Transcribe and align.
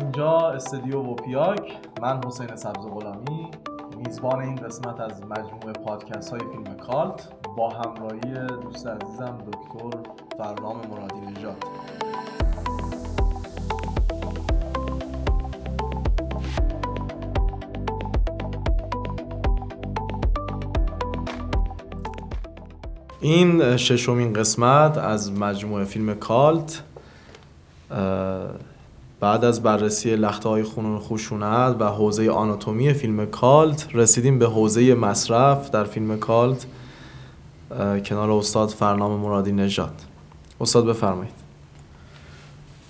اینجا 0.00 0.38
استودیو 0.38 0.98
وپیاک. 0.98 1.76
من 2.02 2.20
حسین 2.26 2.56
سبز 2.56 2.86
غلامی 2.86 3.50
میزبان 3.96 4.40
این 4.40 4.56
قسمت 4.56 5.00
از 5.00 5.22
مجموعه 5.22 5.72
پادکست 5.72 6.30
های 6.30 6.40
فیلم 6.40 6.76
کالت 6.76 7.28
با 7.56 7.70
همراهی 7.70 8.46
دوست 8.62 8.86
عزیزم 8.86 9.38
دکتر 9.52 9.98
فرنام 10.38 10.76
مرادی 10.90 11.20
نژاد. 11.20 11.64
این 23.20 23.76
ششمین 23.76 24.32
قسمت 24.32 24.98
از 24.98 25.32
مجموعه 25.32 25.84
فیلم 25.84 26.14
کالت 26.14 26.82
بعد 29.20 29.44
از 29.44 29.62
بررسی 29.62 30.16
لخته 30.16 30.48
های 30.48 30.62
خونون 30.62 30.98
خشونت 30.98 31.76
و 31.80 31.84
حوزه 31.84 32.30
آناتومی 32.30 32.92
فیلم 32.92 33.26
کالت 33.26 33.86
رسیدیم 33.94 34.38
به 34.38 34.46
حوزه 34.46 34.94
مصرف 34.94 35.70
در 35.70 35.84
فیلم 35.84 36.18
کالت 36.18 36.66
کنار 38.04 38.30
استاد 38.30 38.68
فرنام 38.68 39.20
مرادی 39.20 39.52
نژاد. 39.52 39.94
استاد 40.60 40.86
بفرمایید. 40.86 41.34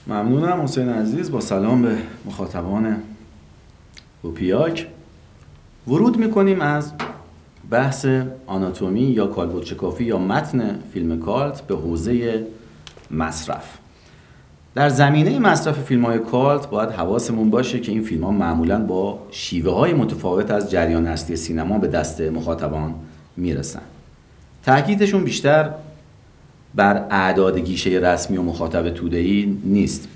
ممنونم 0.07 0.63
حسین 0.63 0.89
عزیز. 0.89 1.31
با 1.31 1.41
سلام 1.41 1.83
به 1.83 1.99
مخاطبان 2.25 2.97
اوپیاک. 4.23 4.87
ورود 5.89 6.17
می‌کنیم 6.17 6.61
از 6.61 6.93
بحث 7.71 8.07
آناتومی 8.47 9.01
یا 9.01 9.27
کالبد 9.27 9.73
کافی 9.73 10.05
یا 10.05 10.19
متن 10.19 10.83
فیلم 10.93 11.21
کالت 11.21 11.63
به 11.63 11.77
حوزه 11.77 12.47
مصرف. 13.11 13.79
در 14.77 14.89
زمینه 14.89 15.39
مصرف 15.39 15.83
فیلم 15.83 16.05
های 16.05 16.19
کالت 16.19 16.71
باید 16.71 16.91
حواسمون 16.91 17.51
باشه 17.51 17.81
که 17.81 17.93
این 17.93 18.03
فیلم 18.03 18.25
ها 18.25 18.31
معمولا 18.31 18.79
با 18.79 19.19
شیوه 19.31 19.73
های 19.73 19.93
متفاوت 19.93 20.51
از 20.51 20.71
جریان 20.71 21.07
اصلی 21.07 21.37
سینما 21.37 21.79
به 21.79 21.89
دست 21.89 22.21
مخاطبان 22.21 22.95
می‌رسن. 23.37 23.81
تاکیدشون 24.65 25.25
بیشتر 25.25 25.71
بر 26.75 27.07
اعداد 27.11 27.59
گیشه 27.59 27.91
رسمی 27.91 28.37
و 28.37 28.43
مخاطب 28.43 28.91
توده‌ای 28.91 29.57
نیست. 29.65 30.09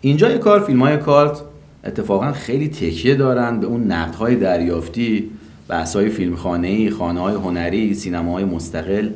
اینجا 0.00 0.38
کار 0.38 0.60
فیلم 0.60 0.82
های 0.82 0.96
کالت 0.96 1.40
اتفاقا 1.84 2.32
خیلی 2.32 2.68
تکیه 2.68 3.14
دارن 3.14 3.60
به 3.60 3.66
اون 3.66 3.92
نقدهای 3.92 4.36
دریافتی 4.36 5.30
بحث 5.68 5.96
های 5.96 6.08
فیلمخانه‌ای، 6.08 6.90
خانه 6.90 7.20
های 7.20 7.34
هنری، 7.34 7.94
سینماهای 7.94 8.44
مستقل 8.44 9.10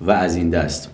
و 0.00 0.10
از 0.10 0.36
این 0.36 0.50
دست. 0.50 0.90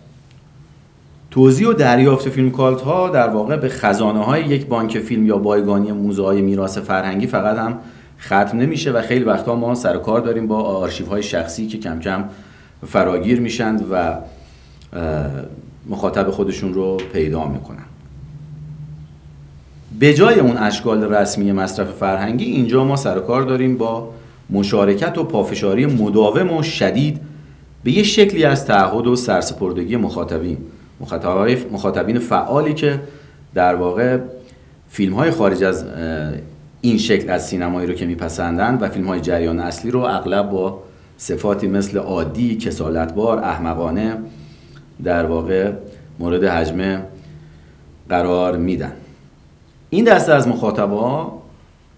توضیح 1.37 1.69
و 1.69 1.73
دریافت 1.73 2.29
فیلم 2.29 2.51
کالت 2.51 2.81
ها 2.81 3.09
در 3.09 3.29
واقع 3.29 3.57
به 3.57 3.69
خزانه 3.69 4.25
های 4.25 4.45
یک 4.45 4.67
بانک 4.67 4.99
فیلم 4.99 5.27
یا 5.27 5.39
بایگانی 5.39 5.93
موزه 5.93 6.23
های 6.23 6.43
میراث 6.43 6.79
فرهنگی 6.79 7.27
فقط 7.27 7.59
هم 7.59 7.79
ختم 8.21 8.59
نمیشه 8.59 8.93
و 8.93 9.03
خیلی 9.03 9.25
وقتها 9.25 9.55
ما 9.55 9.75
سر 9.75 9.97
کار 9.97 10.21
داریم 10.21 10.47
با 10.47 10.63
آرشیف 10.63 11.09
های 11.09 11.23
شخصی 11.23 11.67
که 11.67 11.79
کم 11.79 12.01
کم 12.01 12.25
فراگیر 12.87 13.41
میشند 13.41 13.85
و 13.91 14.15
مخاطب 15.89 16.31
خودشون 16.31 16.75
رو 16.75 16.97
پیدا 17.13 17.45
می‌کنن. 17.45 17.85
به 19.99 20.15
جای 20.15 20.41
اون 20.41 20.57
اشکال 20.57 21.05
رسمی 21.05 21.53
مصرف 21.53 21.91
فرهنگی 21.91 22.45
اینجا 22.45 22.85
ما 22.85 22.97
سر 22.97 23.19
کار 23.19 23.43
داریم 23.43 23.77
با 23.77 24.09
مشارکت 24.51 25.19
و 25.19 25.25
پافشاری 25.25 25.87
مداوم 25.87 26.57
و 26.57 26.63
شدید 26.63 27.21
به 27.85 27.93
یه 27.93 28.03
شکلی 28.03 28.45
از 28.45 28.67
تعهد 28.67 29.07
و 29.07 29.17
سرسپردگی 29.17 29.97
مخاطبین 29.97 30.59
مخاطبین 31.73 32.19
فعالی 32.19 32.75
که 32.75 33.01
در 33.55 33.75
واقع 33.75 34.19
فیلم 34.89 35.15
های 35.15 35.31
خارج 35.31 35.65
از 35.65 35.85
این 36.81 36.99
شکل 36.99 37.31
از 37.31 37.47
سینمایی 37.47 37.87
رو 37.87 37.95
که 37.95 38.07
میپسندن 38.07 38.79
و 38.81 38.89
فیلم 38.89 39.07
های 39.07 39.21
جریان 39.21 39.61
اصلی 39.61 39.91
رو 39.91 40.01
اغلب 40.01 40.51
با 40.51 40.83
صفاتی 41.17 41.69
مثل 41.69 41.99
عادی، 41.99 42.57
کسالتبار، 42.57 43.39
احمقانه 43.39 44.17
در 45.05 45.27
واقع 45.27 45.73
مورد 46.19 46.45
حجمه 46.45 47.03
قرار 48.09 48.57
میدن. 48.57 48.93
این 49.91 50.05
دسته 50.05 50.33
از 50.33 50.49
مخاطبا 50.49 51.43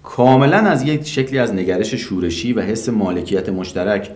کاملا 0.03 0.56
از 0.56 0.82
یک 0.82 1.06
شکلی 1.06 1.38
از 1.38 1.54
نگرش 1.54 1.94
شورشی 1.94 2.53
و 2.53 2.60
حس 2.60 2.88
مالکیت 2.88 3.48
مشترک 3.48 4.10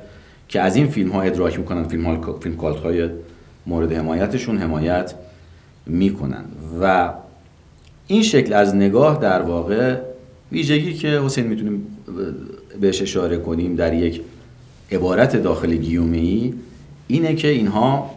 که 0.48 0.60
از 0.60 0.76
این 0.76 0.86
فیلم 0.86 1.10
ها 1.10 1.22
ادراک 1.22 1.58
می‌کنن 1.58 1.84
فیلم, 1.84 2.04
ها، 2.04 2.38
فیلم 2.40 2.56
کالت 2.56 2.76
های 2.76 3.08
مورد 3.66 3.92
حمایتشون 3.92 4.58
حمایت 4.58 5.14
می‌کنن. 5.86 6.44
و 6.80 7.10
این 8.06 8.22
شکل 8.22 8.52
از 8.52 8.74
نگاه 8.74 9.18
در 9.20 9.42
واقع 9.42 9.96
ویژگی 10.52 10.94
که 10.94 11.08
حسین 11.08 11.46
می‌تونیم 11.46 11.86
بهش 12.80 13.02
اشاره 13.02 13.36
کنیم 13.36 13.76
در 13.76 13.94
یک 13.94 14.20
عبارت 14.92 15.36
داخل 15.36 15.76
گیومه 15.76 16.52
اینه 17.08 17.34
که 17.34 17.48
اینها 17.48 18.10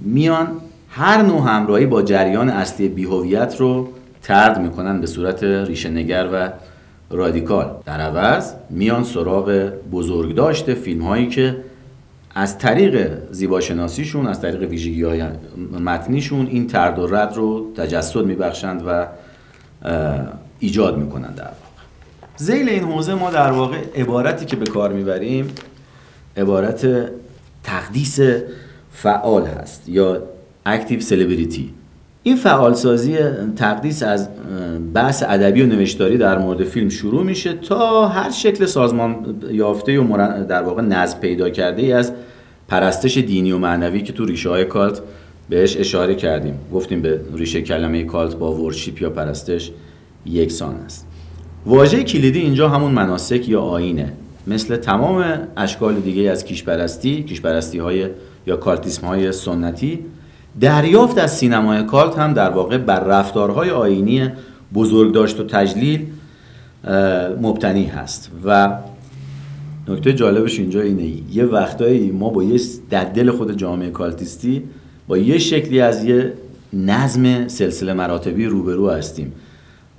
میان 0.00 0.48
هر 0.88 1.22
نوع 1.22 1.48
همراهی 1.48 1.86
با 1.86 2.02
جریان 2.02 2.48
اصلی 2.48 2.88
بیهویت 2.88 3.56
رو 3.58 3.88
ترد 4.22 4.60
می‌کنن 4.60 5.00
به 5.00 5.06
صورت 5.06 5.44
ریشه 5.44 5.90
نگر 5.90 6.28
و 6.32 6.50
رادیکال. 7.10 7.70
در 7.86 8.00
عوض 8.00 8.52
میان 8.70 9.04
سراغ 9.04 9.72
بزرگ 9.92 10.34
داشته 10.34 10.74
فیلم 10.74 11.02
هایی 11.02 11.26
که 11.26 11.56
از 12.34 12.58
طریق 12.58 13.18
زیباشناسیشون 13.30 14.26
از 14.26 14.40
طریق 14.40 14.62
ویژگی 14.62 15.02
های 15.02 15.22
متنیشون 15.84 16.46
این 16.46 16.66
ترد 16.66 16.98
و 16.98 17.06
رد 17.06 17.36
رو 17.36 17.72
تجسد 17.76 18.24
میبخشند 18.24 18.82
و 18.86 19.06
ایجاد 20.58 20.98
می‌کنند 20.98 21.34
در 21.34 21.44
واقع. 21.44 21.56
زیل 22.36 22.68
این 22.68 22.82
حوزه 22.82 23.14
ما 23.14 23.30
در 23.30 23.50
واقع 23.50 23.76
عبارتی 23.96 24.44
که 24.44 24.56
به 24.56 24.66
کار 24.66 24.92
می‌بریم 24.92 25.48
عبارت 26.36 27.10
تقدیس 27.62 28.20
فعال 28.92 29.46
هست 29.46 29.88
یا 29.88 30.22
active 30.66 31.00
celebration 31.00 31.74
این 32.22 32.36
فعالسازی 32.36 33.16
تقدیس 33.56 34.02
از 34.02 34.28
بحث 34.94 35.22
ادبی 35.28 35.62
و 35.62 35.66
نوشتاری 35.66 36.18
در 36.18 36.38
مورد 36.38 36.64
فیلم 36.64 36.88
شروع 36.88 37.22
میشه 37.22 37.52
تا 37.52 38.08
هر 38.08 38.30
شکل 38.30 38.66
سازمان 38.66 39.16
یافته 39.50 40.00
و 40.00 40.44
در 40.44 40.62
واقع 40.62 40.82
نظم 40.82 41.18
پیدا 41.18 41.50
کرده 41.50 41.82
ای 41.82 41.92
از 41.92 42.12
پرستش 42.68 43.18
دینی 43.18 43.52
و 43.52 43.58
معنوی 43.58 44.02
که 44.02 44.12
تو 44.12 44.24
ریشه 44.24 44.48
های 44.48 44.64
cult 44.64 45.00
بهش 45.48 45.76
اشاره 45.76 46.14
کردیم. 46.14 46.54
گفتیم 46.72 47.02
به 47.02 47.20
ریشه 47.34 47.62
کلمه 47.62 48.04
cult 48.04 48.36
با 48.36 48.54
worship 48.54 49.02
یا 49.02 49.10
پرستش 49.10 49.70
یکسان 50.26 50.74
است. 50.74 51.06
واژه 51.66 52.04
کلیدی 52.04 52.40
اینجا 52.40 52.68
همون 52.68 52.92
مناسک 52.92 53.48
یا 53.48 53.60
آینه. 53.60 54.12
مثل 54.46 54.76
تمام 54.76 55.24
اشکال 55.56 55.94
دیگه 55.94 56.30
از 56.30 56.44
کیشپرستی 56.44 57.22
کیشپرستی 57.22 57.78
های 57.78 58.06
یا 58.46 58.56
کالتیسم 58.56 59.06
های 59.06 59.32
سنتی 59.32 59.98
دریافت 60.60 61.18
از 61.18 61.36
سینمای 61.36 61.82
کالت 61.82 62.18
هم 62.18 62.32
در 62.32 62.50
واقع 62.50 62.78
بر 62.78 63.00
رفتارهای 63.00 63.70
آینی 63.70 64.30
بزرگداشت 64.74 65.40
و 65.40 65.44
تجلیل 65.44 66.06
مبتنی 67.42 67.84
هست. 67.84 68.30
و 68.44 68.72
نکته 69.88 70.12
جالبش 70.12 70.58
اینجا 70.58 70.80
اینه 70.80 71.12
یه 71.32 71.44
وقتایی 71.44 72.10
ما 72.10 72.28
با 72.28 72.42
یه 72.42 72.60
در 72.90 73.04
دل 73.04 73.30
خود 73.30 73.56
جامعه 73.56 73.90
کالتیستی 73.90 74.62
با 75.08 75.18
یه 75.18 75.38
شکلی 75.38 75.80
از 75.80 76.04
یه 76.04 76.32
نظم 76.72 77.48
سلسله 77.48 77.92
مراتبی 77.92 78.46
روبرو 78.46 78.90
هستیم 78.90 79.32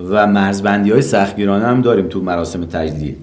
و 0.09 0.28
مرزبندی 0.28 0.92
های 0.92 1.02
سختگیرانه 1.02 1.66
هم 1.66 1.81
داریم 1.81 2.08
تو 2.08 2.22
مراسم 2.22 2.66
تجلیل. 2.66 3.16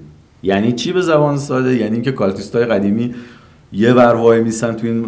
یعنی 0.43 0.73
چی 0.73 0.93
به 0.93 1.03
زبان 1.03 1.39
ساده؟ 1.39 1.77
یعنی 1.77 1.95
اینکه 1.95 2.13
cultist 2.13 2.57
های 2.57 2.65
قدیمی 2.65 3.15
یه 3.73 3.93
ور 3.93 4.15
وای 4.15 4.41
میسن 4.41 4.73
تو 4.73 4.87
این 4.87 5.07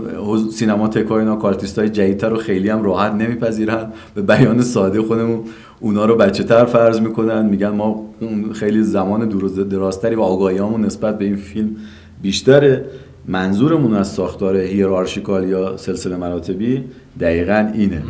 سینماتکای 0.51 1.19
اینا 1.19 1.37
cultist 1.37 1.79
های 1.79 1.89
جدیدتر 1.89 2.29
رو 2.29 2.37
خیلی 2.37 2.69
هم 2.69 2.83
راحت 2.83 3.13
نمیپذیرن. 3.13 3.93
به 4.15 4.23
بیان 4.23 4.63
ساده 4.63 5.03
خودمون 5.03 5.45
اونا 5.81 6.05
رو 6.05 6.17
بچه 6.17 6.45
تر 6.45 6.65
فرض 6.65 7.01
می‌کنن. 7.01 7.47
میگن 7.47 7.69
ما 7.69 8.07
خیلی 8.55 8.83
زمان 8.83 9.29
درازتری 9.71 10.15
و 10.15 10.21
آگاهیامون 10.21 10.85
نسبت 10.85 11.19
به 11.19 11.25
این 11.25 11.37
فیلم 11.37 11.77
بیشتره. 12.23 12.85
منظورمون 13.29 13.95
از 13.95 14.09
ساختار 14.09 14.57
hierarchical 14.57 15.49
یا 15.49 15.77
سلسله 15.77 16.17
مراتبی 16.17 16.85
دقیقا 17.21 17.71
اینه. 17.75 18.03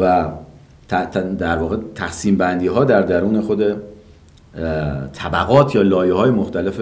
و 0.00 0.28
در 1.38 1.56
واقع 1.56 1.76
تقسیم 1.94 2.36
بندی 2.36 2.66
ها 2.66 2.84
در 2.84 3.02
درون 3.02 3.40
خود 3.40 3.62
طبقات 5.12 5.74
یا 5.74 5.82
لایه 5.82 6.12
های 6.12 6.30
مختلف 6.30 6.80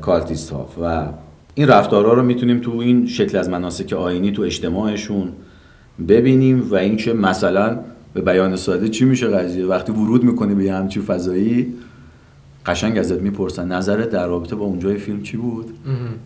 کالتیست 0.00 0.50
ها 0.50 0.68
و 0.82 1.06
این 1.54 1.68
رفتارها 1.68 2.12
رو 2.12 2.22
می‌تونیم 2.22 2.58
تو 2.58 2.78
این 2.78 3.06
شکل 3.06 3.38
از 3.38 3.48
مناسک 3.48 3.92
آینی 3.92 4.32
تو 4.32 4.42
اجتماعشون 4.42 5.28
ببینیم 6.08 6.66
و 6.70 6.74
اینکه 6.74 7.12
مثلا 7.12 7.78
به 8.14 8.20
بیان 8.20 8.56
ساده 8.56 8.88
چی 8.88 9.04
میشه 9.04 9.28
قضیه؟ 9.28 9.66
وقتی 9.66 9.92
ورود 9.92 10.24
می‌کنی 10.24 10.54
به 10.54 10.72
همچین 10.72 11.02
فضایی 11.02 11.74
قشنگ 12.66 12.98
ازت 12.98 13.20
می‌پرسن 13.20 13.72
نظرت 13.72 14.10
در 14.10 14.26
رابطه 14.26 14.56
با 14.56 14.64
اونجای 14.64 14.96
فیلم 14.96 15.22
چی 15.22 15.36
بود؟ 15.36 15.66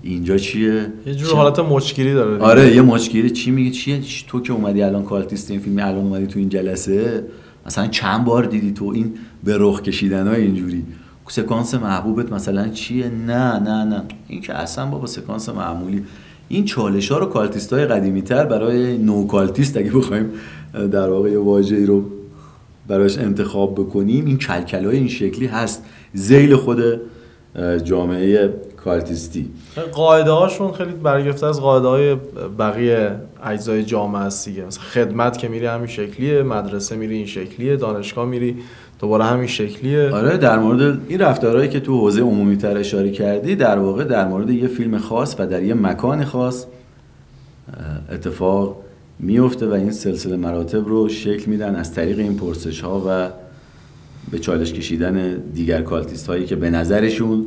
اینجا 0.02 0.38
چیه؟ 0.38 0.86
یه 1.06 1.14
جور 1.14 1.34
حالت 1.34 1.58
مشکلی 1.58 2.14
داره 2.14 2.38
آره 2.38 2.74
یه 2.74 2.82
مشکلی. 2.82 3.30
چی 3.30 3.50
میگه 3.50 3.70
چیه؟ 3.70 4.00
تو 4.28 4.40
که 4.40 4.52
اومدی 4.52 4.82
الان 4.82 5.04
cultist 5.04 5.50
این 5.50 5.60
فیلم 5.60 5.78
الان 5.78 5.94
اومدی 5.94 6.26
تو 6.26 6.38
این 6.38 6.48
جلسه 6.48 7.24
مثلا 7.66 7.86
چند 7.86 8.24
بار 8.24 8.44
دیدی 8.44 8.72
تو؟ 8.72 8.84
این 8.84 9.14
به 9.44 9.56
رخ 9.58 9.82
کشیدن 9.82 10.26
های 10.26 10.42
اینجوری. 10.42 10.84
سکانس 11.28 11.74
محبوبت 11.74 12.32
مثلا 12.32 12.68
چیه؟ 12.68 13.08
نه 13.08 13.58
نه 13.58 13.84
نه. 13.84 14.02
این 14.28 14.40
که 14.40 14.54
اصلا 14.54 14.86
با 14.86 15.06
سکانس 15.06 15.48
معمولی. 15.48 16.04
این 16.48 16.64
چالش 16.64 17.12
ها 17.12 17.18
رو 17.18 17.26
cultist 17.26 17.72
های 17.72 17.86
قدیمی 17.86 18.22
تر 18.22 18.44
برای 18.44 18.98
نو 18.98 19.26
cultist 19.26 19.76
اگه 19.76 19.90
بخوایم 19.90 20.30
در 20.92 21.10
واقع 21.10 21.30
یه 21.30 21.38
واژه‌ای 21.38 21.86
رو 21.86 22.04
براش 22.88 23.18
انتخاب 23.18 23.74
بکنیم 23.74 24.26
این 24.26 24.38
کلکل 24.38 24.84
های 24.84 24.96
این 24.96 25.08
شکلی 25.08 25.46
هست. 25.46 25.84
زیل 26.12 26.56
خود 26.56 27.00
جامعه 27.84 28.54
کالتیستی. 28.84 29.50
قاعده 29.92 30.30
هاشون 30.30 30.72
خیلی 30.72 30.92
برگرفته 30.92 31.46
از 31.46 31.60
قاعده 31.60 31.88
های 31.88 32.16
بقیه 32.58 33.16
اجزای 33.44 33.84
جامعه 33.84 34.22
است 34.22 34.48
دیگه. 34.48 34.64
مثلا 34.64 34.82
خدمت 34.82 35.38
که 35.38 35.48
میری 35.48 35.66
همین 35.66 35.86
شکلیه 35.86 36.42
مدرسه 36.42 36.96
میری 36.96 37.14
این 37.14 37.26
شکلیه 37.26 37.76
دانشگاه 37.76 38.26
میری 38.26 38.56
دوباره 38.98 39.24
همین 39.24 39.46
شکلیه. 39.46 40.10
آره 40.10 40.36
در 40.36 40.58
مورد 40.58 41.00
این 41.08 41.20
رفتارهایی 41.20 41.68
که 41.68 41.80
تو 41.80 41.98
حوزه 42.00 42.20
عمومی 42.20 42.56
تر 42.56 42.78
اشاره 42.78 43.10
کردی 43.10 43.56
در 43.56 43.78
واقع 43.78 44.04
در 44.04 44.28
مورد 44.28 44.50
یه 44.50 44.68
فیلم 44.68 44.98
خاص 44.98 45.36
و 45.38 45.46
در 45.46 45.62
یه 45.62 45.74
مکان 45.74 46.24
خاص 46.24 46.66
اتفاق 48.12 48.76
میفته 49.18 49.66
و 49.66 49.72
این 49.72 49.90
سلسله 49.90 50.36
مراتب 50.36 50.88
رو 50.88 51.08
شکل 51.08 51.50
میدن 51.50 51.76
از 51.76 51.94
طریق 51.94 52.18
این 52.18 52.36
پرسش 52.36 52.80
ها 52.80 53.02
و 53.08 53.28
به 54.30 54.38
چالش 54.38 54.72
کشیدن 54.72 55.36
دیگر 55.54 55.82
cultist 55.82 56.26
هایی 56.26 56.46
که 56.46 56.56
به 56.56 56.70
نظرشون 56.70 57.46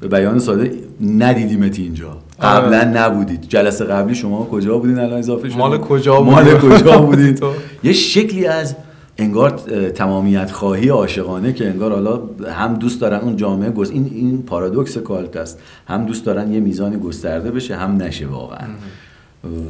به 0.00 0.08
بیان 0.08 0.38
ساده 0.38 0.72
ندیدیمت 1.00 1.78
اینجا. 1.78 2.08
آره. 2.08 2.66
قبلا 2.66 2.84
نبودید. 2.94 3.48
جلسه 3.48 3.84
قبلی 3.84 4.14
شما 4.14 4.44
کجا 4.44 4.78
بودین؟ 4.78 4.98
الان 4.98 5.18
اضافه 5.18 5.50
شد 5.50 5.56
مال 5.56 5.78
کجا 5.78 6.20
مال 6.20 6.54
بودی؟ 6.54 6.76
کجا 6.76 6.98
بودید 7.06 7.42
یه 7.84 7.92
شکلی 7.92 8.46
از 8.46 8.76
انگار 9.20 9.50
تمامیت 9.94 10.50
خواهی 10.50 10.88
عاشقانه 10.88 11.52
که 11.52 11.68
انگار 11.68 11.92
حالا 11.92 12.20
هم 12.52 12.74
دوست 12.74 13.00
دارن 13.00 13.18
اون 13.18 13.36
جامعه 13.36 13.70
گست 13.70 13.92
این 13.92 14.10
این 14.14 14.42
پارادوکس 14.42 14.98
cult 14.98 15.36
است. 15.36 15.58
هم 15.88 16.06
دوست 16.06 16.26
دارن 16.26 16.52
یه 16.52 16.60
میزانی 16.60 16.96
گسترده 16.96 17.50
بشه 17.50 17.76
هم 17.76 18.02
نشه 18.02 18.26
واقعا. 18.26 18.68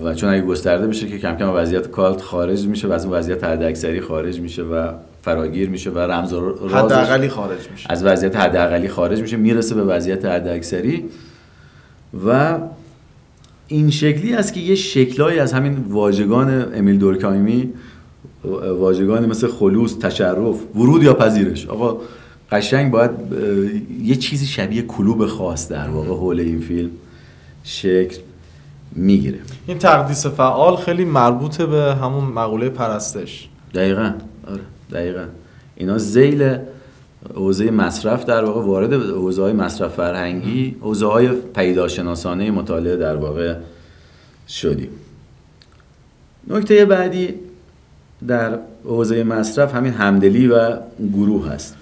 و 0.04 0.14
چون 0.14 0.30
اگه 0.30 0.42
گسترده 0.42 0.86
بشه 0.86 1.08
که 1.08 1.18
کم 1.18 1.36
کم 1.36 1.50
وضعیت 1.54 1.90
cult 1.90 2.20
خارج 2.20 2.66
میشه 2.66 2.88
و 2.88 2.92
از 2.92 3.04
اون 3.04 3.14
وضعیت 3.14 3.44
حداکثری 3.44 4.00
خارج 4.00 4.40
میشه 4.40 4.62
و 4.62 4.92
فراگیر 5.22 5.70
میشه 5.70 5.90
و 5.90 5.98
رمز 5.98 6.32
و 6.32 6.68
حداقلی 6.68 7.28
خارج 7.28 7.70
میشه. 7.72 7.86
از 7.90 8.04
وضعیت 8.04 8.36
حداقلی 8.36 8.88
خارج 8.88 9.20
میشه 9.20 9.36
می‌رسه 9.36 9.74
به 9.74 9.82
وضعیت 9.82 10.24
حداکثری. 10.24 11.04
و 12.26 12.58
این 13.68 13.90
شکلی 13.90 14.34
است 14.34 14.52
که 14.52 14.60
یه 14.60 14.74
شکلایی 14.74 15.38
از 15.38 15.52
همین 15.52 15.76
واژگان 15.88 16.66
امیل 16.74 16.98
دورکایمی 16.98 17.72
واژگانی 18.44 19.26
مثل 19.26 19.46
خلوص 19.48 19.98
تشرف 19.98 20.56
ورود 20.76 21.02
یا 21.02 21.14
پذیرش. 21.14 21.66
آقا 21.66 22.00
قشنگ 22.52 22.92
باید 22.92 23.10
یه 24.02 24.16
چیزی 24.16 24.46
شبیه 24.46 24.82
کلوب 24.82 25.26
خاص 25.26 25.68
در 25.68 25.88
واقع 25.88 26.08
حول 26.08 26.40
این 26.40 26.60
فیلم 26.60 26.90
شکل 27.64 28.18
می‌گیره. 28.92 29.38
این 29.66 29.78
تقدیس 29.78 30.26
فعال 30.26 30.76
خیلی 30.76 31.04
مربوطه 31.04 31.66
به 31.66 31.94
همون 31.94 32.24
مقوله 32.24 32.68
پرستش. 32.68 33.48
دقیقا. 33.74 34.12
آره 34.46 34.60
دقیقا. 34.92 35.24
اینا 35.76 35.98
زیل 35.98 36.56
حوزه 37.34 37.70
مصرف 37.70 38.24
در 38.24 38.44
واقع 38.44 38.60
وارد 38.60 38.92
حوزه 38.92 39.42
های 39.42 39.52
مصرف 39.52 39.94
فرهنگی 39.94 40.76
حوزه 40.80 41.06
های 41.06 41.28
پیداشناسانه 41.28 42.50
مطالعه 42.50 42.96
در 42.96 43.16
واقع 43.16 43.54
شدیم. 44.48 44.90
نکته 46.48 46.84
بعدی 46.84 47.34
در 48.28 48.58
حوزه 48.84 49.24
مصرف 49.24 49.74
همین 49.74 49.92
همدلی 49.92 50.46
و 50.46 50.76
گروه 51.12 51.48
هست. 51.48 51.76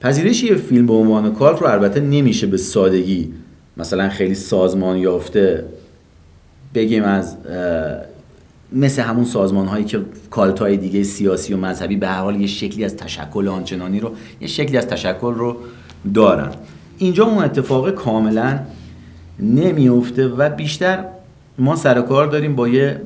پذیرش 0.00 0.42
یه 0.42 0.54
فیلم 0.54 0.86
به 0.86 0.92
عنوان 0.92 1.34
کالت 1.34 1.60
رو 1.60 1.66
البته 1.66 2.00
نمیشه 2.00 2.46
به 2.46 2.56
سادگی 2.56 3.32
مثلا 3.76 4.08
خیلی 4.08 4.34
سازمان 4.34 4.96
یافته 4.96 5.64
بگیم 6.74 7.04
از 7.04 7.36
مثل 8.72 9.02
همون 9.02 9.24
سازمان 9.24 9.66
هایی 9.66 9.84
که 9.84 10.00
کالت 10.30 10.58
های 10.58 10.76
دیگه 10.76 11.02
سیاسی 11.02 11.54
و 11.54 11.56
مذهبی 11.56 11.96
به 11.96 12.08
هر 12.08 12.20
حال 12.20 12.40
یه 12.40 12.46
شکلی 12.46 12.84
از 12.84 12.96
تشکل 12.96 13.48
آنچنانی 13.48 14.00
رو 14.00 14.12
یه 14.40 14.48
شکلی 14.48 14.76
از 14.76 14.86
تشکل 14.86 15.34
رو 15.34 15.56
دارن. 16.14 16.50
اینجا 16.98 17.24
اون 17.24 17.44
اتفاق 17.44 17.90
کاملا 17.90 18.58
نمیفته 19.40 20.28
و 20.28 20.50
بیشتر 20.50 21.04
ما 21.58 21.76
سر 21.76 21.98
و 21.98 22.02
کار 22.02 22.26
داریم 22.26 22.56
با 22.56 22.68
یه 22.68 23.00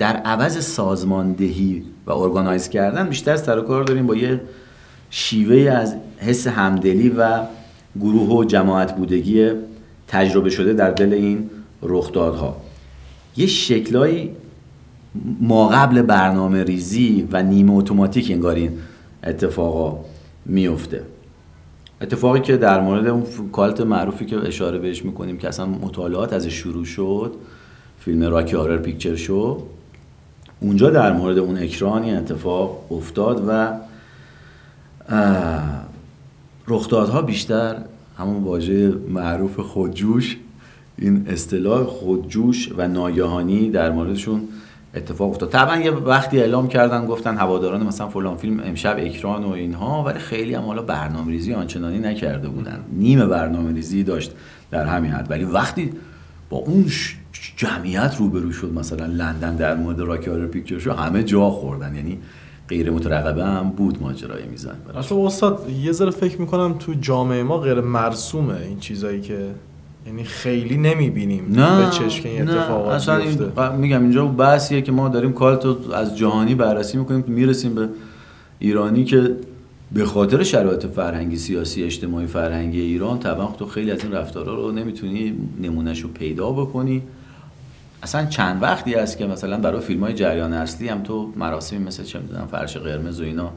در 0.00 0.16
عوض 0.16 0.64
سازماندهی 0.64 1.82
و 2.06 2.12
ارگانایز 2.12 2.68
کردن 2.68 3.08
بیشتر 3.08 3.36
سر 3.36 3.58
و 3.58 3.62
کار 3.62 3.84
داریم 3.84 4.06
با 4.06 4.16
یه 4.16 4.40
شیوه 5.10 5.70
از 5.70 5.96
حس 6.18 6.46
همدلی 6.46 7.08
و 7.08 7.40
گروه 8.00 8.28
و 8.28 8.44
جماعت 8.44 8.96
بودگی 8.96 9.50
تجربه 10.08 10.50
شده 10.50 10.72
در 10.72 10.90
دل 10.90 11.12
این 11.12 11.50
رخدادها. 11.82 12.56
یه 13.36 13.46
شکلایی 13.46 14.30
ما 15.40 15.68
قبل 15.68 16.02
برنامه 16.02 16.64
ریزی 16.64 17.28
و 17.32 17.42
نیمه 17.42 17.72
اتوماتیک 17.72 18.30
انگار 18.30 18.54
این 18.54 18.72
اتفاقا 19.24 19.98
میفته. 20.46 21.02
اتفاقی 22.00 22.40
که 22.40 22.56
در 22.56 22.80
مورد 22.80 23.06
اون 23.06 23.24
کالت 23.52 23.80
معروفی 23.80 24.26
که 24.26 24.46
اشاره 24.46 24.78
بهش 24.78 25.04
می‌کنیم 25.04 25.38
که 25.38 25.48
اصلا 25.48 25.66
مطالعات 25.66 26.32
ازش 26.32 26.52
شروع 26.52 26.84
شد 26.84 27.34
فیلم 27.98 28.22
راکی 28.22 28.56
هارر 28.56 28.78
پیکچر 28.78 29.16
شو 29.16 29.62
اونجا 30.60 30.90
در 30.90 31.12
مورد 31.12 31.38
اون 31.38 31.58
اکران 31.58 32.02
این 32.02 32.16
اتفاق 32.16 32.92
افتاد 32.92 33.44
و 33.48 33.72
رخدادها 36.68 37.22
بیشتر 37.22 37.76
همون 38.18 38.44
واژه 38.44 38.92
معروف 39.08 39.60
خودجوش 39.60 40.36
این 40.98 41.26
اصطلاح 41.28 41.84
خودجوش 41.84 42.70
و 42.76 42.88
ناگهانی 42.88 43.70
در 43.70 43.90
موردشون 43.92 44.48
اتفاق 44.94 45.30
افتاد. 45.30 45.50
طبعا 45.50 45.76
یه 45.76 45.90
وقتی 45.90 46.40
اعلام 46.40 46.68
کردن 46.68 47.06
گفتن 47.06 47.36
هواداران 47.36 47.86
مثلا 47.86 48.08
فلان 48.08 48.36
فیلم 48.36 48.60
امشب 48.60 48.96
اکران 48.98 49.44
و 49.44 49.50
اینها 49.50 50.04
ولی 50.04 50.18
خیلی 50.18 50.54
هم 50.54 50.62
حالا 50.62 50.82
برنامه 50.82 51.30
ریزی 51.30 51.54
آنچنانی 51.54 51.98
نکرده 51.98 52.48
بودن. 52.48 52.80
نیمه 52.92 53.26
برنامه 53.26 53.72
ریزی 53.72 54.02
داشت 54.02 54.32
در 54.70 54.86
همین 54.86 55.10
حد. 55.10 55.30
ولی 55.30 55.44
وقتی 55.44 55.92
با 56.50 56.56
اون 56.56 56.86
جمعیت 57.60 58.14
روبرو 58.18 58.52
شد 58.52 58.72
مثلا 58.72 59.06
لندن 59.06 59.56
در 59.56 59.76
مورد 59.76 60.00
راکی 60.00 60.30
هارر 60.30 60.46
پیکچر 60.46 60.78
شو 60.78 60.92
همه 60.92 61.22
جا 61.22 61.50
خوردن. 61.50 61.94
یعنی 61.94 62.18
غیر 62.68 62.90
مترقبه 62.90 63.44
هم 63.44 63.70
بود 63.70 64.02
ماجرای 64.02 64.46
میزن. 64.50 64.74
اصلا 64.96 65.26
استاد 65.26 65.66
یه 65.82 65.92
ذره 65.92 66.10
فکر 66.10 66.40
می‌کنم 66.40 66.74
تو 66.78 66.94
جامعه 66.94 67.42
ما 67.42 67.58
غیر 67.58 67.80
مرسومه 67.80 68.54
این 68.68 68.78
چیزایی 68.78 69.20
که 69.20 69.50
یعنی 70.06 70.24
خیلی 70.24 70.76
نمی‌بینیم 70.76 71.44
نه 71.50 71.84
به 71.84 71.90
چشم 71.90 72.28
این 72.28 72.48
اتفاقات 72.50 72.94
اصلا 72.94 73.16
این 73.16 73.38
میگم 73.76 74.02
اینجا 74.02 74.26
بحثیه 74.26 74.82
که 74.82 74.92
ما 74.92 75.08
داریم 75.08 75.32
کالت 75.32 75.64
رو 75.64 75.92
از 75.92 76.18
جهانی 76.18 76.54
بررسی 76.54 76.98
می‌کنیم 76.98 77.24
می‌رسیم 77.26 77.74
به 77.74 77.88
ایرانی 78.58 79.04
که 79.04 79.36
به 79.92 80.04
خاطر 80.04 80.42
شرایط 80.42 80.86
فرهنگی 80.86 81.36
سیاسی 81.36 81.84
اجتماعی 81.84 82.26
فرهنگی 82.26 82.80
ایران 82.80 83.18
طبعا 83.18 83.46
تو 83.46 83.66
خیلی 83.66 83.90
از 83.90 84.04
این 84.04 84.12
رفتارها 84.12 84.54
رو 84.54 84.72
نمی‌تونی 84.72 85.34
نمونهش 85.62 86.00
رو 86.00 86.08
پیدا 86.08 86.50
بکنی. 86.50 87.02
اصلا 88.02 88.26
چند 88.26 88.62
وقتی 88.62 88.94
است 88.94 89.18
که 89.18 89.26
مثلا 89.26 89.56
برای 89.56 89.80
فیلم 89.80 90.04
های 90.04 90.14
جریان 90.14 90.52
اصلی 90.52 90.88
هم 90.88 91.02
تو 91.02 91.32
مراسمی 91.36 91.78
مثل 91.78 92.04
چه 92.04 92.18
می‌دونم 92.18 92.46
فرش 92.50 92.76
قرمز 92.76 93.20
و 93.20 93.24
اینا 93.24 93.50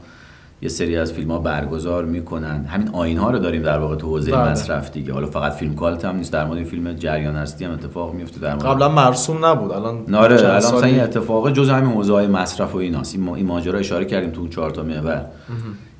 یه 0.62 0.68
سری 0.68 0.96
از 0.96 1.12
فیلم 1.12 1.30
ها 1.30 1.38
برگزار 1.38 2.04
می‌کنن. 2.04 2.64
همین 2.64 2.88
آین 2.88 3.18
ها 3.18 3.30
رو 3.30 3.38
داریم 3.38 3.62
در 3.62 3.78
واقع 3.78 3.96
تو 3.96 4.06
حوزه 4.06 4.32
بله. 4.32 4.50
مصرف 4.50 4.90
دیگه. 4.90 5.12
حالا 5.12 5.26
فقط 5.26 5.52
فیلم 5.52 5.74
کالت 5.74 6.04
هم 6.04 6.16
نیست. 6.16 6.32
در 6.32 6.44
مورد 6.44 6.64
فیلم 6.64 6.92
جریان 6.92 7.36
اصلی 7.36 7.66
هم 7.66 7.72
اتفاق 7.72 8.14
میفته 8.14 8.40
در 8.40 8.54
مورد 8.54 8.66
قبلا 8.66 8.88
مرسوم 8.88 9.44
نبود. 9.44 9.72
الان 9.72 10.04
چند 10.06 10.14
الان 10.14 10.56
مثلا 10.56 10.82
این 10.82 11.00
اتفاق 11.00 11.52
جز 11.52 11.70
همین 11.70 11.92
حوزه 11.92 12.12
های 12.12 12.26
مصرف 12.26 12.74
و 12.74 12.78
ایناست. 12.78 13.14
این 13.14 13.46
ماجرا 13.46 13.78
اشاره 13.78 14.04
کردیم 14.04 14.30
تو 14.30 14.40
اون 14.40 14.50
چهار 14.50 14.70
تا 14.70 14.82
محور. 14.82 15.26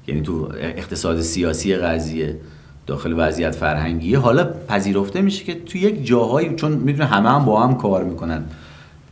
یعنی 0.07 0.23
تو 0.23 0.49
اقتصاد 0.59 1.21
سیاسی 1.21 1.77
قضیه. 1.77 2.37
داخل 2.87 3.15
وضعیت 3.17 3.55
فرهنگیه 3.55 4.19
حالا 4.19 4.45
پذیرفته 4.69 5.23
میشه 5.23 5.45
که 5.45 5.55
تو 5.55 5.79
یک 5.79 6.07
جاهایی 6.07 6.55
چون 6.57 6.73
می‌دونه 6.73 7.05
همه 7.05 7.31
هم 7.31 7.45
با 7.45 7.61
هم 7.63 7.75
کار 7.75 8.05
می‌کنن. 8.05 8.45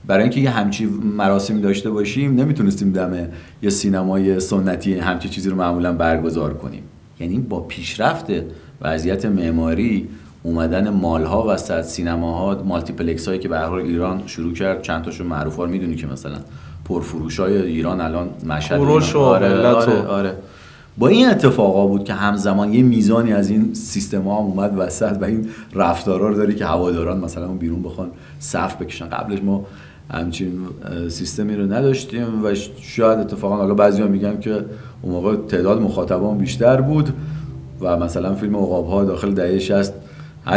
برای 0.07 0.23
اینکه 0.23 0.41
یه 0.41 0.51
همچی 0.51 0.87
مراسمی 1.17 1.61
داشته 1.61 1.91
باشیم 1.91 2.35
نمی‌تونستیم 2.35 2.93
دم 2.93 3.29
یه 3.63 3.71
سینمای 3.71 4.41
سنتی 4.41 4.95
همچی 4.95 5.29
چیزی 5.29 5.51
رو 5.51 5.57
معمولا 5.57 5.93
برگزار 5.93 6.55
کنیم. 6.55 6.83
یعنی 7.21 7.39
با 7.39 7.61
پیشرفت 7.61 8.27
وضعیت 8.81 9.25
معماری 9.27 10.09
اومدن 10.43 10.89
مالها 10.89 11.47
وسط 11.49 11.83
سینماها 11.83 12.63
مالتیپلکس 12.65 13.29
هایی 13.29 13.41
که 13.41 13.49
به 13.49 13.59
هر 13.59 13.73
ایران 13.73 14.23
شروع 14.27 14.53
کرد 14.55 14.83
چند 14.83 15.03
تاشون 15.05 15.27
معروف 15.27 15.57
ها 15.57 15.67
می‌دونی 15.67 15.95
که 15.97 16.07
مثلا 16.07 16.37
پرفروش 16.85 17.41
های 17.41 17.57
ایران 17.63 18.01
الان 18.01 18.31
مشهد 18.47 18.81
و 18.81 18.85
آره, 19.19 19.47
و- 19.63 19.77
آره, 19.77 20.07
آره. 20.07 20.35
با 20.99 21.09
این 21.09 21.29
اتفاقا 21.29 21.87
بود 21.87 22.05
که 22.05 22.13
همزمان 22.13 22.73
یه 22.73 22.83
میزانی 22.83 23.33
از 23.33 23.51
این 23.51 23.75
سیستم 23.75 24.23
ها 24.23 24.39
هم 24.39 24.45
اومد 24.45 24.75
وسط 24.77 25.17
و 25.21 25.25
این 25.25 25.49
رفتارا 25.75 26.29
رو 26.29 26.35
داری 26.35 26.55
که 26.55 26.67
هواداران 26.67 27.21
مثلا 27.21 27.47
اون 27.47 27.59
بیرون 27.59 27.83
بخوان 27.83 28.11
صف 28.39 28.77
بکشن. 28.77 29.07
قبلش 29.09 29.43
ما 29.43 29.67
همچین 30.11 30.53
سیستمی 31.09 31.57
رو 31.57 31.73
نداشتیم 31.73 32.45
و 32.45 32.55
شاید 32.81 33.19
اتفاقا 33.19 33.57
حالا 33.57 33.75
بعضیا 33.75 34.07
میگن 34.07 34.41
که 34.41 34.65
اون 35.03 35.13
موقع 35.13 35.37
تعداد 35.49 35.81
مخاطبان 35.81 36.39
بیشتر 36.39 36.81
بود 36.81 37.13
و 37.81 37.97
مثلا 37.97 38.35
فیلم 38.35 38.57
عقاب 38.57 38.89
ها 38.89 39.05
داخل 39.05 39.33
دهه 39.33 39.59
60 39.59 39.93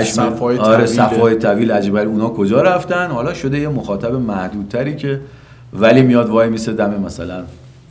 صفای 0.04 0.58
آره. 0.58 0.86
صفای 0.86 1.36
طویل. 1.36 1.72
عجیبه 1.72 2.02
اونا 2.02 2.30
کجا 2.30 2.62
رفتن؟ 2.62 3.12
حالا 3.12 3.34
شده 3.34 3.60
یه 3.60 3.68
مخاطب 3.68 4.14
محدودتری 4.14 4.96
که 4.96 5.20
ولی 5.74 6.02
میاد 6.02 6.30
وای 6.30 6.50
میسه 6.50 6.74
دم 6.74 7.02
مثلا 7.06 7.44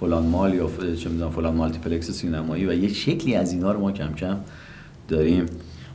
فلان 0.04 0.26
مال 0.26 0.54
یا 0.54 0.68
چه 0.96 1.08
می‌دونم 1.08 1.30
فلان 1.30 1.54
مالتیپلکس 1.54 2.10
سینمایی 2.10 2.66
و 2.66 2.72
یه 2.72 2.88
شکلی 2.88 3.34
از 3.34 3.52
اینا 3.52 3.72
رو 3.72 3.80
ما 3.80 3.92
کم 3.92 4.12
کم 4.12 4.36
داریم. 5.08 5.46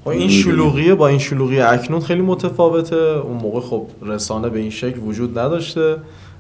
خب 0.04 0.10
این. 0.10 0.30
شلوغیه 0.30 0.96
با 0.96 1.08
این 1.08 1.20
شلوغی 1.20 1.62
اکنون 1.62 2.00
خیلی 2.00 2.22
متفاوته. 2.22 2.96
اون 2.96 3.38
موقع 3.38 3.60
خب 3.60 3.86
رسانه 4.02 4.50
به 4.50 4.60
این 4.60 4.70
شکل 4.70 5.00
وجود 5.00 5.40
نداشته. 5.40 5.96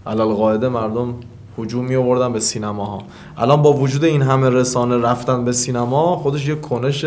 علال 0.08 0.28
قاعده 0.28 0.70
مردم 0.70 1.16
هجوم 1.58 1.86
می 1.86 1.96
آوردن 1.96 2.34
به 2.34 2.40
سینماها. 2.40 3.04
الان 3.38 3.62
با 3.62 3.74
وجود 3.74 4.04
این 4.04 4.22
همه 4.22 4.50
رسانه 4.50 4.98
رفتن 4.98 5.46
به 5.46 5.52
سینما 5.52 6.16
خودش 6.16 6.48
یه 6.48 6.56
کنش 6.56 7.06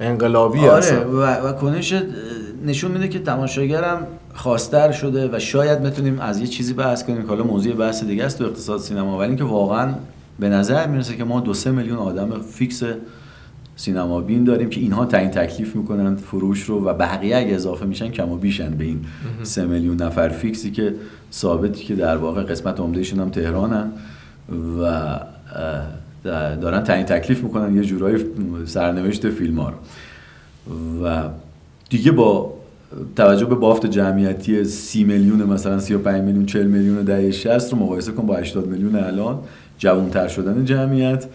انقلابی 0.00 0.58
آره 0.58 0.72
اصلا 0.72 1.10
و, 1.10 1.22
و 1.22 1.52
کنش 1.52 1.94
نشون 2.66 2.90
میده 2.90 3.08
که 3.08 3.18
تماشاگرم 3.18 4.06
خواستر 4.34 4.92
شده 4.92 5.28
و 5.32 5.38
شاید 5.38 5.82
بتونیم 5.82 6.20
از 6.20 6.40
یه 6.40 6.46
چیزی 6.46 6.72
بحث 6.72 7.04
کنیم 7.04 7.22
که 7.22 7.28
حالا 7.28 7.44
موضوع 7.44 7.74
بحث 7.74 8.04
دیگه 8.04 8.24
است 8.24 8.38
تو 8.38 8.44
اقتصاد 8.44 8.80
سینما. 8.80 9.18
ولی 9.18 9.28
اینکه 9.28 9.44
واقعا 9.44 9.94
به 10.38 10.48
نظر 10.48 10.86
می‌رسه 10.86 11.16
که 11.16 11.24
ما 11.24 11.40
دو 11.40 11.54
سه 11.54 11.70
میلیون 11.70 11.98
آدم 11.98 12.40
فیکس 12.40 12.82
سینما 13.76 14.20
بین 14.20 14.44
داریم 14.44 14.70
که 14.70 14.80
اینها 14.80 15.04
تعیین 15.04 15.30
تکلیف 15.30 15.76
می‌کنن 15.76 16.16
فروش 16.16 16.62
رو 16.62 16.84
و 16.84 16.94
بقیه 16.94 17.36
اگه 17.36 17.54
اضافه 17.54 17.86
میشن 17.86 18.08
کم 18.08 18.30
و 18.30 18.36
بیشن 18.36 18.70
به 18.70 18.84
این 18.84 19.00
سه 19.42 19.66
میلیون 19.66 20.02
نفر 20.02 20.28
فیکسی 20.28 20.70
که 20.70 20.94
ثابتی 21.32 21.84
که 21.84 21.94
در 21.94 22.16
واقع 22.16 22.42
قسمت 22.42 22.80
عمدهشون 22.80 23.20
هم 23.20 23.30
تهرانن 23.30 23.90
و 24.80 25.18
دارن 26.60 26.84
تعیین 26.84 27.06
تکلیف 27.06 27.42
می‌کنن 27.42 27.76
یه 27.76 27.82
جورایی 27.82 28.24
سرنوشت 28.66 29.30
فیلم 29.30 29.60
ها 29.60 29.68
رو. 29.68 29.76
و 31.04 31.28
دیگه 31.88 32.12
با 32.12 32.54
توجه 33.16 33.44
به 33.44 33.54
بافت 33.54 33.86
جمعیتی 33.86 34.64
سی 34.64 35.04
میلیون 35.04 35.42
مثلا 35.42 35.78
35 35.78 36.22
میلیون 36.22 36.46
40 36.46 36.66
میلیون 36.66 37.04
دهه 37.04 37.30
60 37.30 37.72
رو 37.72 37.78
مقایسه 37.78 38.12
کن 38.12 38.26
با 38.26 38.36
80 38.36 38.66
میلیون 38.66 38.96
الان 38.96 39.38
جوانتر 39.78 40.28
شدن 40.28 40.64
جمعیت. 40.64 41.26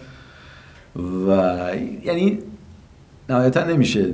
و 1.28 1.68
یعنی 2.04 2.38
نهایتا 3.28 3.64
نمیشه 3.64 4.06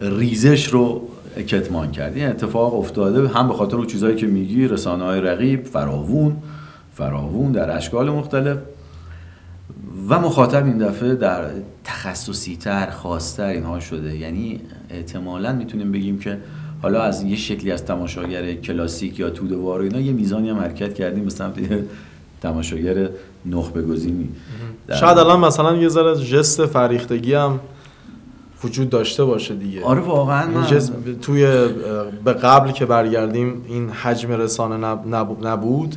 ریزش 0.00 0.66
رو 0.66 1.08
کتمان 1.36 1.90
کرد. 1.90 2.16
این 2.16 2.26
اتفاق 2.26 2.74
افتاده 2.74 3.28
هم 3.28 3.48
به 3.48 3.54
خاطر 3.54 3.84
چیزهایی 3.84 4.16
که 4.16 4.26
میگی 4.26 4.68
رسانه 4.68 5.04
های 5.04 5.20
رقیب 5.20 5.64
فراوون 5.64 6.36
فراوون 6.94 7.52
در 7.52 7.76
اشکال 7.76 8.10
مختلف. 8.10 8.58
و 10.08 10.20
مخاطب 10.20 10.64
این 10.64 10.78
دفعه 10.78 11.14
در 11.14 11.44
تخصصی 11.84 12.56
تر 12.56 12.90
خاصتر 12.90 13.46
اینها 13.46 13.80
شده. 13.80 14.16
یعنی 14.16 14.60
احتمالا 14.90 15.52
می‌تونیم 15.52 15.92
بگیم 15.92 16.18
که 16.18 16.38
حالا 16.82 17.02
از 17.02 17.22
یه 17.22 17.36
شکلی 17.36 17.72
از 17.72 17.84
تماشاگر 17.84 18.54
کلاسیک 18.54 19.20
یا 19.20 19.30
تودوار 19.30 19.80
و 19.80 19.82
اینا 19.82 20.00
یه 20.00 20.12
میزانی 20.12 20.50
هم 20.50 20.58
حرکت 20.58 20.94
کردیم 20.94 21.24
به 21.24 21.30
سمت 21.30 21.58
یه 21.58 21.84
تماشاگر 22.40 23.08
نخبه 23.46 23.82
گزینی 23.82 24.28
شاید 25.00 25.18
الان 25.18 25.40
مثلا 25.40 25.76
یه 25.76 25.88
ذره 25.88 26.16
جست 26.16 26.66
فریختگی 26.66 27.34
هم 27.34 27.60
وجود 28.64 28.90
داشته 28.90 29.24
باشه 29.24 29.54
دیگه. 29.54 29.84
آره 29.84 30.00
واقعا 30.00 30.62
جست 30.66 30.92
توی 31.22 31.42
به 32.24 32.32
قبل 32.32 32.70
که 32.70 32.86
برگردیم 32.86 33.64
این 33.68 33.90
حجم 33.90 34.32
رسانه 34.32 34.76
نب- 34.76 35.14
نب- 35.14 35.46
نبود 35.46 35.96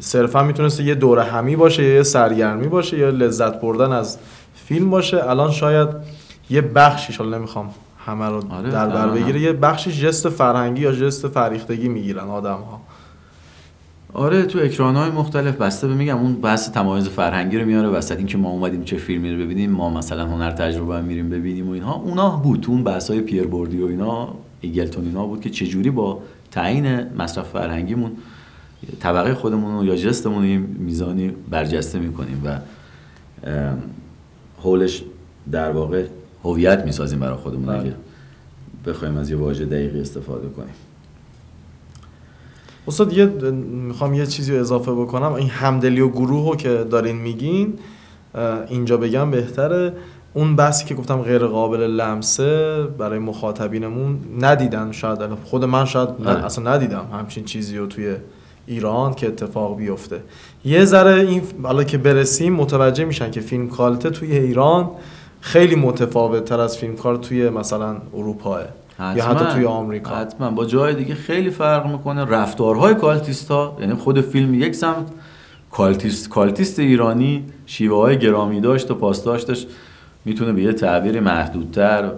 صرفا 0.00 0.42
می‌تونست 0.42 0.80
یه 0.80 0.94
دوره 0.94 1.22
همی 1.22 1.56
باشه 1.56 1.84
یه 1.84 2.02
سرگرمی 2.02 2.68
باشه 2.68 2.98
یا 2.98 3.10
لذت 3.10 3.60
بردن 3.60 3.92
از 3.92 4.18
فیلم 4.54 4.90
باشه. 4.90 5.30
الان 5.30 5.50
شاید 5.50 5.88
یه 6.50 6.60
بخشیش 6.60 7.16
حالا 7.16 7.38
نمی‌خوام 7.38 7.70
همه 8.06 8.26
رو 8.26 8.52
آره، 8.52 8.70
در 8.70 8.88
بر. 8.88 9.08
بگیره 9.08 9.40
یه 9.40 9.52
بخشی 9.52 9.92
جست 9.92 10.28
فرهنگی 10.28 10.82
یا 10.82 10.92
جست 10.92 11.28
فریختگی 11.28 11.88
می‌گیرن 11.88 12.28
آدم 12.28 12.54
ها 12.54 12.80
آره 14.14 14.42
تو 14.42 14.58
اکران 14.58 14.96
های 14.96 15.10
مختلف 15.10 15.56
بسته 15.56 15.88
به 15.88 15.94
میگم 15.94 16.18
اون 16.18 16.34
بحث 16.34 16.70
تمایز 16.70 17.08
فرهنگی 17.08 17.58
رو 17.58 17.66
میاره 17.66 17.88
وسط 17.88 18.16
اینکه 18.16 18.38
ما 18.38 18.50
اومدیم 18.50 18.84
چه 18.84 18.96
فیلمی 18.96 19.34
رو 19.34 19.44
ببینیم 19.44 19.70
ما 19.70 19.90
مثلا 19.90 20.26
هنر 20.26 20.50
تجربه 20.50 20.96
هم 20.96 21.04
میریم 21.04 21.30
ببینیم 21.30 21.68
و 21.68 21.72
اینها. 21.72 21.94
اونا 21.94 22.30
بود 22.30 22.60
تو 22.60 22.72
اون 22.72 22.84
بحث 22.84 23.10
های 23.10 23.20
پیر 23.20 23.46
بوردیو 23.46 23.86
اینا 23.86 24.34
ایگلتون 24.60 25.04
اینا 25.04 25.26
بود 25.26 25.40
که 25.40 25.50
چجوری 25.50 25.90
با 25.90 26.18
تعیین 26.50 27.16
مصرف 27.18 27.48
فرهنگیمون 27.48 28.12
طبقه 29.00 29.34
خودمون 29.34 29.78
رو 29.78 29.84
یا 29.84 29.96
ژستمون 29.96 30.44
یه 30.44 30.58
میزانی 30.58 31.32
برجسته 31.50 31.98
می‌کنیم 31.98 32.42
و 32.44 32.58
ام، 33.46 33.82
حولش 34.62 35.02
در 35.52 35.70
واقع 35.70 36.06
هویت 36.44 36.84
می‌سازیم 36.84 37.20
برای 37.20 37.36
خودمون 37.36 37.66
بله. 37.66 37.78
اگه 37.80 37.94
بخوایم 38.86 39.16
از 39.16 39.30
یه 39.30 39.36
واژه 39.36 39.64
دقیقی 39.64 40.00
استفاده 40.00 40.48
کنیم 40.48 40.74
استاد 42.88 43.12
یه 43.12 43.26
می‌خوام 43.26 44.14
یه 44.14 44.26
چیزی 44.26 44.52
رو 44.52 44.60
اضافه 44.60 44.92
بکنم 44.92 45.32
این 45.32 45.48
همدلی 45.48 46.00
و 46.00 46.08
گروه 46.08 46.50
رو 46.50 46.56
که 46.56 46.86
دارین 46.90 47.16
میگین 47.16 47.78
اینجا 48.68 48.96
بگم 48.96 49.30
بهتره 49.30 49.92
اون 50.34 50.56
بحثی 50.56 50.84
که 50.84 50.94
گفتم 50.94 51.16
غیر 51.22 51.46
قابل 51.46 51.80
لمسه 51.80 52.82
برای 52.98 53.18
مخاطبینمون 53.18 54.18
ندیدن 54.40 54.92
شاید 54.92 55.18
خود 55.44 55.64
من 55.64 55.84
شاید 55.84 56.08
آره. 56.08 56.44
اصلا 56.44 56.74
ندیدم 56.74 57.06
همچین 57.12 57.44
چیزی 57.44 57.78
رو 57.78 57.86
توی 57.86 58.16
ایران 58.66 59.14
که 59.14 59.26
اتفاق 59.26 59.76
بیفته. 59.76 60.20
یه 60.64 60.84
ذره 60.84 61.20
این 61.20 61.42
حالا 61.62 61.84
که 61.84 61.98
برسیم 61.98 62.52
متوجه 62.52 63.04
میشن 63.04 63.30
که 63.30 63.40
فیلم 63.40 63.68
کالته 63.68 64.10
توی 64.10 64.38
ایران 64.38 64.90
خیلی 65.40 65.74
متفاوت 65.74 66.44
تر 66.44 66.60
از 66.60 66.78
فیلم 66.78 66.96
کار 66.96 67.16
توی 67.16 67.50
مثلا 67.50 67.96
اروپاه 68.14 68.60
یا 69.16 69.24
حتی 69.24 69.44
توی 69.54 69.64
آمریکا. 69.64 70.14
حتما. 70.14 70.50
با 70.50 70.64
جای 70.64 70.94
دیگه 70.94 71.14
خیلی 71.14 71.50
فرق 71.50 71.86
می‌کنه. 71.86 72.24
رفتارهای 72.24 72.94
cultist 72.94 73.66
ا 73.66 73.76
یعنی 73.80 73.94
خود 73.94 74.20
فیلم 74.20 74.54
یک 74.54 74.74
سمت 74.74 75.06
cultist 75.70 76.28
cultist 76.28 76.78
ایرانی 76.78 77.44
شیوه 77.66 77.96
های 77.96 78.18
گرامی 78.18 78.60
داشت 78.60 78.90
و 78.90 78.94
پاسداشتش 78.94 79.66
می‌تونه 80.24 80.52
به 80.52 80.62
یه 80.62 80.72
تعبیر 80.72 81.20
محدودتر 81.20 82.10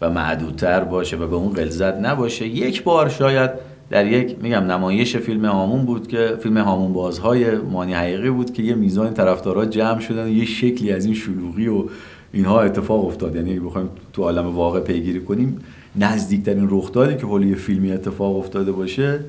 و 0.00 0.10
معدودتر 0.10 0.80
باشه 0.80 1.16
و 1.16 1.26
به 1.26 1.36
اون 1.36 1.52
غلظت 1.52 1.94
نباشه. 1.94 2.46
یک 2.46 2.82
بار 2.82 3.08
شاید 3.08 3.50
در 3.90 4.06
یک 4.06 4.36
میگم 4.42 4.64
نمایش 4.64 5.16
فیلم 5.16 5.44
هامون 5.46 5.84
بود 5.84 6.08
که 6.08 6.36
فیلم 6.42 6.58
هامون 6.58 6.92
بازهای 6.92 7.56
مانی 7.56 7.92
حقیقی 7.92 8.30
بود 8.30 8.52
که 8.52 8.62
یه 8.62 8.74
میزان 8.74 9.14
طرفدارا 9.14 9.66
جمع 9.66 10.00
شدن 10.00 10.24
و 10.24 10.28
یه 10.28 10.44
شکلی 10.44 10.92
از 10.92 11.04
این 11.04 11.14
شلوغی 11.14 11.68
و 11.68 11.84
اینها 12.32 12.60
اتفاق 12.60 13.06
افتاد. 13.06 13.36
یعنی 13.36 13.60
بخوایم 13.60 13.88
تو 14.12 14.22
عالم 14.22 14.56
واقع 14.56 14.80
پیگیری 14.80 15.20
کنیم 15.20 15.58
نزدیکترین 15.96 16.68
رخدادی 16.70 17.16
که 17.16 17.26
حول 17.26 17.44
یه 17.44 17.54
فیلمی 17.54 17.92
اتفاق 17.92 18.36
افتاده 18.36 18.72
باشه 18.72 19.20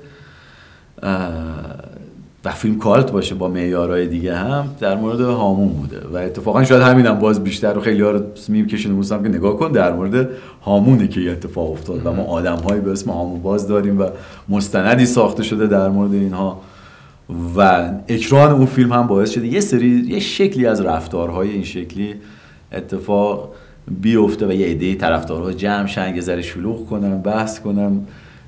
و 2.46 2.52
فیلم 2.52 2.78
کالت 2.78 3.12
باشه 3.12 3.36
با 3.36 3.48
معیارهای 3.48 4.08
دیگه 4.08 4.36
هم 4.36 4.76
در 4.80 4.96
مورد 4.96 5.22
هامون 5.22 5.68
بوده. 5.68 6.08
و 6.14 6.16
اتفاقا 6.16 6.64
شاید 6.64 6.82
همینم 6.82 7.20
باز 7.20 7.44
بیشتر 7.44 7.78
و 7.78 7.82
خیلی 7.82 8.02
ها 8.02 8.12
رو 8.12 8.24
میم 8.50 8.68
کشیده 8.68 9.08
که 9.10 9.16
نگاه 9.16 9.58
کن 9.58 9.72
در 9.72 9.94
مورد 9.94 10.30
هامونه 10.62 11.08
که 11.08 11.22
یه 11.22 11.32
اتفاق 11.32 11.72
افتاد 11.72 12.06
و 12.06 12.14
ما 12.14 12.24
آدمهایی 12.24 12.82
به 12.82 12.92
اسم 12.92 13.12
هامون 13.12 13.42
باز 13.42 13.68
داریم 13.68 14.00
و 14.00 14.08
مستندی 14.50 15.06
ساخته 15.06 15.44
شده 15.44 15.68
در 15.68 15.90
مورد 15.90 16.14
اینها. 16.14 16.62
و 17.58 17.90
اکران 18.08 18.52
اون 18.52 18.66
فیلم 18.66 18.94
هم 18.94 19.08
باعث 19.08 19.32
شده 19.32 19.48
یه 19.48 19.60
سری 19.60 20.04
یه 20.08 20.20
شکلی 20.20 20.66
از 20.66 20.82
رفتارهای 20.82 21.50
این 21.50 21.64
شکلی 21.64 22.16
اتفاق 22.72 23.54
بیفته 24.02 24.48
و 24.48 24.52
یه 24.52 24.68
عده 24.68 24.96
طرفدارها 24.96 25.54
جمع 25.54 25.88
شن 25.88 26.16
یه 26.16 26.22
ذره 26.22 26.42
شلوغ 26.42 26.86
کنن 26.86 27.22
بحث 27.22 27.60
کنن. 27.60 28.02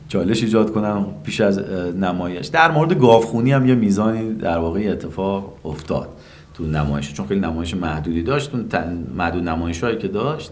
چالش 0.08 0.44
ایجاد 0.44 0.72
کنن 0.74 1.06
پیش 1.24 1.42
از 1.42 1.60
نمایش. 1.96 2.48
در 2.48 2.72
مورد 2.72 3.00
گاوخونی 3.00 3.52
هم 3.52 3.68
یه 3.68 3.76
میزانی 3.76 4.34
در 4.34 4.58
واقع 4.58 4.90
اتفاق 4.92 5.54
افتاد 5.66 6.10
تو 6.54 6.64
نمایش 6.64 7.14
چون 7.14 7.28
خیلی 7.28 7.40
نمایش 7.40 7.76
محدودی 7.76 8.24
داشت. 8.24 8.54
اون 8.54 8.70
محدود 9.18 9.44
نمایش 9.44 9.84
هایی 9.84 9.98
که 9.98 10.08
داشت 10.08 10.52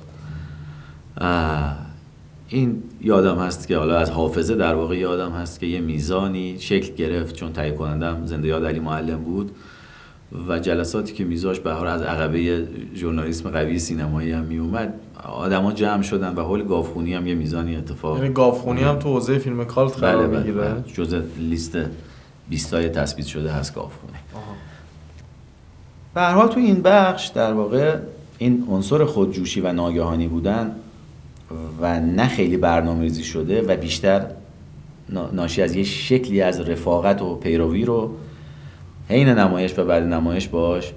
این 2.48 2.84
یادم 3.02 3.40
هست 3.40 3.68
که 3.68 3.78
حالا 3.78 3.98
از 3.98 4.10
حافظه 4.10 4.56
در 4.56 4.76
واقع 4.76 4.98
یادم 4.98 5.32
هست 5.32 5.60
که 5.60 5.66
یه 5.66 5.80
میزانی 5.80 6.60
شکل 6.60 6.94
گرفت 6.96 7.36
چون 7.36 7.54
تهیه 7.54 7.72
کنندم 7.72 8.26
زنده 8.26 8.48
یاد 8.48 8.66
علی 8.66 8.80
معلم 8.80 9.24
بود. 9.24 9.52
و 10.48 10.60
جلساتی 10.60 11.14
که 11.14 11.24
میذاش 11.24 11.60
به 11.60 11.74
هر 11.74 11.86
از 11.86 12.02
عقبه 12.02 12.68
ژورنالیسم 12.96 13.50
قوی 13.50 13.80
سینمایی 13.80 14.32
هم 14.32 14.44
میومد 14.44 14.94
آدما 15.24 15.72
جمع 15.72 16.02
شدن 16.02 16.36
و 16.36 16.42
حول 16.42 16.64
گاوخونی 16.64 17.14
هم 17.14 17.28
یه 17.28 17.36
میزانی 17.36 17.76
اتفاق 17.76 18.18
یعنی 18.18 18.34
گاوخونی 18.34 18.82
هم 18.82 19.00
تو 19.00 19.10
حوزه 19.14 19.38
فیلم 19.38 19.66
کالت 19.66 19.92
بله 19.92 20.02
قرار 20.02 20.28
بله, 20.28 20.38
می‌گیره. 20.38 20.54
بله. 20.54 20.84
جز 20.94 21.22
لیست 21.38 21.78
20 22.50 22.74
های 22.74 22.90
تثبیت 22.90 23.28
شده 23.28 23.52
هست 23.52 23.76
گاوخونه. 23.76 24.14
به 26.14 26.22
هر 26.22 26.34
حال 26.34 26.48
تو 26.48 26.60
این 26.60 26.82
بخش 26.82 27.28
در 27.28 27.54
واقع 27.54 27.96
این 28.38 28.68
عنصر 28.70 29.06
خودجوشی 29.06 29.62
و 29.62 29.74
ناگهانی 29.74 30.28
بودن 30.28 30.76
و 31.82 32.00
نه 32.00 32.28
خیلی 32.28 32.58
برنامه‌ریزی 32.58 33.24
شده 33.24 33.62
و 33.62 33.78
بیشتر 33.78 34.26
ناشی 35.34 35.62
از 35.62 35.76
یه 35.76 35.84
شکلی 35.84 36.42
از 36.42 36.60
رفاقت 36.60 37.22
و 37.22 37.36
پیروی 37.36 37.86
رو 37.86 38.16
حین 39.10 39.30
نمایش 39.30 39.80
و 39.80 39.86
بعد 39.86 40.04
نمایش 40.04 40.48
باش 40.48 40.94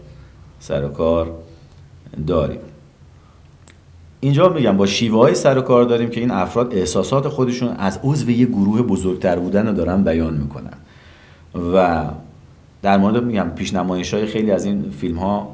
سر 0.61 0.85
و 0.85 0.89
کار 0.89 1.31
داریم. 2.27 2.61
اینجا 4.21 4.49
میگم 4.49 4.77
با 4.77 4.87
شیوه 4.87 5.19
های 5.19 5.35
سر 5.35 5.59
و 5.59 5.63
کار 5.63 5.85
داریم 5.85 6.11
که 6.11 6.21
این 6.21 6.31
افراد 6.31 6.75
احساسات 6.75 7.29
خودشون 7.29 7.69
از 7.69 8.01
عضو 8.05 8.31
یه 8.31 8.47
گروه 8.47 8.83
بزرگتر 8.83 9.39
بودن 9.39 9.67
رو 9.67 9.73
دارن 9.73 10.05
بیان 10.05 10.35
می‌کنن. 10.35 10.73
و 11.75 12.05
در 12.83 12.97
مورد 12.99 13.25
میگم 13.25 13.51
پیش 13.55 13.75
نمایش 13.75 14.15
های 14.15 14.27
خیلی 14.27 14.51
از 14.51 14.65
این 14.65 14.91
فیلم 14.91 15.19
ها 15.19 15.49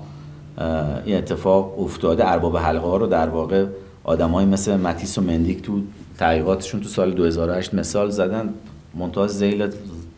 این 1.05 1.17
اتفاق 1.17 1.81
افتاده. 1.81 2.29
ارباب 2.29 2.57
حلقه 2.57 2.87
ها 2.87 2.97
رو 2.97 3.07
در 3.07 3.29
واقع 3.29 3.67
آدمایی 4.05 4.49
مثل 4.49 4.77
متیس 4.77 5.19
و 5.19 5.21
مندیک 5.21 5.63
تو 5.63 5.81
تحقیقاتشون 6.19 6.81
تو 6.81 6.89
سال 6.89 7.13
2008 7.13 7.75
مثال 7.75 8.11
زدن. 8.11 8.49
منتها 8.95 9.27
زیل 9.27 9.69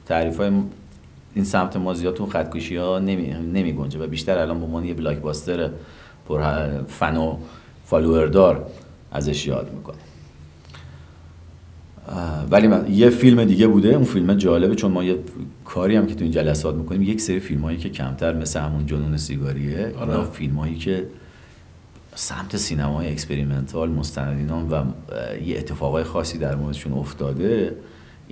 تعریف 0.07 0.37
های 0.37 0.51
این 1.35 1.45
سمت 1.45 1.77
مازیاتون 1.77 2.29
خطکشی 2.29 2.77
ها 2.77 2.99
نمی, 2.99 3.27
نمی 3.53 3.73
گنجه 3.73 3.99
و 3.99 4.07
بیشتر 4.07 4.39
الان 4.39 4.59
به 4.59 4.65
عنوان 4.65 4.85
یه 4.85 4.95
بلاک 4.95 5.19
باستر 5.19 5.71
پر 6.29 6.43
فن 6.85 7.17
و 7.17 7.37
فالووردار 7.85 8.67
ازش 9.12 9.47
یاد 9.47 9.71
می‌کنه 9.75 9.97
ولی 12.51 12.67
من 12.67 12.87
یه 12.91 13.11
فیلم 13.11 13.45
دیگه 13.45 13.67
بوده 13.67 13.89
اون 13.89 14.05
فیلم 14.05 14.35
جالبه 14.35 14.75
چون 14.75 14.93
ما 14.93 15.05
یه 15.05 15.19
کاری 15.65 15.97
هم 15.97 16.07
که 16.07 16.15
تو 16.15 16.23
این 16.23 16.33
جلسات 16.33 16.75
می‌کنیم 16.75 17.03
یک 17.03 17.21
سری 17.21 17.41
فیلم 17.41 17.61
هایی 17.61 17.79
که 17.79 17.89
کمتر 17.89 18.33
مثل 18.33 18.61
همون 18.61 18.87
جنون 18.87 19.17
سیگاریه 19.17 19.95
آره. 19.99 20.25
فیلم 20.25 20.55
هایی 20.55 20.75
که 20.75 21.07
سمت 22.15 22.57
سینمای 22.57 23.12
اکسپریمنتال 23.12 23.91
مستندینان 23.91 24.69
و 24.69 24.85
یه 25.45 25.59
اتفاقای 25.59 26.05
خاصی 26.05 26.39
در 26.39 26.55
موردشون 26.55 26.93
افتاده 26.93 27.77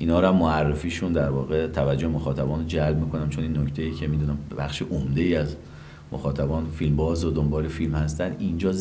اینا 0.00 0.20
رو 0.20 0.32
معرفیشون 0.32 1.12
در 1.12 1.30
واقع 1.30 1.66
توجه 1.66 2.06
مخاطبان 2.06 2.60
رو 2.60 2.66
جلب 2.66 3.00
می‌کنم 3.00 3.28
چون 3.28 3.44
این 3.44 3.58
نکته 3.58 3.82
ای 3.82 3.92
که 3.92 4.06
می‌دونم 4.06 4.38
بخش 4.58 4.82
عمده 4.82 5.20
ای 5.20 5.36
از 5.36 5.56
مخاطبان 6.12 6.66
فیلم 6.76 6.96
باز 6.96 7.24
و 7.24 7.30
دنبال 7.30 7.68
فیلم 7.68 7.94
هستن 7.94 8.36
اینجا 8.38 8.72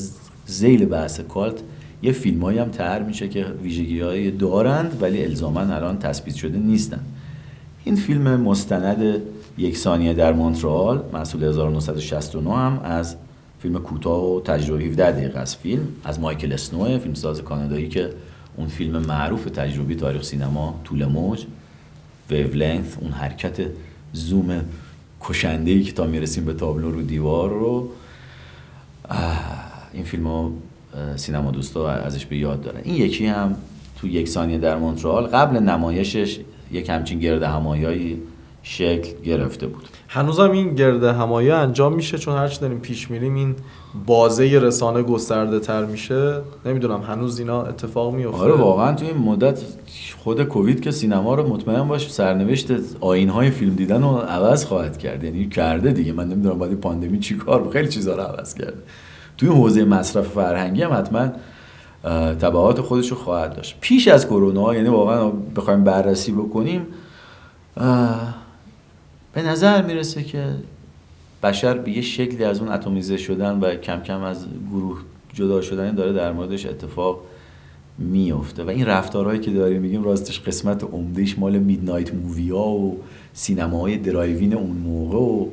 زیل 0.46 0.86
بحث 0.86 1.20
کالت 1.20 1.62
یه 2.02 2.12
فیلمایی 2.12 2.60
هم 2.60 2.70
تر 2.70 3.04
میشه 3.04 3.28
که 3.28 3.46
ویژگی 3.64 4.32
دارند 4.32 4.98
ولی 5.02 5.24
الزاما 5.24 5.60
الان 5.60 6.00
تثبیت 6.00 6.36
شده 6.36 6.58
نیستن. 6.58 7.02
این 7.84 7.96
فیلم 7.96 8.42
مستند 8.42 9.22
یک 9.58 9.78
ثانیه 9.78 10.14
در 10.14 10.34
مونترال 10.34 11.04
محصول 11.14 11.44
1969 11.44 12.54
هم 12.54 12.80
از 12.84 13.16
فیلم 13.60 13.80
کوتاه 13.80 14.36
و 14.36 14.42
تجربه 14.42 14.84
17 14.84 15.12
دقیقه 15.12 15.40
از 15.40 15.56
فیلم 15.56 15.88
از 16.04 16.20
مایکل 16.20 16.54
اسنو 16.54 17.00
فیلمساز 17.00 17.42
کانادایی 17.42 17.88
که 17.88 18.10
اون 18.60 18.68
فیلم 18.68 18.98
معروف 18.98 19.46
تجربی 19.46 19.96
تاریخ 19.96 20.24
سینما 20.24 20.82
طول 20.84 21.06
موج 21.06 21.46
ویولنث 22.30 22.98
اون 23.00 23.12
حرکت 23.12 23.58
زوم 24.14 24.62
کشنده 25.22 25.82
که 25.82 25.92
تا 25.92 26.06
می‌رسیم 26.06 26.46
به 26.46 26.54
تابلو 26.54 26.92
رو 26.92 27.02
دیوار 27.02 27.50
رو. 27.50 27.90
این 29.94 30.04
فیلم 30.04 30.28
ها 30.28 30.52
سینما 31.16 31.52
دوستا 31.52 31.90
ازش 31.90 32.26
به 32.26 32.38
یاد 32.38 32.62
دارن. 32.62 32.82
این 32.84 32.96
یکی 32.96 33.26
هم 33.26 33.56
تو 33.98 34.08
یک 34.08 34.28
ثانیه 34.28 34.58
در 34.58 34.78
مونترال 34.78 35.24
قبل 35.28 35.60
نمایشش 35.60 36.40
یک 36.72 36.90
همچین 36.90 37.20
گرد 37.20 37.44
همایایی 37.44 38.22
شکل 38.64 39.22
گرفته 39.24 39.68
بود. 39.68 39.84
هنوزم 40.08 40.52
این 40.52 40.76
گرد 40.76 41.04
همایی 41.04 41.52
انجام 41.52 41.94
میشه 41.94 42.18
چون 42.18 42.38
هرچی 42.38 42.60
داریم 42.62 42.80
پیش 42.80 43.12
میریم 43.12 43.36
این 43.36 43.56
بازه 44.06 44.60
رسانه 44.62 45.04
گسترده 45.04 45.60
تر 45.60 45.86
میشه. 45.86 46.42
نمی‌دونم 46.66 47.02
هنوز 47.02 47.40
اینا 47.40 47.64
اتفاق 47.64 48.14
میفته 48.14 48.38
آره 48.38 48.54
واقعا 48.54 48.96
تو 48.96 49.06
این 49.06 49.18
مدت 49.18 49.60
خود 50.24 50.44
کووید 50.44 50.82
که 50.82 50.92
سینما 50.92 51.36
رو 51.36 51.48
مطمئن 51.48 51.88
باش 51.88 52.12
سرنوشت 52.12 52.68
آین 53.00 53.30
های 53.30 53.52
فیلم 53.52 53.76
دیدن 53.76 54.02
رو 54.02 54.10
عوض 54.10 54.66
خواهد 54.66 54.98
کرد. 54.98 55.24
یعنی 55.24 55.50
کرده 55.50 55.92
دیگه. 55.92 56.14
من 56.14 56.28
نمی‌دونم 56.28 56.60
بعد 56.60 56.74
پاندمی 56.74 57.20
چی 57.20 57.38
کار 57.38 57.70
خیلی 57.70 57.88
چیزا 57.88 58.16
رو 58.16 58.22
عوض 58.22 58.54
کرده. 58.54 58.78
توی 59.38 59.50
حوزه 59.50 59.86
مصرف 59.86 60.28
فرهنگی 60.28 60.82
هم 60.82 60.94
حتما 60.94 61.28
تبعات 62.36 62.82
خودش 62.82 63.10
رو 63.10 63.18
خواهد 63.18 63.56
داشت. 63.56 63.78
پیش 63.82 64.08
از 64.08 64.28
کرونا 64.28 64.76
یعنی 64.76 64.90
واقعا 64.90 65.30
بخوایم 65.30 65.84
بررسی 65.84 66.32
بکنیم 66.32 66.88
به 69.40 69.46
نظر 69.46 69.82
می‌رسه 69.82 70.24
که 70.24 70.46
بشر 71.44 71.78
به 71.78 71.92
یه 71.92 72.02
شکلی 72.02 72.44
از 72.44 72.60
اون 72.60 72.72
اتمیزه 72.72 73.18
شدن 73.18 73.60
و 73.60 73.76
کم 73.76 74.02
کم 74.02 74.22
از 74.22 74.46
گروه 74.72 75.00
جدا 75.34 75.62
شدن 75.62 75.96
داره 75.96 76.14
در 76.14 76.32
موردش 76.32 76.66
اتفاق 76.66 77.22
میفته. 77.98 78.64
و 78.64 78.70
این 78.70 78.86
رفتارهایی 78.86 79.40
که 79.40 79.52
داریم 79.52 79.82
میگیم 79.82 80.04
راستش 80.04 80.40
قسمت 80.40 80.84
عمدهش 80.84 81.36
مال 81.38 81.60
midnight 81.60 82.14
movie 82.14 82.50
ها 82.50 82.70
و 82.70 82.98
سینماهای 83.34 83.98
drive-in 83.98 84.54
اون 84.54 84.78
موقع 84.78 85.18
و 85.18 85.48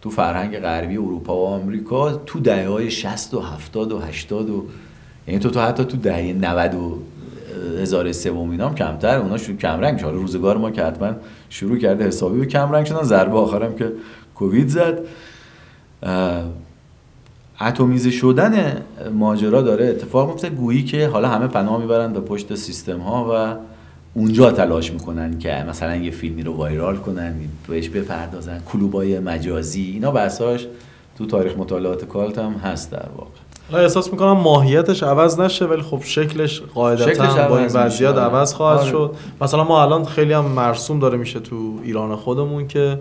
تو 0.00 0.10
فرهنگ 0.10 0.58
غربی 0.58 0.96
اروپا 0.96 1.36
و 1.36 1.46
آمریکا 1.46 2.12
تو 2.12 2.40
دهه 2.40 2.68
های 2.68 2.90
60 2.90 3.34
و 3.34 3.40
70 3.40 3.92
و 3.92 3.98
80 3.98 4.50
و 4.50 4.64
یعنی 5.28 5.40
تو 5.40 5.50
تو 5.50 5.60
حتی 5.60 5.84
تو 5.84 5.96
دهه 5.96 6.32
90 6.32 6.74
و 6.74 6.98
هزاره 7.78 8.12
سوم 8.12 8.60
هم 8.60 8.74
کمتر 8.74 9.18
اونا 9.18 9.38
شروع 9.38 9.56
کمرنگ 9.56 9.98
شد. 9.98 10.06
روزگار 10.06 10.56
ما 10.56 10.70
که 10.70 10.82
حتما 10.82 11.12
شروع 11.52 11.78
کرده 11.78 12.06
حسابی 12.06 12.40
به 12.40 12.46
کمرنگ 12.46 12.86
شدن. 12.86 13.02
ضربه 13.02 13.38
آخرم 13.38 13.74
که 13.74 13.92
کووید 14.34 14.68
زد. 14.68 14.98
اتمیزه 17.60 18.10
شدن 18.10 18.82
ماجرا 19.12 19.62
داره. 19.62 19.86
اتفاق 19.86 20.28
میفته 20.28 20.50
گویی 20.50 20.84
که 20.84 21.08
حالا 21.08 21.28
همه 21.28 21.46
پناه 21.46 21.80
می‌برن 21.80 22.12
به 22.12 22.20
پشت 22.20 22.54
سیستم 22.54 22.98
ها 22.98 23.30
و 23.32 23.56
اونجا 24.14 24.50
تلاش 24.50 24.92
می‌کنن 24.92 25.38
که 25.38 25.64
مثلا 25.68 25.96
یه 25.96 26.10
فیلمی 26.10 26.42
رو 26.42 26.52
وایرال 26.52 26.96
کنن 26.96 27.34
بهش 27.68 27.88
بپردازن. 27.88 28.60
کلوبای 28.72 29.18
مجازی. 29.18 29.82
اینا 29.82 30.10
بحثاش 30.10 30.66
تو 31.18 31.26
تاریخ 31.26 31.56
مطالعات 31.56 32.04
کالت 32.04 32.38
هم 32.38 32.52
هست 32.52 32.90
در 32.90 33.08
واقع. 33.16 33.41
احساس 33.78 34.12
می‌کنم 34.12 34.32
ماهیتش 34.32 35.02
عوض 35.02 35.40
نشه 35.40 35.64
ولی 35.64 35.82
خب 35.82 36.02
شکلش 36.04 36.62
قاعدتا 36.74 37.48
با 37.48 37.58
این 37.58 37.66
وضعیت 37.66 38.14
عوض 38.14 38.54
خواهد 38.54 38.80
آره. 38.80 38.90
شد. 38.90 39.14
مثلا 39.40 39.64
ما 39.64 39.82
الان 39.82 40.04
خیلی 40.04 40.32
هم 40.32 40.44
مرسوم 40.44 40.98
داره 40.98 41.18
میشه 41.18 41.40
تو 41.40 41.78
ایران 41.82 42.16
خودمون 42.16 42.68
که 42.68 42.98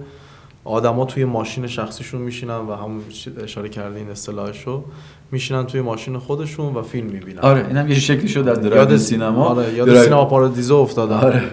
آدما 0.66 1.06
توی 1.06 1.26
ماشین 1.26 1.68
شخصیشون 1.68 2.22
میشینن 2.22 2.58
و 2.58 2.76
هم 2.76 3.02
اشاره 3.44 3.70
کردین 3.70 4.10
اصطلاحشو. 4.10 4.84
میشینن 5.32 5.66
توی 5.66 5.82
ماشین 5.82 6.18
خودشون 6.18 6.74
و 6.74 6.82
فیلم 6.82 7.08
می‌بینن. 7.08 7.40
آره 7.40 7.68
اینم 7.68 7.88
یه 7.88 8.00
شکلی 8.00 8.28
شد 8.28 8.48
از 8.48 8.62
درایو 8.62 8.98
سینما. 8.98 9.46
آره 9.46 9.74
یاد 9.74 9.88
درایو... 9.88 10.04
سینما 10.04 10.26
پارادیزو 10.26 10.76
افتادن. 10.76 11.16
آره. 11.16 11.44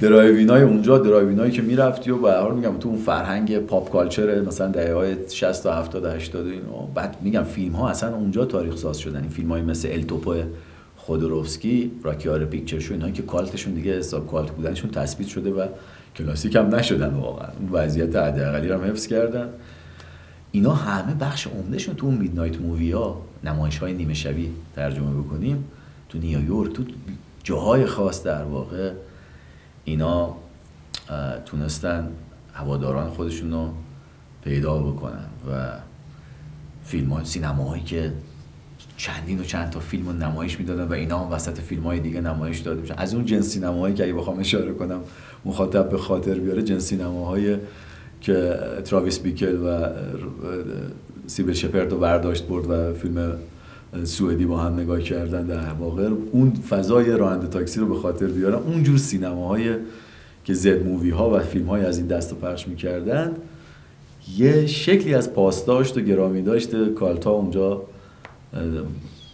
drive-in 0.00 0.55
ای 0.55 0.62
اونجا 0.62 0.98
drive-in 0.98 1.41
ایی 1.41 1.52
که 1.52 1.62
می‌رفتی 1.62 2.10
و 2.10 2.16
به 2.16 2.32
هر 2.32 2.50
میگم 2.50 2.78
تو 2.78 2.88
اون 2.88 2.98
فرهنگ 2.98 3.58
pop 3.58 3.90
culture 3.90 4.40
مثلا 4.40 4.68
دهه 4.68 4.94
های 4.94 5.16
60 5.28 5.62
تا 5.62 5.74
70 5.74 6.04
و 6.04 6.10
80 6.10 6.46
اینو 6.46 6.60
بعد 6.94 7.16
میگم 7.22 7.42
فیلم 7.42 7.72
ها 7.72 7.88
اصلا 7.88 8.16
اونجا 8.16 8.44
تاریخ 8.44 8.76
ساز 8.76 8.98
شدن. 8.98 9.20
این 9.20 9.30
فیلم 9.30 9.48
های 9.48 9.62
مثل 9.62 9.88
التوپو 9.92 10.34
خودوروفسکی 10.96 11.90
Rocky 12.02 12.21
Horror 12.21 12.44
Picture 12.44 12.78
Show 12.78 12.94
اینا 12.94 13.10
که 13.10 13.22
cult 13.22 13.48
شون 13.48 13.74
دیگه 13.74 13.98
حساب 13.98 14.26
cult 14.26 14.50
بودنشون 14.50 14.90
تثبیت 14.90 15.28
شده 15.28 15.50
و 15.50 15.66
کلاسیک 16.16 16.56
هم 16.56 16.74
نشدن 16.74 17.14
واقعا. 17.14 17.48
اون 17.60 17.68
وضعیت 17.72 18.16
حداقلی 18.16 18.68
رو 18.68 18.74
هم 18.74 18.90
حفظ 18.90 19.06
کردن. 19.06 19.48
اینا 20.52 20.74
همه 20.74 21.14
بخش 21.14 21.46
عمدهشون 21.46 21.94
تو 21.94 22.06
اون 22.06 22.14
midnight 22.14 22.60
movie 22.60 22.92
ها 22.92 23.22
نمایش 23.44 23.78
های 23.78 23.92
نیمه 23.92 24.14
شبی 24.14 24.50
ترجمه 24.76 25.22
بکنیم 25.22 25.64
تو 26.08 26.18
نیویورک 26.18 26.72
تو 26.72 26.84
جاهای 27.44 27.86
خاص 27.86 28.22
در 28.22 28.44
واقع 28.44 28.92
اینا 29.84 30.36
تونستن 31.46 32.08
هواداران 32.54 33.10
خودشون 33.10 33.52
رو 33.52 33.70
پیدا 34.44 34.78
بکنن 34.78 35.26
و 35.50 35.70
فیلم 36.84 37.12
های 37.12 37.24
سینماهایی 37.24 37.82
که 37.82 38.12
چندین 38.96 39.40
و 39.40 39.42
چند 39.42 39.70
تا 39.70 39.80
فیلم 39.80 40.06
رو 40.06 40.12
نمایش 40.12 40.60
می‌دادن 40.60 40.84
و 40.84 40.92
اینا 40.92 41.24
هم 41.24 41.32
وسط 41.32 41.60
فیلم 41.60 41.82
های 41.82 42.00
دیگه 42.00 42.20
نمایش 42.20 42.58
داده 42.58 42.80
میشن. 42.80 42.94
از 42.98 43.14
اون 43.14 43.24
جنس 43.24 43.48
سینماهایی 43.48 43.94
که 43.94 44.04
اگه 44.04 44.14
بخوام 44.14 44.38
اشاره 44.38 44.72
کنم 44.72 45.00
مخاطب 45.44 45.90
به 45.90 45.98
خاطر 45.98 46.34
بیاره 46.34 46.62
جنس 46.62 46.82
سینماهای 46.82 47.56
که 48.20 48.58
تراویس 48.84 49.18
بیکل 49.18 49.56
و 49.56 49.86
سیبل 51.26 51.52
شپرد 51.52 51.92
رو 51.92 51.98
برداشت 51.98 52.46
برد 52.46 52.70
و 52.70 52.94
فیلم 52.94 53.32
سوئدی 54.04 54.46
با 54.46 54.58
هم 54.58 54.80
نگاه 54.80 55.00
کردن 55.00 55.46
در 55.46 55.72
واقع. 55.72 56.08
اون 56.32 56.52
فضای 56.68 57.10
راننده 57.10 57.46
تاکسی 57.46 57.80
رو 57.80 57.86
به 57.86 57.94
خاطر 57.94 58.26
بیارن. 58.26 58.54
اونجور 58.54 58.98
سینماهای 58.98 59.74
که 60.44 60.54
زد 60.54 60.86
مووی 60.86 61.10
ها 61.10 61.30
و 61.30 61.38
فیلم 61.38 61.66
های 61.66 61.84
از 61.84 61.98
این 61.98 62.06
دست 62.06 62.34
پخش 62.34 62.68
می‌کردن 62.68 63.36
یه 64.36 64.66
شکلی 64.66 65.14
از 65.14 65.32
پاسداشت 65.32 65.96
و 65.96 66.00
گرامی 66.00 66.42
داشت 66.42 66.94
cult 66.94 67.23
ا 67.23 67.30
اونجا 67.30 67.82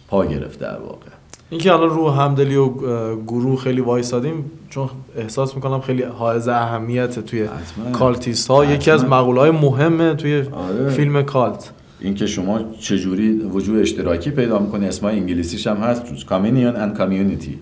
پا 0.07 0.25
گرفت 0.25 0.59
در 0.59 0.77
واقع. 0.77 1.14
اینکه 1.49 1.73
الان 1.73 1.89
رو 1.89 2.09
همدلی 2.09 2.55
و 2.55 2.69
گروه 3.15 3.59
خیلی 3.59 3.81
وایسادیم 3.81 4.51
چون 4.69 4.89
احساس 5.17 5.55
می‌کنم 5.55 5.81
خیلی 5.81 6.03
حائز 6.03 6.47
اهمیت 6.47 7.19
توی 7.19 7.47
cultist 7.93 8.47
ها 8.47 8.65
یکی 8.65 8.91
از 8.91 9.05
مقوله 9.05 9.39
های 9.39 9.51
مهمه 9.51 10.13
توی 10.13 10.41
آره. 10.41 10.89
فیلم 10.89 11.23
cult. 11.23 11.71
اینکه 11.99 12.27
شما 12.27 12.59
چجوری 12.79 13.33
وجود 13.33 13.79
اشتراکی 13.79 14.31
پیدا 14.31 14.59
می‌کنی 14.59 14.87
اسمای 14.87 15.15
انگلیسیش 15.19 15.67
هم 15.67 15.77
هست 15.77 16.25
communion 16.25 16.75
and 16.75 16.97
community 16.97 17.59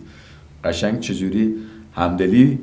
قشنگ 0.63 0.99
چجوری 0.99 1.55
همدلی 1.95 2.59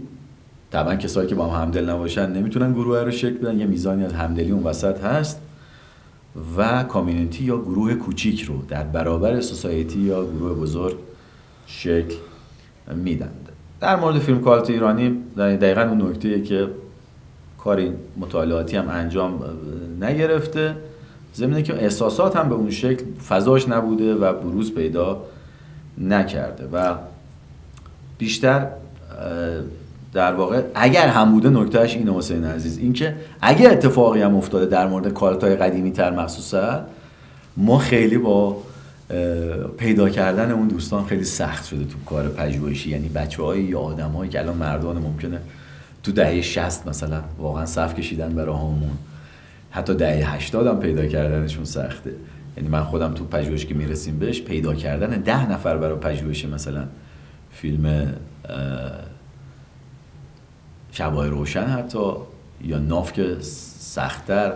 طبعا 0.70 0.96
کسایی 0.96 1.28
که 1.28 1.35
با 1.35 1.46
هم 1.46 1.62
همدل 1.62 1.90
نباشن 1.90 2.33
نمی‌تونن 2.33 2.72
گروه 2.72 2.98
رو 2.98 3.11
شکل 3.11 3.35
بدن 3.35 3.61
یه 3.61 3.66
میزانی 3.66 4.04
از 4.04 4.12
همدلی 4.12 4.50
اون 4.50 4.62
وسط 4.62 5.00
هست 5.00 5.40
و 6.56 6.83
کامیونیتی 6.83 7.44
یا 7.44 7.59
گروه 7.59 7.94
کوچیک 7.94 8.42
رو 8.42 8.54
در 8.68 8.83
برابر 8.83 9.40
سوسایتی 9.40 9.98
یا 9.98 10.24
گروه 10.24 10.54
بزرگ 10.54 10.96
شکل 11.70 12.14
میدن 12.94 13.30
در 13.80 13.96
مورد 13.96 14.18
فیلم 14.18 14.40
کالت 14.40 14.70
ایرانی 14.70 15.18
دقیقا 15.37 15.83
اون 15.83 16.02
نکته 16.02 16.42
که 16.42 16.68
کاری 17.59 17.92
مطالعاتی 18.16 18.76
هم 18.76 18.88
انجام 18.88 19.44
نگرفته. 20.00 20.74
زمینه 21.33 21.62
که 21.62 21.74
احساسات 21.74 22.37
هم 22.37 22.48
به 22.48 22.54
اون 22.54 22.70
شکل 22.70 23.04
فضاش 23.28 23.68
نبوده 23.68 24.14
و 24.14 24.33
بروز 24.33 24.74
پیدا 24.74 25.22
نکرده 25.98 26.68
و 26.72 26.94
بیشتر 28.18 28.66
در 30.12 30.35
واقع 30.35 30.62
اگر 30.74 31.09
هم 31.09 31.33
بوده 31.33 31.50
نکتهش 31.50 31.96
اینه 31.96 32.16
حسین 32.16 32.44
عزیز. 32.44 32.78
اینکه 32.78 33.14
اگر 33.40 33.70
اتفاقی 33.70 34.22
هم 34.22 34.37
افتاده 34.37 34.66
در 34.66 34.87
مورد 34.87 35.12
کالتای 35.12 35.56
قدیمی 35.56 35.92
تر 35.92 36.11
مخصوصا 36.11 36.80
ما 37.56 37.78
خیلی 37.78 38.18
با 38.18 38.56
پیدا 39.79 40.09
کردن 40.09 40.51
اون 40.51 40.68
دوستان 40.68 41.07
خیلی 41.07 41.25
سخت 41.25 41.66
شده 41.66 41.85
تو 41.85 41.99
کار 42.07 42.29
پژوهشی. 42.29 42.90
یعنی 42.90 43.09
بچه 43.09 43.42
های 43.42 43.62
یا 43.62 43.81
آدم 43.81 44.29
که 44.29 44.40
الان 44.40 44.57
مردان 44.57 44.99
ممکنه 44.99 45.40
تو 46.03 46.12
دهه 46.12 46.40
60 46.40 46.87
مثلا 46.87 47.23
واقعا 47.38 47.66
صف 47.66 47.94
کشیدن 47.94 48.35
برای 48.35 48.57
همون 48.57 48.90
حتی 49.70 49.94
دهه 49.94 50.35
80 50.35 50.66
هم 50.66 50.81
پیدا 50.81 51.07
کردنشون 51.07 51.64
سخته. 51.64 52.12
یعنی 52.57 52.68
من 52.68 52.85
خودم 52.85 53.14
تو 53.14 53.25
پژوهش 53.25 53.66
که 53.66 53.75
می‌رسیم 53.75 54.18
بهش 54.18 54.42
پیدا 54.42 54.75
کردن 54.75 55.20
ده 55.20 55.51
نفر 55.51 55.77
برای 55.77 55.99
پژوهش 55.99 56.44
مثلا 56.44 56.85
فیلم 57.53 58.14
شبای 60.92 61.31
روشن 61.31 61.64
حتی 61.64 62.12
یا 62.64 62.79
ناف 62.79 63.12
که 63.12 63.37
سختتر. 63.40 64.53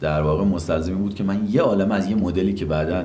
در 0.00 0.22
واقع 0.22 0.44
مستلزمی 0.44 0.94
بود 0.94 1.14
که 1.14 1.24
من 1.24 1.48
یه 1.50 1.62
عالم 1.62 1.92
از 1.92 2.08
یه 2.08 2.14
مدلی 2.14 2.54
که 2.54 2.64
بعدا 2.64 3.04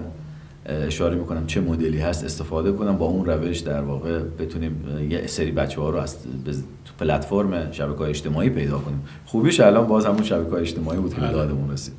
اشاره 0.66 1.16
می‌کنم 1.16 1.46
چه 1.48 1.62
مدلی 1.62 2.00
هست 2.00 2.24
استفاده 2.24 2.72
کنم 2.72 2.98
با 2.98 3.06
اون 3.06 3.26
روش 3.26 3.60
در 3.60 3.82
واقع 3.82 4.20
بتونیم 4.20 5.08
یه 5.10 5.28
سری 5.28 5.52
بچه 5.52 5.82
ها 5.82 5.90
رو 5.90 5.98
از 5.98 6.18
تو 6.86 6.94
پلتفرم 7.00 7.72
شبکه 7.72 7.98
های 7.98 8.10
اجتماعی 8.10 8.50
پیدا 8.50 8.78
کنیم. 8.78 9.04
خوبیش 9.26 9.60
الان 9.60 9.88
باز 9.88 10.06
همون 10.06 10.24
شبکه 10.24 10.52
های 10.52 10.62
اجتماعی 10.62 11.00
بود 11.00 11.14
که 11.14 11.22
به 11.22 11.28
بله. 11.28 11.36
دادمون 11.36 11.72
رسید. 11.72 11.94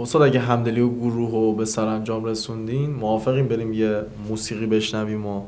استاد 0.00 0.22
اگه 0.22 0.40
همدلی 0.40 0.80
و 0.80 0.88
گروه 0.88 1.30
رو 1.30 1.52
به 1.52 1.64
سرانجام 1.64 2.24
رسوندین 2.24 2.90
موافقیم 2.90 3.48
بریم 3.48 3.72
یه 3.72 4.02
موسیقی 4.28 4.66
بشنویم 4.66 5.26
و 5.26 5.42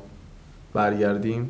برگردیم؟ 0.74 1.48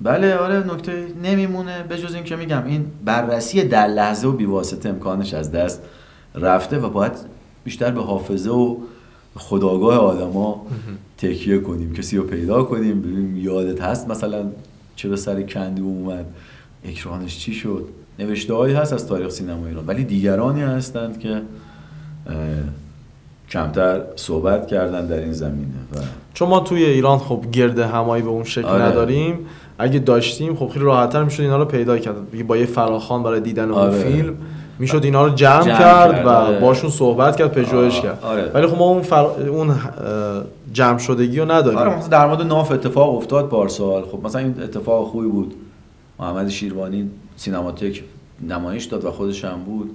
بله 0.00 0.36
آره 0.36 0.74
نکته 0.74 1.06
نمیمونه. 1.22 1.82
به 1.82 1.98
جز 1.98 2.14
این 2.14 2.24
که 2.24 2.36
میگم 2.36 2.64
این 2.66 2.86
بررسی 3.04 3.64
در 3.64 3.86
لحظه 3.86 4.28
و 4.28 4.32
بیواسطه 4.32 4.88
امکانش 4.88 5.34
از 5.34 5.52
دست 5.52 5.82
رفته 6.34 6.78
و 6.78 6.90
باید 6.90 7.12
بیشتر 7.64 7.90
به 7.90 8.02
حافظه 8.02 8.50
و 8.50 8.76
خداگاه 9.36 9.98
آدما 9.98 10.66
تکیه 11.18 11.58
کنیم 11.58 11.92
کسی 11.92 12.16
رو 12.16 12.22
پیدا 12.24 12.62
کنیم. 12.62 13.02
ببینیم 13.02 13.36
یادت 13.36 13.80
هست 13.80 14.08
مثلا 14.08 14.46
چه 14.96 15.08
به 15.08 15.16
سر 15.16 15.42
کندی 15.42 15.82
اومد. 15.82 16.26
اکرانش 16.84 17.38
چی 17.38 17.52
شد؟ 17.52 17.84
نوشته 18.18 18.54
هایی 18.54 18.74
هست 18.74 18.92
از 18.92 19.06
تاریخ 19.06 19.28
سینما 19.28 19.66
ایران 19.66 19.86
ولی 19.86 20.04
دیگرانی 20.04 20.60
هستند 20.60 21.18
که 21.18 21.42
کمتر 23.50 24.02
صحبت 24.16 24.66
کردن 24.66 25.06
در 25.06 25.18
این 25.18 25.32
زمینه 25.32 25.74
و 25.94 25.98
چون 26.34 26.48
ما 26.48 26.60
توی 26.60 26.84
ایران 26.84 27.18
خب 27.18 27.44
گرد 27.52 27.78
همایی 27.78 28.22
به 28.22 28.28
اون 28.28 28.44
شکل 28.44 28.64
آره. 28.64 28.82
نداریم. 28.82 29.38
اگه 29.78 29.98
داشتیم 29.98 30.56
خب 30.56 30.68
خیلی 30.68 30.84
راحتتر 30.84 31.24
می‌شد 31.24 31.42
اینا 31.42 31.56
رو 31.56 31.64
پیدا 31.64 31.98
کرد 31.98 32.46
با 32.46 32.56
یه 32.56 32.66
فراخان 32.66 33.22
برای 33.22 33.40
دیدن 33.40 33.70
اون 33.70 33.80
آره. 33.80 33.98
فیلم. 33.98 34.36
می‌شد 34.78 35.00
اینا 35.04 35.26
رو 35.26 35.34
جمع, 35.34 35.62
جمع 35.62 35.78
کرد, 35.78 36.26
و 36.26 36.28
آره. 36.28 36.60
باشون 36.60 36.90
صحبت 36.90 37.36
کرد 37.36 37.52
پژوهش 37.52 38.00
کرد. 38.00 38.18
آره. 38.22 38.50
ولی 38.54 38.66
خب 38.66 38.78
ما 38.78 38.84
اون 38.84 39.02
فر... 39.02 39.24
اون 39.48 39.74
جمع 40.72 40.98
شدگی 40.98 41.38
رو 41.38 41.50
نداریم. 41.50 41.78
آره 41.78 42.08
در 42.08 42.26
مورد 42.26 42.42
ناف 42.42 42.72
اتفاق 42.72 43.16
افتاد 43.16 43.48
پارسال 43.48 44.02
خب 44.02 44.26
مثلا 44.26 44.40
این 44.40 44.54
اتفاق 44.62 45.08
خوبی 45.08 45.28
بود. 45.28 45.54
محمد 46.18 46.48
شیروانی 46.48 47.10
سینماتک 47.36 48.02
نمایش 48.48 48.84
داد 48.84 49.04
و 49.04 49.10
خودش 49.10 49.44
هم 49.44 49.58
بود. 49.66 49.90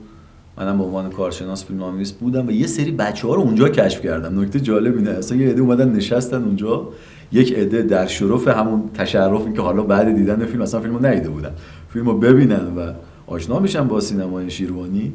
منم 0.57 0.77
به 0.77 0.83
عنوان 0.83 1.09
کارشناس 1.09 1.65
فیلم 1.65 2.03
بودم 2.19 2.47
و 2.47 2.51
یه 2.51 2.67
سری 2.67 2.91
بچه 2.91 3.27
ها 3.27 3.33
رو 3.35 3.41
اونجا 3.41 3.69
کشف 3.69 4.01
کردم. 4.01 4.41
نکته 4.41 4.59
جالب 4.59 4.97
اینه. 4.97 5.09
اصلا 5.09 5.37
یه 5.37 5.49
عده 5.49 5.61
اومدن 5.61 5.89
نشستن 5.89 6.43
اونجا. 6.43 6.87
یک 7.31 7.53
عده 7.53 7.81
در 7.81 8.07
شرف 8.07 8.47
همون 8.47 8.83
تشرفی 8.93 9.53
که 9.53 9.61
حالا 9.61 9.81
بعد 9.81 10.15
دیدن 10.15 10.45
فیلم 10.45 10.61
اصلا 10.61 10.79
فیلمو 10.79 11.05
ندیده 11.05 11.29
بودن. 11.29 11.51
فیلمو 11.93 12.13
ببینن 12.13 12.77
و 12.77 12.93
آشنا 13.29 13.59
میشن 13.59 13.87
با 13.87 13.99
سینمای 13.99 14.51
شیروانی. 14.51 15.13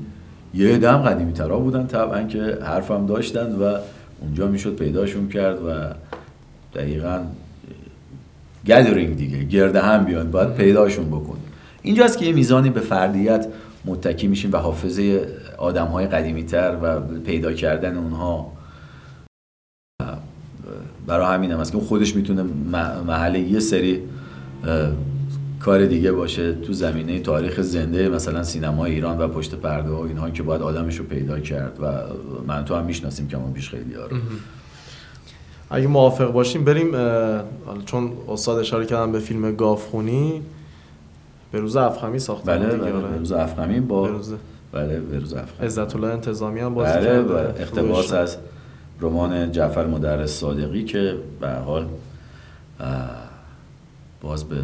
یه 0.55 0.75
هم 0.75 0.99
قدیمی 0.99 1.33
ترا 1.33 1.59
بودن 1.59 1.87
طبعا 1.87 2.23
که 2.23 2.59
حرفم 2.63 3.07
داشتن 3.07 3.53
و 3.53 3.79
اونجا 4.21 4.47
می‌شد 4.47 4.77
پیداشون 4.77 5.29
کرد 5.29 5.59
و 5.63 5.71
دقیقا 6.75 7.21
گدرینگ 8.67 9.17
دیگه 9.17 9.45
گرده 9.45 9.81
هم 9.81 10.05
بیان 10.05 10.31
باید 10.31 10.55
پیداشون 10.55 11.07
بکنیم 11.07 11.43
اینجاست 11.83 12.19
که 12.19 12.27
یه 12.27 12.33
میزانی 12.33 12.71
به 12.71 12.81
فردیت 12.81 13.47
متکی 13.85 14.27
میشیم 14.27 14.53
و 14.53 14.57
حافظه 14.57 15.29
آدم 15.59 15.87
های 15.87 16.07
قدیمی 16.07 16.45
تر 16.45 16.77
و 16.83 17.01
پیدا 17.01 17.53
کردن 17.53 17.97
اونها 17.97 18.53
برای 21.07 21.35
همین 21.35 21.53
هم 21.53 21.61
است 21.61 21.73
که 21.73 21.79
خودش 21.79 22.17
می‌تونه 22.17 22.43
محل 23.07 23.35
یه 23.35 23.61
سری 23.61 24.03
کار 25.65 25.87
دیگه 25.87 26.13
باشه 26.13 26.53
تو 26.53 26.73
زمینه 26.73 27.21
تاریخ 27.21 27.61
زنده 27.61 28.09
مثلا 28.09 28.43
سینما 28.43 28.85
ایران 28.85 29.19
و 29.19 29.29
پشت 29.29 29.55
پرده 29.55 29.91
و 29.91 30.01
اینها 30.01 30.31
که 30.31 30.43
باید 30.43 30.63
آدمش 30.63 30.97
رو 30.97 31.05
پیدا 31.05 31.41
کرد 31.41 31.79
و 31.81 31.87
من 32.47 32.65
تو 32.65 32.75
هم 32.75 32.85
می‌شناسیم 32.85 33.29
که 33.29 33.37
ما 33.37 33.51
پیش 33.51 33.71
خیلی 33.71 33.95
رو. 33.95 34.17
اگه 35.71 35.87
موافق 35.87 36.33
باشیم 36.33 36.65
بریم 36.65 36.93
چون 37.87 38.13
استاد 38.29 38.59
اشاره 38.59 38.87
کردن 38.87 39.13
به 39.13 39.19
فیلم 39.19 39.57
گافخونی 39.57 40.43
به 41.53 41.61
روز 41.61 41.77
افخمی 41.77 42.19
ساختن 42.19 42.59
بله 42.59 42.77
بله 42.77 42.93
به 42.93 43.19
روز 43.19 43.33
افخمی 43.33 43.81
با 43.81 44.11
بله 44.73 45.01
به 45.01 45.19
روز 45.19 45.35
افخمی. 45.35 45.67
عزت 45.67 45.97
الله 45.97 46.09
انتظامی 46.09 46.61
هم 46.61 46.75
بازی 46.75 46.99
بله 46.99 47.23
بله 47.23 47.39
اقتباس 47.39 48.13
از 48.13 48.37
رمان 49.01 49.53
جعفر 49.53 49.87
مدرس 49.87 50.31
صادقی 50.31 50.85
که 50.85 51.15
به 51.41 51.51
حال 51.51 51.87
باز 54.21 54.45
به 54.45 54.57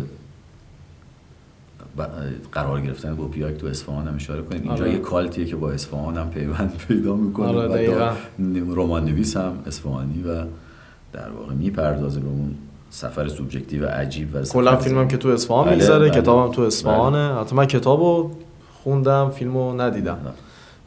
قرار 2.53 2.81
گرفتن 2.81 3.17
با 3.17 3.25
پیاک 3.25 3.57
تو 3.57 3.67
اصفهان 3.67 4.09
هم 4.09 4.15
اشاره 4.15 4.43
کنیم 4.43 4.63
اینجا 4.63 4.85
آره. 4.85 4.93
یه 4.93 4.99
کالتیه 4.99 5.45
که 5.45 5.57
با 5.57 5.71
اصفهان 5.71 6.17
هم 6.17 6.31
پیوند 6.31 6.83
پیدا 6.89 7.15
می‌کنه 7.15 7.47
آره 7.47 8.13
و 8.61 8.75
رمان 8.75 9.05
نویس 9.05 9.37
هم 9.37 9.53
اصفهانی 9.67 10.23
و 10.23 10.45
در 11.13 11.31
واقع 11.39 11.55
می‌پردازه 11.55 12.21
به 12.21 12.29
اون 12.29 12.55
سفر 12.91 13.29
سوبژکتیو 13.29 13.87
عجیب 13.87 14.35
و 14.35 14.43
کلا 14.43 14.77
فیلمم 14.77 15.09
که 15.09 15.17
تو 15.17 15.29
اصفهان 15.29 15.67
بله، 15.67 15.75
می‌ذاره 15.75 16.11
بله. 16.11 16.21
کتابم 16.21 16.53
تو 16.53 16.63
اصفهانه 16.63 17.29
بله. 17.29 17.41
حتی 17.41 17.57
من 17.57 17.67
کتابو 17.67 18.31
خوندم 18.83 19.31
فیلمو 19.31 19.81
ندیدم 19.81 20.19
بله. 20.25 20.33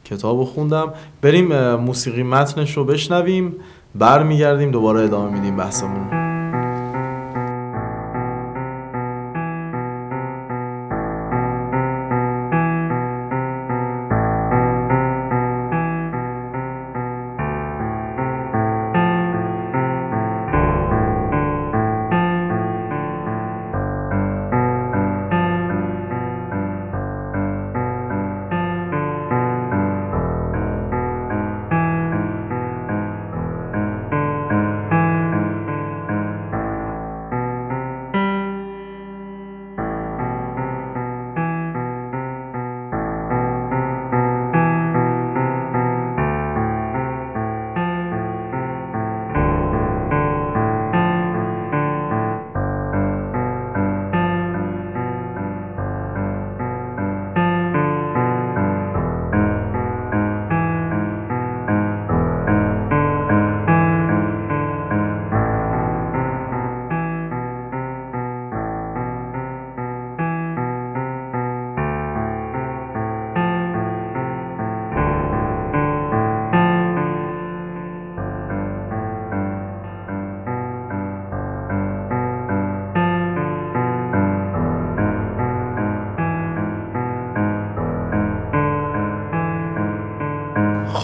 کتابو 0.05 0.45
خوندم 0.45 0.93
بریم 1.21 1.75
موسیقی 1.75 2.23
متنش 2.23 2.77
رو 2.77 2.85
بشنویم 2.85 3.55
برمیگردیم 3.95 4.71
دوباره 4.71 5.01
ادامه 5.01 5.33
میدیم 5.33 5.57
بحثمون 5.57 6.22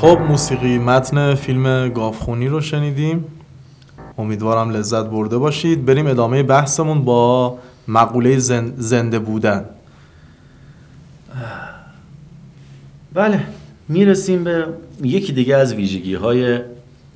خب 0.01 0.19
موسیقی 0.29 0.77
متن 0.77 1.35
فیلم 1.35 1.89
گافخونی 1.89 2.47
رو 2.47 2.61
شنیدیم. 2.61 3.25
امیدوارم 4.17 4.69
لذت 4.69 5.05
برده 5.05 5.37
باشید. 5.37 5.85
بریم 5.85 6.07
ادامه 6.07 6.43
بحثمون 6.43 7.05
با 7.05 7.57
مقوله 7.87 8.37
زنده 8.77 9.19
بودن. 9.19 9.65
بله 13.13 13.43
می‌رسیم 13.89 14.43
به 14.43 14.67
یکی 15.03 15.33
دیگه 15.33 15.55
از 15.55 15.73
ویژگی 15.73 16.15
های 16.15 16.59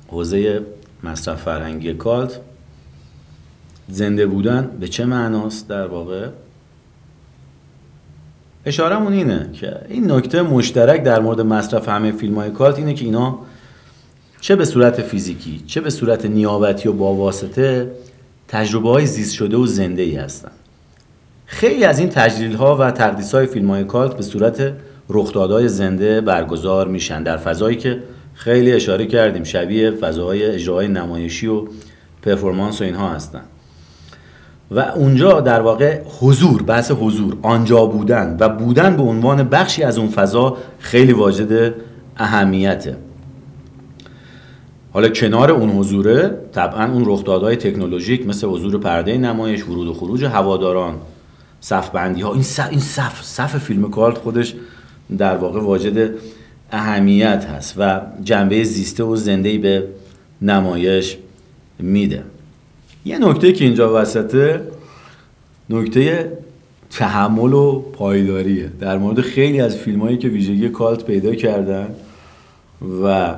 حوزه 0.08 0.62
مصرف 1.02 1.42
فرهنگی 1.42 1.94
کالت. 1.94 2.40
زنده 3.88 4.26
بودن 4.26 4.70
به 4.80 4.88
چه 4.88 5.04
معناست 5.04 5.68
در 5.68 5.86
واقع؟ 5.86 6.28
اشارمون 8.66 9.12
اینه 9.12 9.48
که 9.52 9.76
این 9.88 10.10
نکته 10.10 10.42
مشترک 10.42 11.02
در 11.02 11.20
مورد 11.20 11.40
مصرف 11.40 11.88
همه 11.88 12.12
فیلم 12.12 12.34
های 12.34 12.50
کالت 12.50 12.78
اینه 12.78 12.94
که 12.94 13.04
اینا 13.04 13.38
چه 14.40 14.56
به 14.56 14.64
صورت 14.64 15.02
فیزیکی 15.02 15.62
چه 15.66 15.80
به 15.80 15.90
صورت 15.90 16.26
نیابتی 16.26 16.88
و 16.88 16.92
با 16.92 17.14
واسطه 17.14 17.90
تجربه 18.48 18.88
های 18.88 19.06
زیست 19.06 19.34
شده 19.34 19.56
و 19.56 19.66
زنده 19.66 20.02
ای 20.02 20.16
هستن. 20.16 20.50
خیلی 21.46 21.84
از 21.84 21.98
این 21.98 22.08
تجلیل 22.08 22.54
ها 22.54 22.76
و 22.76 22.90
تقدیس 22.90 23.34
های 23.34 23.46
فیلم 23.46 23.70
های 23.70 23.84
کالت 23.84 24.16
به 24.16 24.22
صورت 24.22 24.72
رخدادهای 25.08 25.68
زنده 25.68 26.20
برگزار 26.20 26.88
میشن 26.88 27.22
در 27.22 27.36
فضایی 27.36 27.76
که 27.76 28.02
خیلی 28.34 28.72
اشاره 28.72 29.06
کردیم 29.06 29.44
شبیه 29.44 29.90
فضاهای 29.90 30.44
اجراهای 30.44 30.88
نمایشی 30.88 31.46
و 31.46 31.64
پرفورمانس 32.22 32.80
و 32.80 32.84
اینها 32.84 33.08
هستن. 33.08 33.42
و 34.70 34.78
اونجا 34.78 35.40
در 35.40 35.60
واقع 35.60 36.00
حضور 36.20 36.62
بحث 36.62 36.90
حضور 36.90 37.36
آنجا 37.42 37.86
بودن 37.86 38.36
و 38.40 38.48
بودن 38.48 38.96
به 38.96 39.02
عنوان 39.02 39.42
بخشی 39.42 39.82
از 39.82 39.98
اون 39.98 40.08
فضا 40.08 40.56
خیلی 40.78 41.12
واجد 41.12 41.74
اهمیته. 42.16 42.96
حالا 44.92 45.08
کنار 45.08 45.50
اون 45.50 45.70
حضوره 45.70 46.38
طبعا 46.52 46.92
اون 46.92 47.02
رخدادهای 47.06 47.56
تکنولوژیک 47.56 48.26
مثل 48.26 48.46
حضور 48.46 48.78
پرده 48.78 49.18
نمایش 49.18 49.64
ورود 49.64 49.88
و 49.88 49.94
خروج 49.94 50.24
هواداران 50.24 50.94
صف 51.60 51.90
بندی 51.90 52.20
ها 52.20 52.32
این 52.32 52.42
صف 52.42 52.70
این 52.70 52.80
صف 52.80 53.22
صف 53.22 53.58
فیلم 53.58 53.90
کالت 53.90 54.18
خودش 54.18 54.54
در 55.18 55.36
واقع 55.36 55.60
واجد 55.60 56.14
اهمیت 56.72 57.44
هست 57.44 57.74
و 57.78 58.00
جنبه 58.22 58.64
زیسته 58.64 59.04
و 59.04 59.16
زنده 59.16 59.58
به 59.58 59.88
نمایش 60.42 61.16
میده. 61.78 62.24
یه 63.04 63.18
نکته 63.18 63.52
که 63.52 63.64
اینجا 63.64 64.02
وسطه 64.02 64.62
نکته 65.70 66.32
تحمل 66.90 67.52
و 67.52 67.80
پایداریه. 67.80 68.70
در 68.80 68.98
مورد 68.98 69.20
خیلی 69.20 69.60
از 69.60 69.76
فیلم 69.76 70.00
هایی 70.00 70.18
که 70.18 70.28
ویژگی 70.28 70.68
cult 70.68 71.04
پیدا 71.04 71.34
کردن 71.34 71.94
و 73.02 73.34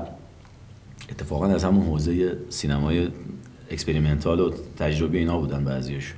اتفاقا 1.10 1.46
از 1.46 1.64
همون 1.64 1.86
حوزه 1.86 2.36
سینمای 2.48 3.08
experimental 3.70 4.40
و 4.40 4.50
تجربی 4.78 5.18
اینا 5.18 5.38
بودن 5.38 5.64
بعضیشون 5.64 6.16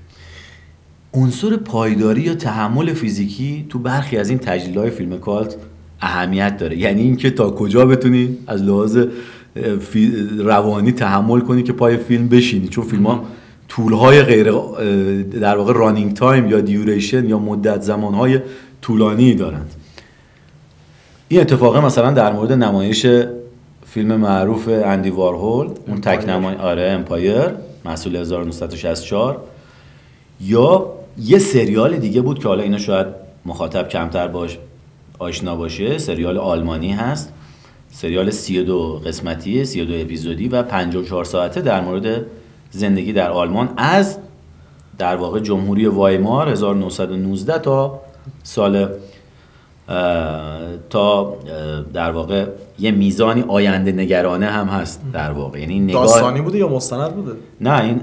عنصر 1.14 1.56
پایداری 1.56 2.20
یا 2.20 2.34
تحمل 2.34 2.92
فیزیکی 2.92 3.66
تو 3.68 3.78
برخی 3.78 4.16
از 4.16 4.30
این 4.30 4.38
تجلی 4.38 4.78
های 4.78 4.90
فیلم 4.90 5.18
cult 5.18 5.56
اهمیت 6.00 6.56
داره. 6.56 6.76
یعنی 6.76 7.02
اینکه 7.02 7.30
تا 7.30 7.50
کجا 7.50 7.86
بتونی 7.86 8.38
از 8.46 8.62
لحاظ 8.62 8.98
روانی 10.38 10.92
تحمل 10.92 11.40
کنی 11.40 11.62
که 11.62 11.72
پای 11.72 11.96
فیلم 11.96 12.28
بشینی. 12.28 12.68
چون 12.68 12.84
فیلم 12.84 13.06
ها 13.06 13.24
طول 13.68 13.92
های 13.92 14.22
غیر 14.22 14.50
در 15.40 15.56
واقع 15.56 15.72
running 15.72 16.14
time 16.14 16.48
یا 16.48 16.60
duration 16.60 17.28
یا 17.28 17.38
مدت 17.38 17.82
زمان 17.82 18.14
های 18.14 18.40
طولانی 18.82 19.34
دارند. 19.34 19.74
این 21.28 21.40
اتفاقه 21.40 21.84
مثلا 21.84 22.10
در 22.10 22.32
مورد 22.32 22.52
نمایش 22.52 23.06
فیلم 23.86 24.16
معروف 24.16 24.68
اندی 24.68 25.10
وارهول 25.10 25.68
اون 25.86 26.00
تک 26.00 26.28
نمای 26.28 26.54
آره 26.54 26.82
Empire 26.82 27.50
محصول 27.84 28.16
1964 28.16 29.40
یا 30.40 30.92
یه 31.18 31.38
سریال 31.38 31.96
دیگه 31.96 32.20
بود 32.20 32.38
که 32.38 32.48
حالا 32.48 32.62
اینا 32.62 32.78
شاید 32.78 33.06
مخاطب 33.46 33.88
کمتر 33.88 34.28
باش 34.28 34.58
آشنا 35.18 35.56
باشه 35.56 35.98
سریال 35.98 36.38
آلمانی 36.38 36.92
هست. 36.92 37.32
سریال 37.90 38.30
32 38.30 39.02
قسمتی 39.06 39.64
32 39.64 39.94
اپیزودی 39.94 40.48
و 40.48 40.62
54 40.62 41.24
ساعته 41.24 41.60
در 41.60 41.80
مورد 41.80 42.26
زندگی 42.70 43.12
در 43.12 43.30
آلمان 43.30 43.68
از 43.76 44.18
در 44.98 45.16
واقع 45.16 45.40
جمهوری 45.40 45.86
وایمار 45.86 46.48
1919 46.48 47.58
تا 47.58 48.00
سال 48.42 48.88
تا 50.90 51.36
در 51.94 52.10
واقع 52.10 52.46
یه 52.78 52.90
میزانی 52.90 53.44
آینده 53.48 53.92
نگرانه 53.92 54.46
هم 54.46 54.66
هست 54.66 55.00
در 55.12 55.30
واقع. 55.30 55.60
یعنی 55.60 55.80
نگاه 55.80 56.06
داستانی 56.06 56.40
بوده 56.40 56.58
یا 56.58 56.68
مستند 56.68 57.14
بوده؟ 57.14 57.32
نه 57.60 57.82
این 57.82 58.00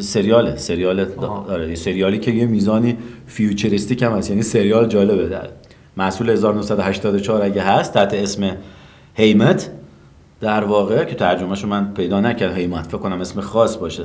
سریاله 0.00 0.56
سریال 0.56 1.06
آره 1.48 1.74
سریالی 1.74 2.18
که 2.18 2.30
یه 2.30 2.46
میزانی 2.46 2.96
فیوچریستیک 3.26 4.02
هم 4.02 4.12
هست. 4.12 4.30
یعنی 4.30 4.42
سریال 4.42 4.88
جالبه. 4.88 5.28
در 5.28 5.48
محصول 5.96 6.30
1984 6.30 7.42
اگه 7.42 7.62
هست 7.62 7.94
تحت 7.94 8.14
اسم 8.14 8.56
هیمت 9.14 9.70
در 10.40 10.64
واقع 10.64 11.04
که 11.04 11.14
ترجمهشو 11.14 11.68
من 11.68 11.94
پیدا 11.94 12.20
نکردم 12.20 12.56
هیمت 12.56 12.86
فکر 12.86 12.98
کنم 12.98 13.20
اسم 13.20 13.40
خاص 13.40 13.76
باشه. 13.76 14.04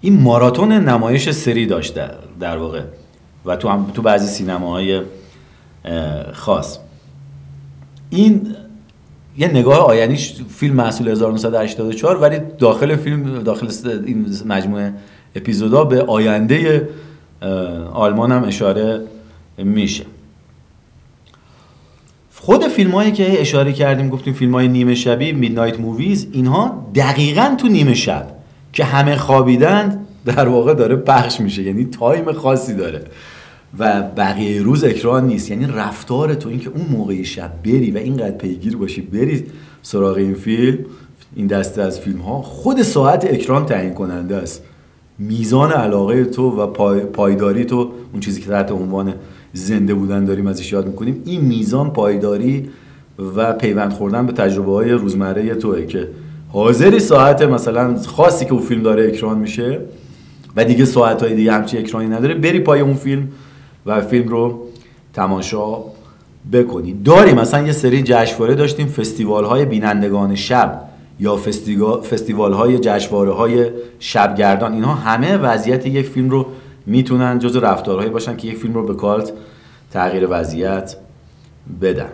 این 0.00 0.20
ماراتون 0.20 0.72
نمایش 0.72 1.30
سری 1.30 1.66
داشته 1.66 2.10
در 2.40 2.56
واقع 2.56 2.82
و 3.44 3.56
تو 3.56 3.68
هم 3.68 3.90
تو 3.94 4.02
بعضی 4.02 4.26
سینماهای 4.26 5.02
خاص. 6.32 6.78
این 8.10 8.56
یه 9.38 9.48
نگاه 9.48 9.78
آیینی 9.78 10.16
فیلم 10.48 10.74
محصول 10.74 11.08
1984 11.08 12.16
ولی 12.16 12.38
داخل 12.58 12.96
فیلم 12.96 13.42
داخل 13.42 13.70
این 14.06 14.26
مجموعه 14.46 14.92
اپیزودا 15.34 15.84
به 15.84 16.02
آینده 16.02 16.88
آلمان 17.92 18.32
هم 18.32 18.44
اشاره 18.44 19.00
میشه. 19.58 20.04
خود 22.44 22.68
فیلم 22.68 22.90
هایی 22.90 23.12
که 23.12 23.40
اشاره 23.40 23.72
کردیم 23.72 24.08
گفتیم 24.08 24.34
فیلم 24.34 24.54
های 24.54 24.68
نیمه 24.68 24.94
شبی 24.94 25.32
midnight 25.32 25.80
movies 25.80 26.26
اینها 26.32 26.90
دقیقا 26.94 27.54
تو 27.58 27.68
نیمه 27.68 27.94
شب 27.94 28.26
که 28.72 28.84
همه 28.84 29.16
خوابیدند 29.16 30.06
در 30.24 30.48
واقع 30.48 30.74
داره 30.74 30.96
پخش 30.96 31.40
میشه. 31.40 31.62
یعنی 31.62 31.84
تایم 31.84 32.32
خاصی 32.32 32.74
داره 32.74 33.04
و 33.78 34.02
بقیه 34.02 34.62
روز 34.62 34.84
اکران 34.84 35.26
نیست. 35.26 35.50
یعنی 35.50 35.66
رفتار 35.66 36.34
تو 36.34 36.48
اینکه 36.48 36.70
اون 36.70 36.86
موقع 36.90 37.22
شب 37.22 37.52
بری 37.64 37.90
و 37.90 37.98
اینقدر 37.98 38.36
پیگیر 38.36 38.76
باشی 38.76 39.00
بری 39.00 39.44
سراغ 39.82 40.16
این 40.16 40.34
فیلم 40.34 40.78
این 41.36 41.46
دسته 41.46 41.82
از 41.82 42.00
فیلم 42.00 42.20
ها 42.20 42.42
خود 42.42 42.82
ساعت 42.82 43.24
اکران 43.24 43.66
تعیین 43.66 43.94
کننده 43.94 44.36
است. 44.36 44.62
میزان 45.18 45.72
علاقه 45.72 46.24
تو 46.24 46.50
و 46.50 46.66
پایداری 47.06 47.64
تو 47.64 47.90
اون 48.12 48.20
چیزی 48.20 48.40
که 48.40 48.46
تحت 48.46 48.72
عنوان 48.72 49.14
زنده 49.54 49.94
بودن 49.94 50.24
داریم 50.24 50.46
ازش 50.46 50.72
یاد 50.72 50.86
می‌کنیم. 50.86 51.22
این 51.24 51.40
میزان 51.40 51.90
پایداری 51.90 52.70
و 53.36 53.52
پیوند 53.52 53.92
خوردن 53.92 54.26
به 54.26 54.32
تجربه 54.32 54.72
های 54.72 54.90
روزمره 54.90 55.54
توه 55.54 55.86
که 55.86 56.08
حاضری 56.48 57.00
ساعت 57.00 57.42
مثلا 57.42 57.96
خاصی 57.96 58.44
که 58.44 58.52
اون 58.52 58.62
فیلم 58.62 58.82
داره 58.82 59.08
اکران 59.08 59.38
میشه 59.38 59.80
و 60.56 60.64
دیگه 60.64 60.84
ساعت 60.84 61.22
های 61.22 61.34
دیگه 61.34 61.52
همچی 61.52 61.78
اکرانی 61.78 62.08
نداره 62.08 62.34
بری 62.34 62.60
پای 62.60 62.80
اون 62.80 62.94
فیلم 62.94 63.28
و 63.86 64.00
فیلم 64.00 64.28
رو 64.28 64.66
تماشا 65.12 65.76
بکنی. 66.52 66.92
داریم 67.04 67.34
مثلا 67.34 67.66
یه 67.66 67.72
سری 67.72 68.02
جشنواره 68.02 68.54
داشتیم 68.54 68.86
فستیوال 68.86 69.44
های 69.44 69.64
بینندگان 69.64 70.34
شب 70.34 70.80
یا 71.20 71.36
فستیوال 72.10 72.52
های 72.52 72.78
جشنواره 72.78 73.32
های 73.32 73.70
شبگردان 73.98 74.72
اینها 74.72 74.94
همه 74.94 75.36
وضعیت 75.36 75.86
یک 75.86 76.06
فیلم 76.06 76.30
رو 76.30 76.46
می‌تونن 76.86 77.38
جزو 77.38 77.60
رفتارهایی 77.60 78.10
باشن 78.10 78.36
که 78.36 78.48
یک 78.48 78.56
فیلم 78.56 78.74
رو 78.74 78.86
به 78.86 78.94
کالت 78.94 79.32
تغییر 79.90 80.26
وضعیت 80.30 80.96
بدن. 81.82 82.10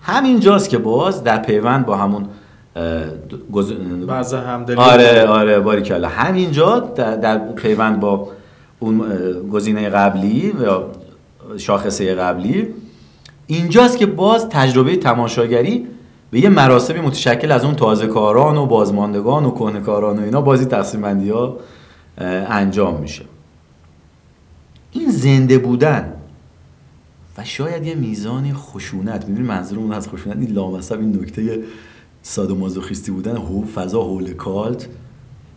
همینجاست 0.00 0.68
که 0.68 0.78
باز 0.78 1.24
در 1.24 1.38
پیوند 1.38 1.86
با 1.86 1.96
همون 1.96 2.26
گز... 3.52 3.72
آره 4.76 5.26
آره 5.26 5.60
باریکلا. 5.60 6.08
همینجا 6.08 6.78
در, 6.80 7.16
در 7.16 7.38
پیوند 7.38 8.00
با 8.00 8.28
اون 8.78 9.02
گزینه 9.52 9.88
قبلی 9.88 10.50
و 10.50 10.80
شاخصه 11.58 12.14
قبلی 12.14 12.68
اینجاست 13.46 13.98
که 13.98 14.06
باز 14.06 14.48
تجربه 14.48 14.96
تماشاگری 14.96 15.86
به 16.30 16.40
یه 16.40 16.48
مراسمی 16.48 17.00
متشکل 17.00 17.52
از 17.52 17.64
اون 17.64 17.74
تازه 17.74 18.06
کاران 18.06 18.56
و 18.56 18.66
بازماندگان 18.66 19.44
و 19.44 19.50
کاران 19.80 20.18
و 20.18 20.22
اینا 20.22 20.40
بازی 20.40 20.64
تقسیم 20.64 21.00
بندی 21.00 21.30
ها 21.30 21.56
انجام 22.18 23.00
میشه. 23.00 23.24
این 24.92 25.10
زنده 25.10 25.58
بودن 25.58 26.12
و 27.38 27.44
شاید 27.44 27.86
یه 27.86 27.94
میزانی 27.94 28.52
خشونت 28.52 29.28
می‌دونی 29.28 29.48
منظورمون 29.48 29.92
از 29.92 30.08
خشونت 30.08 30.36
این 30.36 30.50
لامصب 30.50 31.00
این 31.00 31.20
نکته 31.22 31.58
سادومازوخیستی 32.22 33.10
بودن 33.10 33.36
هو 33.36 33.64
فضا 33.64 34.02
حول 34.02 34.32
کالت. 34.32 34.88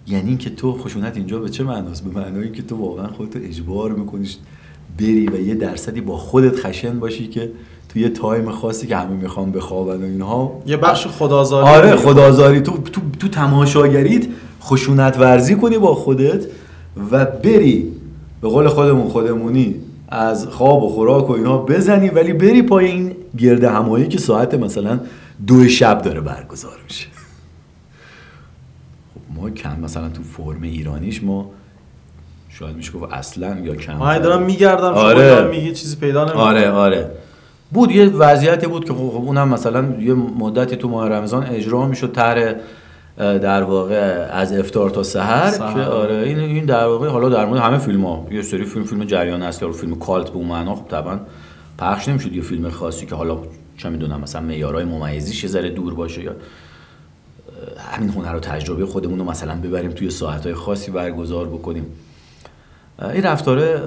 یعنی 0.08 0.30
اینکه 0.30 0.50
تو 0.50 0.74
خشونت 0.74 1.17
اینجا 1.17 1.39
به 1.39 1.50
چه 1.50 1.63
معناست؟ 1.63 2.06
به 2.06 2.19
معنای 2.19 2.43
اینکه 2.43 2.62
تو 2.62 2.76
واقعا 2.76 3.08
خودت 3.08 3.36
اجبار 3.36 3.91
می‌کنی 3.91 4.30
بری 5.00 5.28
و 5.28 5.39
یه 5.39 5.56
درصدی 5.56 6.02
با 6.02 6.17
خودت 6.17 6.56
خشن 6.56 7.00
باشی 7.00 7.28
که 7.28 7.52
توی 7.89 8.10
تایم 8.10 8.52
خاصی 8.52 8.88
که 8.88 8.97
همه 8.97 9.15
می‌خوان 9.15 9.52
بخوابن 9.52 10.02
و 10.02 10.06
اینها. 10.06 10.62
یه 10.65 10.78
بخش 10.78 11.08
خدازاری 11.08 11.67
آره 11.67 11.95
خدازاری. 11.95 12.62
تو 12.62 12.78
تو 12.78 13.02
تو 13.19 13.28
تماشاگریت 13.28 14.28
خشونت 14.62 15.17
ورزی 15.19 15.56
کنی 15.56 15.78
با 15.78 15.95
خودت 15.95 16.45
و 17.12 17.26
بری 17.26 17.91
به 18.41 18.47
قول 18.50 18.67
خودمون 18.67 19.10
خودمونی 19.10 19.76
از 20.08 20.47
خواب 20.47 20.84
و 20.84 20.89
خوراک 20.89 21.30
و 21.30 21.34
اینها 21.34 21.58
بزنی 21.58 22.10
ولی 22.10 22.34
بری 22.34 22.62
پای 22.62 22.86
این 22.86 23.15
گرد 23.38 23.63
همایی 23.63 24.08
که 24.08 24.17
ساعت 24.17 24.54
مثلا 24.54 25.00
دو 25.47 25.67
شب 25.67 26.02
داره 26.02 26.21
برگزار 26.21 26.78
میشه. 26.84 27.08
خب 29.13 29.41
ما 29.41 29.50
کم 29.50 29.80
مثلا 29.80 30.10
تو 30.10 30.24
فرم 30.24 30.62
ایرانیش 30.62 31.24
ما 31.24 31.50
شاید 32.50 32.76
میشه 32.76 32.91
گفت 32.91 33.13
اصلا 33.13 33.60
یا 33.60 33.76
کم 33.76 33.97
من 33.97 34.19
دارم 34.19 34.43
میگردم 34.43 34.93
آره. 34.93 35.47
میگی 35.47 35.71
چیزی 35.71 35.95
پیدا 35.95 36.24
نمی‌کنم. 36.24 36.43
آره 36.43 36.69
آره. 36.69 37.12
بود 37.71 37.91
یه 37.91 38.06
وضعیتی 38.06 38.67
بود 38.67 38.86
که 38.86 38.93
خب 38.93 39.10
خب 39.10 39.15
اونم 39.15 39.50
مثلا 39.50 39.86
یه 40.00 40.13
مدتی 40.13 40.76
تو 40.76 40.89
ماه 40.89 41.10
رمضان 41.10 41.43
اجرا 41.43 41.88
می‌شد 41.88 42.12
تر 42.12 42.56
در 43.17 43.63
واقع 43.63 44.28
از 44.32 44.54
افتار 44.54 44.89
تا 44.89 45.04
سحر. 45.04 45.74
که 45.74 45.82
آره 45.82 46.15
این 46.15 46.39
این 46.39 46.65
در 46.65 46.86
واقع 46.86 47.08
حالا 47.08 47.30
در 47.30 47.45
مورد 47.45 47.62
همه 47.62 47.78
فیلم 47.78 48.06
ها 48.06 48.28
یه 48.32 48.41
سری 48.41 48.65
فیلم 48.65 48.86
فیلم 48.86 49.04
جریان 49.04 49.41
اصلی 49.41 49.67
رو 49.67 49.74
فیلم 49.74 49.95
کالت 49.95 50.30
به 50.30 50.36
اون 50.36 50.47
معنا 50.47 50.76
خب 50.76 50.88
طبعا 50.88 51.19
پخش 51.78 52.08
نمی‌شد. 52.08 52.34
یه 52.34 52.41
فیلم 52.41 52.69
خاصی 52.69 53.06
که 53.06 53.15
حالا 53.15 53.38
چه 53.78 53.89
می‌دونم 53.89 54.21
مثلا 54.21 54.41
معیارهای 54.41 54.86
ممیزیش 54.86 55.43
یه 55.43 55.50
ذره 55.50 55.69
دور 55.69 55.93
باشه 55.93 56.24
یا 56.24 56.36
همین 57.78 58.10
هنر 58.10 58.36
و 58.36 58.39
تجربه 58.39 58.86
خودمون 58.86 59.19
رو 59.19 59.26
مثلا 59.26 59.56
ببریم 59.56 59.91
توی 59.91 60.10
ساعتهای 60.10 60.56
خاصی 60.56 60.91
برگزار 60.91 61.47
بکنیم. 61.47 61.86
این 63.13 63.24
رفتاره 63.24 63.82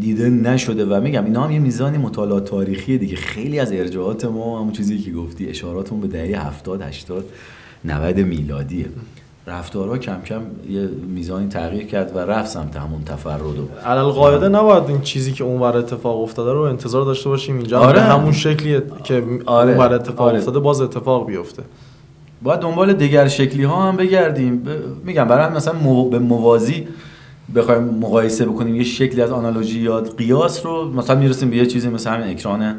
دیده 0.00 0.30
نشده 0.30 0.84
و 0.84 1.00
میگم 1.00 1.24
اینا 1.24 1.44
هم 1.44 1.50
یه 1.50 1.58
میزانی 1.58 1.98
مطالعات 1.98 2.44
تاریخی 2.44 2.98
دیگه. 2.98 3.16
خیلی 3.16 3.58
از 3.58 3.72
ارجاعات 3.72 4.24
ما 4.24 4.60
همون 4.60 4.72
چیزی 4.72 4.98
که 4.98 5.12
گفتی 5.12 5.48
اشاراتمون 5.48 6.00
به 6.00 6.06
دهه 6.06 6.46
70 6.46 6.82
80 6.82 7.24
90 7.88 8.18
میلادیه 8.18 8.86
رفتارها 9.46 9.98
کم 9.98 10.20
کم 10.26 10.40
یه 10.70 10.88
میزانی 11.08 11.48
تغییر 11.48 11.86
کرد 11.86 12.16
و 12.16 12.18
رفت 12.18 12.50
سمت 12.50 12.76
همون 12.76 13.04
تفرد 13.04 13.42
و 13.42 13.68
علل 13.86 14.02
قاعده 14.02 14.48
نباید 14.48 14.88
این 14.88 15.00
چیزی 15.00 15.32
که 15.32 15.44
اونور 15.44 15.76
اتفاق 15.76 16.22
افتاده 16.22 16.52
رو 16.52 16.60
انتظار 16.60 17.04
داشته 17.04 17.28
باشیم 17.28 17.56
اینجا 17.56 17.80
آره. 17.80 18.00
همون 18.00 18.32
شکلی 18.32 18.80
که 19.04 19.22
آره. 19.46 19.72
اونور 19.72 19.94
اتفاق 19.94 20.28
آره. 20.28 20.38
افتاده 20.38 20.58
باز 20.58 20.80
اتفاق 20.80 21.26
بیفته 21.26 21.62
باید 22.42 22.60
دنبال 22.60 22.92
دیگر 22.92 23.28
شکلی 23.28 23.64
ها 23.64 23.88
هم 23.88 23.96
بگردیم 23.96 24.58
ب- 24.58 24.68
میگم 25.04 25.24
برای 25.24 25.56
مثلا 25.56 25.74
مو- 25.74 26.08
به 26.08 26.18
موازی 26.18 26.88
بخوایم 27.54 27.82
مقایسه 27.82 28.46
بکنیم 28.46 28.74
یه 28.74 28.84
شکلی 28.84 29.22
از 29.22 29.30
آنالوژی 29.30 29.80
یا 29.80 30.00
قیاس 30.00 30.66
رو 30.66 30.92
مثلا 30.92 31.16
می‌رسیم 31.16 31.50
به 31.50 31.56
یه 31.56 31.66
چیزی 31.66 31.88
مثل 31.88 32.10
همین 32.10 32.30
اکران 32.30 32.74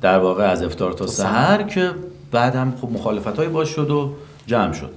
در 0.00 0.18
واقع 0.18 0.44
از 0.44 0.62
افتار 0.62 0.92
تا 0.92 1.06
سحر 1.06 1.62
که 1.62 1.90
بعد 2.32 2.54
هم 2.54 2.74
خب 2.80 2.88
مخالفت 2.92 3.36
های 3.36 3.48
باش 3.48 3.68
شد 3.68 3.90
و 3.90 4.12
جمع 4.46 4.72
شد. 4.72 4.90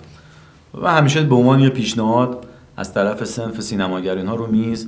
و 0.81 0.91
همیشه 0.91 1.23
به 1.23 1.35
عنوان 1.35 1.59
یه 1.59 1.69
پیشنهاد 1.69 2.45
از 2.77 2.93
طرف 2.93 3.23
سنف 3.23 3.61
سینماگرین 3.61 4.27
ها 4.27 4.35
رو 4.35 4.47
میز 4.47 4.87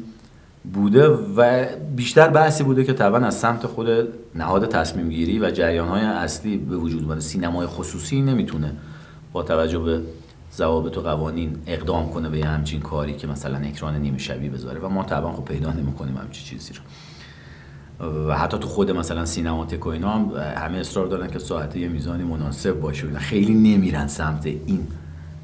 بوده 0.74 1.08
و 1.08 1.66
بیشتر 1.96 2.28
بحثی 2.30 2.64
بوده 2.64 2.84
که 2.84 2.94
طبعا 2.94 3.26
از 3.26 3.36
سمت 3.36 3.66
خود 3.66 3.88
نهاد 4.36 4.70
تصمیم 4.70 5.10
گیری 5.10 5.40
و 5.40 5.52
جریان 5.52 5.88
های 5.88 6.02
اصلی 6.02 6.58
به 6.58 6.78
وجود 6.78 7.04
اومده. 7.04 7.20
سینمای 7.20 7.68
خصوصی 7.68 8.22
نمی‌تونه 8.22 8.74
با 9.34 9.44
توجه 9.44 9.80
به 9.80 10.02
ضوابط 10.56 10.98
و 10.98 11.02
قوانین 11.02 11.58
اقدام 11.68 12.10
کنه 12.10 12.30
به 12.30 12.38
یه 12.38 12.46
همچین 12.46 12.82
کاری 12.82 13.14
که 13.14 13.28
مثلا 13.28 13.58
اکران 13.58 13.96
نیمه 13.96 14.18
شبی 14.18 14.50
بذاره 14.50 14.80
و 14.80 14.90
ما 14.90 15.04
طبعا 15.04 15.34
خب 15.34 15.46
پیدا 15.46 15.72
نمی‌کنیم 15.72 16.18
همچین 16.18 16.46
چیزی 16.46 16.74
رو. 16.74 16.82
و 18.28 18.38
حتی 18.38 18.58
تو 18.58 18.68
خود 18.68 18.92
مثلا 18.92 19.26
سینماتک 19.26 19.86
و 19.86 19.90
اینا 19.90 20.10
هم 20.10 20.32
همه 20.56 20.78
اصرار 20.78 21.08
دارن 21.08 21.28
که 21.28 21.40
ساعت 21.40 21.76
یه 21.76 21.88
میزانی 21.88 22.24
مناسب 22.24 22.80
باشه 22.80 23.20
خیلی 23.20 23.54
نمیرن 23.54 24.08
سمت 24.08 24.46
این 24.46 24.88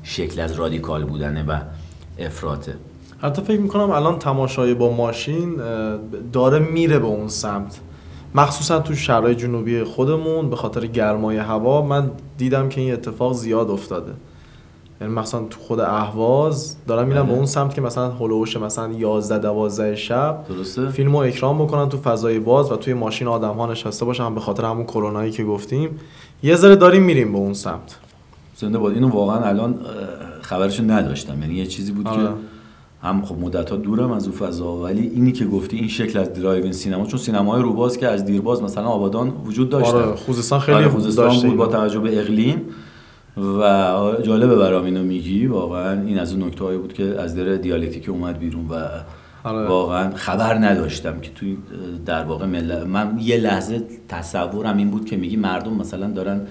شکل 0.04 0.41
از 0.41 0.54
رادیکال 0.54 1.04
بودنه 1.04 1.43
و 1.43 1.60
افراطه. 2.20 2.76
حتی 3.17 3.41
فکر 3.41 3.60
می‌کنم 3.60 3.89
الان 3.89 4.20
تماشای 4.20 4.74
با 4.74 4.96
ماشین 4.96 5.56
داره 6.34 6.60
میره 6.60 7.00
به 7.00 7.06
اون 7.06 7.28
سمت. 7.28 7.80
مخصوصا 8.36 8.80
تو 8.80 8.96
شهرهای 8.96 9.36
جنوبی 9.36 9.84
خودمون 9.84 10.50
به 10.50 10.56
خاطر 10.56 10.86
گرمای 10.86 11.38
هوا 11.38 11.82
من 11.82 12.12
دیدم 12.38 12.70
که 12.70 12.82
این 12.82 12.93
اتفاق 12.93 13.34
زیاد 13.34 13.70
افتاده. 13.70 14.13
یعنی 15.02 15.14
مثلا 15.14 15.44
تو 15.50 15.60
خود 15.60 15.80
اهواز 15.80 16.76
دارن 16.88 17.08
میرن 17.08 17.22
بله. 17.22 17.32
به 17.32 17.38
اون 17.38 17.46
سمت 17.46 17.74
که 17.74 17.82
مثلا 17.82 18.12
هلوش 18.12 18.58
مثلا 18.58 18.94
11 18.94 19.40
12 19.40 19.96
شب 19.96 20.46
درسته. 20.50 20.90
فیلم 20.90 21.12
رو 21.12 21.18
اکرام 21.18 21.58
بکنن 21.64 21.90
تو 21.90 21.98
فضای 21.98 22.40
باز 22.40 22.72
و 22.72 22.76
توی 22.76 22.94
ماشین 22.94 23.28
آدم 23.28 23.54
ها 23.54 23.72
نشسته 23.72 24.06
باشن 24.06 24.36
به 24.36 24.42
خاطر 24.42 24.66
همون 24.66 24.84
کرونایی 24.84 25.32
که 25.32 25.44
گفتیم. 25.44 26.00
یه 26.44 26.56
ذره 26.56 26.76
داریم 26.76 27.04
میریم 27.04 27.32
به 27.32 27.38
اون 27.38 27.54
سمت. 27.54 28.00
زنده 28.56 28.78
باد. 28.78 28.94
اینو 28.94 29.10
واقعا 29.10 29.46
الان 29.46 29.80
خبرشو 30.42 30.84
نداشتم. 30.84 31.42
یعنی 31.42 31.56
یه 31.56 31.66
چیزی 31.66 31.92
بود 31.92 32.08
آره. 32.08 32.24
که 32.24 32.30
هم 33.02 33.26
خب 33.26 33.36
مدت 33.40 33.70
ها 33.70 33.76
دورم 33.76 34.12
از 34.12 34.28
اون 34.28 34.38
فضا 34.38 34.78
ولی 34.78 35.08
اینی 35.08 35.32
که 35.32 35.46
گفتی 35.46 35.78
این 35.78 35.88
شکل 35.88 36.20
از 36.20 36.34
درایوین 36.34 36.72
سینما 36.72 37.06
چون 37.06 37.20
سینمای 37.20 37.62
روباز 37.62 37.98
که 37.98 38.08
از 38.08 38.26
دیرباز 38.26 38.64
مثلا 38.64 38.88
آبادان 38.88 39.34
وجود 39.46 39.70
داشت 39.70 39.94
آره 39.94 40.16
خوزستان 40.16 40.60
خیلی 40.60 40.78
آره 40.78 40.90
خوزستان 40.90 41.28
داشته 41.28 41.48
بود 41.48 41.58
با. 41.58 41.68
توجه 41.68 42.00
به 42.00 42.20
اقلیم. 42.20 42.62
و 43.38 43.62
جالبه 44.23 44.56
برام 44.56 44.86
اینو 44.86 45.04
میگی 45.04 45.47
واقعا 45.47 46.02
این 46.02 46.19
از 46.19 46.34
اون 46.34 46.43
نکته 46.43 46.63
هایی 46.63 46.78
بود 46.78 46.93
که 46.93 47.04
از 47.04 47.36
در 47.36 47.56
دیالکتیک 47.56 48.10
اومد 48.10 48.39
بیرون 48.39 48.67
و 48.67 48.76
آره. 49.43 49.67
واقعا 49.67 50.15
خبر 50.15 50.54
نداشتم 50.54 51.19
که 51.19 51.32
توی 51.32 51.58
در 52.06 52.23
واقع 52.23 52.45
مل... 52.45 52.84
من 52.84 53.17
یه 53.21 53.38
لحظه 53.38 53.84
تصورم 54.10 54.78
این 54.78 54.89
بود 54.89 55.06
که 55.06 55.17
میگی 55.17 55.36
مردم 55.36 55.73
مثلا 55.73 56.12
دارن 56.12 56.41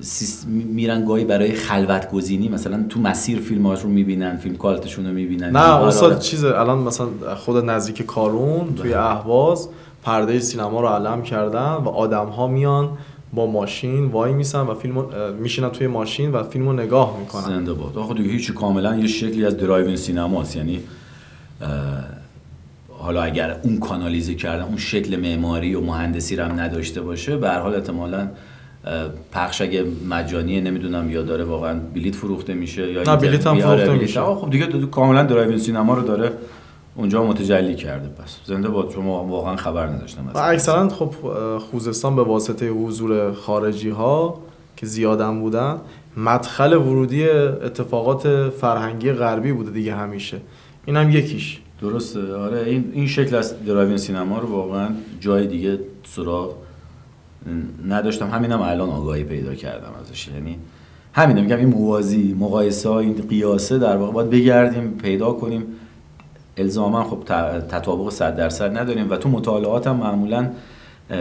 سیس- 0.00 0.46
میرن 0.46 1.04
گاهی 1.04 1.24
برای 1.24 1.52
خلوت 1.52 2.10
گزینی 2.10 2.48
مثلا 2.48 2.84
تو 2.88 3.00
مسیر 3.00 3.40
فیلماش 3.40 3.80
رو 3.80 3.88
می‌بینن 3.88 4.36
فیلم 4.36 4.56
کالتشون 4.56 5.06
رو 5.06 5.12
می‌بینن 5.12 5.50
نه 5.50 5.74
استاد 5.74 6.12
آره. 6.12 6.20
چیز 6.20 6.44
الان 6.44 6.78
مثلا 6.78 7.06
خود 7.36 7.64
نزدیک 7.64 8.06
کارون 8.06 8.74
توی 8.74 8.94
اهواز 8.94 9.68
پرده 10.02 10.40
سینما 10.40 10.80
رو 10.80 10.88
علم 10.88 11.22
کردن 11.22 11.72
و 11.74 11.88
آدم 11.88 12.26
ها 12.26 12.46
میان 12.46 12.88
با 13.34 13.46
ماشین 13.46 14.04
وای 14.06 14.32
میسن 14.32 14.60
و 14.60 14.74
فیلم 14.74 15.04
میشینن 15.40 15.68
توی 15.68 15.86
ماشین 15.86 16.32
و 16.32 16.42
فیلم 16.42 16.66
رو 16.66 16.72
نگاه 16.72 17.16
می‌کنن 17.20 17.42
زنده 17.42 17.72
باد 17.72 17.98
آخه 17.98 18.14
دیگه 18.14 18.30
هیچی 18.30 18.52
کاملا 18.52 18.96
یه 18.96 19.06
شکلی 19.06 19.44
از 19.46 19.56
درایوین 19.56 19.96
سینماست 19.96 20.56
یعنی 20.56 20.80
حالا 22.98 23.22
اگر 23.22 23.56
اون 23.62 23.78
کانالیزه 23.78 24.34
کردن 24.34 24.62
اون 24.64 24.76
شکل 24.76 25.16
معماری 25.20 25.74
و 25.74 25.80
مهندسی 25.80 26.36
رو 26.36 26.44
هم 26.44 26.60
نداشته 26.60 27.00
باشه 27.00 27.36
به 27.36 27.48
هر 27.48 27.58
حال 27.58 27.74
احتمالاً 27.74 28.28
پخش 29.32 29.60
اگه 29.62 29.84
مجانیه 30.08 30.60
نمی‌دونم 30.60 31.10
یا 31.10 31.22
داره 31.22 31.44
واقعا 31.44 31.78
بلیت 31.94 32.14
فروخته 32.14 32.54
میشه 32.54 32.92
یا 32.92 33.02
نه، 33.02 33.16
بلیت 33.16 33.46
هم 33.46 33.52
آره، 33.52 33.60
فروخته. 33.84 34.02
میشه. 34.02 34.20
خب 34.20 34.50
دیگه 34.50 34.66
دو- 34.66 34.86
کاملا 34.86 35.22
درایوین 35.22 35.58
سینما 35.58 35.94
رو 35.94 36.02
داره 36.02 36.32
اونجا 36.96 37.24
متجلی 37.24 37.74
کرده. 37.74 38.08
پس 38.08 38.38
زنده 38.44 38.68
باد 38.68 38.90
شما 38.90 39.24
واقعا 39.24 39.56
خبر 39.56 39.86
نداشتم 39.86 40.30
و. 40.34 40.38
اکثرا 40.38 40.88
خب 40.88 41.14
خوزستان 41.58 42.16
به 42.16 42.22
واسطه 42.22 42.68
حضور 42.68 43.32
خارجی 43.32 43.90
ها 43.90 44.40
که 44.76 44.86
زیادم 44.86 45.40
بودن 45.40 45.76
مدخل 46.16 46.72
ورودی 46.72 47.28
اتفاقات 47.28 48.48
فرهنگی 48.48 49.12
غربی 49.12 49.52
بوده 49.52 49.70
دیگه 49.70 49.94
همیشه. 49.94 50.40
این 50.86 50.96
هم 50.96 51.10
یکیش. 51.10 51.60
درسته. 51.80 52.34
آره 52.34 52.60
این 52.60 52.90
این 52.92 53.06
شکل 53.06 53.36
از 53.36 53.64
درایوین 53.64 53.96
سینما 53.96 54.38
رو 54.38 54.48
واقعا 54.48 54.88
جای 55.20 55.46
دیگه 55.46 55.78
سراغ 56.04 56.54
نداشتم. 57.88 58.30
همینم 58.30 58.62
الان 58.62 58.90
آگاهی 58.90 59.24
پیدا 59.24 59.54
کردم 59.54 59.90
ازش. 60.00 60.28
یعنی 60.28 60.58
همینه 61.12 61.40
میگم 61.40 61.56
این 61.56 61.68
موازی 61.68 62.36
مقایسه 62.40 62.88
ها 62.88 62.98
این 62.98 63.14
قیاسه 63.30 63.78
در 63.78 63.96
واقع 63.96 64.12
باید 64.12 64.30
بگردیم 64.30 64.90
پیدا 64.90 65.32
کنیم. 65.32 65.64
الزاما 66.56 67.04
خب 67.04 67.22
تطابق 67.68 68.10
100 68.10 68.36
درصد 68.36 68.78
نداریم 68.78 69.10
و 69.10 69.16
تو 69.16 69.28
مطالعات 69.28 69.86
هم 69.86 69.96
معمولا 69.96 70.50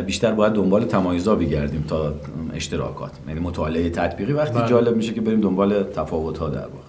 بیشتر 0.06 0.32
باید 0.32 0.54
دنبال 0.54 0.86
تمایزا 0.86 1.36
بگردیم 1.36 1.86
تا 1.88 2.14
اشتراکات 2.54 3.12
یعنی 3.28 3.40
مطالعه 3.40 3.90
تطبیقی 3.90 4.34
وقتی 4.34 4.60
بله. 4.60 4.68
جالب 4.68 4.96
میشه 4.96 5.14
که 5.14 5.22
بریم 5.22 5.42
دنبال 5.42 5.84
تفاوت 5.84 6.38
ها 6.38 6.50
در 6.50 6.60
واقع 6.60 6.84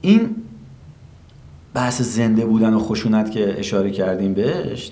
این 0.00 0.36
بحث 1.74 2.02
زنده 2.02 2.46
بودن 2.46 2.74
و 2.74 2.78
خشونت 2.78 3.30
که 3.30 3.58
اشاره 3.58 3.90
کردیم 3.90 4.34
بهش 4.34 4.90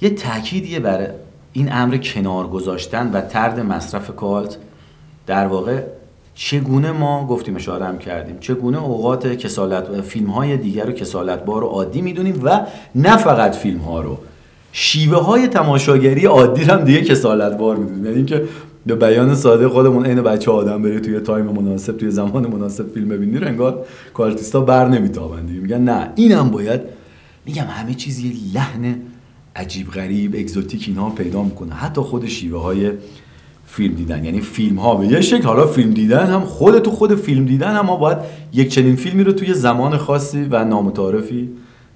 یه 0.00 0.10
تأکیدیه 0.10 0.80
برای 0.80 1.06
این 1.52 1.72
امر 1.72 1.96
کنار 1.96 2.48
گذاشتن 2.48 3.10
و 3.12 3.20
ترد 3.20 3.60
مصرف 3.60 4.16
کالت 4.16 4.56
در 5.26 5.46
واقع 5.46 5.82
چگونه 6.34 6.92
ما 6.92 7.26
گفتیم 7.26 7.56
اشاره 7.56 7.84
هم 7.84 7.98
کردیم 7.98 8.36
چگونه 8.40 8.82
اوقات 8.84 9.26
کسالت 9.26 10.00
فیلم 10.00 10.30
های 10.30 10.56
دیگر 10.56 10.84
رو 10.84 10.92
کسالتبار 10.92 11.64
و 11.64 11.66
عادی 11.66 12.02
می‌دونیم 12.02 12.40
و 12.44 12.66
نه 12.94 13.16
فقط 13.16 13.54
فیلم 13.54 13.78
ها 13.78 14.00
رو. 14.00 14.18
شیوه 14.72 15.16
های 15.16 15.48
تماشاگری 15.48 16.26
عادی 16.26 16.64
رو 16.64 16.74
هم 16.74 16.84
دیگه 16.84 17.02
کسالتبار 17.02 17.76
می‌دونیم. 17.76 18.04
یعنی 18.04 18.16
اینکه 18.16 18.44
به 18.86 18.94
بیان 18.94 19.34
ساده 19.34 19.68
خودمون 19.68 20.06
عین 20.06 20.22
بچه 20.22 20.50
آدم 20.50 20.82
بری 20.82 21.00
توی 21.00 21.20
تایم 21.20 21.46
مناسب 21.46 21.96
توی 21.96 22.10
زمان 22.10 22.46
مناسب 22.46 22.92
فیلم 22.92 23.08
ببینی 23.08 23.38
رو 23.38 23.46
انگار 23.46 23.86
cultist 24.14 24.54
ا 24.54 24.60
بر 24.60 24.88
نمیتابن 24.88 25.46
دیگه. 25.46 25.60
میگن 25.60 25.80
نه 25.80 26.12
اینم 26.16 26.50
باید 26.50 26.80
میگم 27.46 27.66
همه 27.68 27.94
چیز 27.94 28.18
یه 28.18 28.32
لحن 28.54 28.96
عجیب 29.56 29.90
غریب 29.90 30.34
exotic 30.34 30.84
اینها 30.88 31.10
پیدا 31.10 31.42
می‌کنه. 31.42 31.74
حتی 31.74 32.00
خود 32.00 32.26
شیوه 32.26 32.62
های 32.62 32.90
فیلم 33.66 33.94
دیدن. 33.94 34.24
یعنی 34.24 34.40
فیلم 34.40 34.78
ها 34.78 34.94
به 34.94 35.06
یه 35.06 35.20
شکل 35.20 35.42
حالا 35.42 35.66
فیلم 35.66 35.90
دیدن 35.90 36.26
هم 36.26 36.40
خود 36.40 36.78
تو 36.78 36.90
خود 36.90 37.14
فیلم 37.14 37.44
دیدن 37.44 37.74
هم 37.74 37.86
ما 37.86 37.96
باید 37.96 38.18
یک 38.52 38.68
چنین 38.68 38.96
فیلمی 38.96 39.24
رو 39.24 39.32
توی 39.32 39.54
زمان 39.54 39.96
خاصی 39.96 40.44
و 40.50 40.64
نامتعارفی 40.64 41.50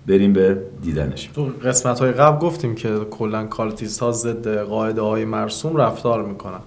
بریم 0.06 0.32
به 0.32 0.62
دیدنش. 0.82 1.30
تو 1.34 1.44
قسمت 1.64 2.00
های 2.00 2.12
قبل 2.12 2.38
گفتیم 2.38 2.74
که 2.74 2.98
کلا 3.10 3.44
cultist 3.46 4.00
ها 4.00 4.12
ضد 4.12 4.58
قاعده 4.58 5.00
های 5.00 5.24
مرسوم 5.24 5.76
رفتار 5.76 6.24
می‌کنن. 6.24 6.60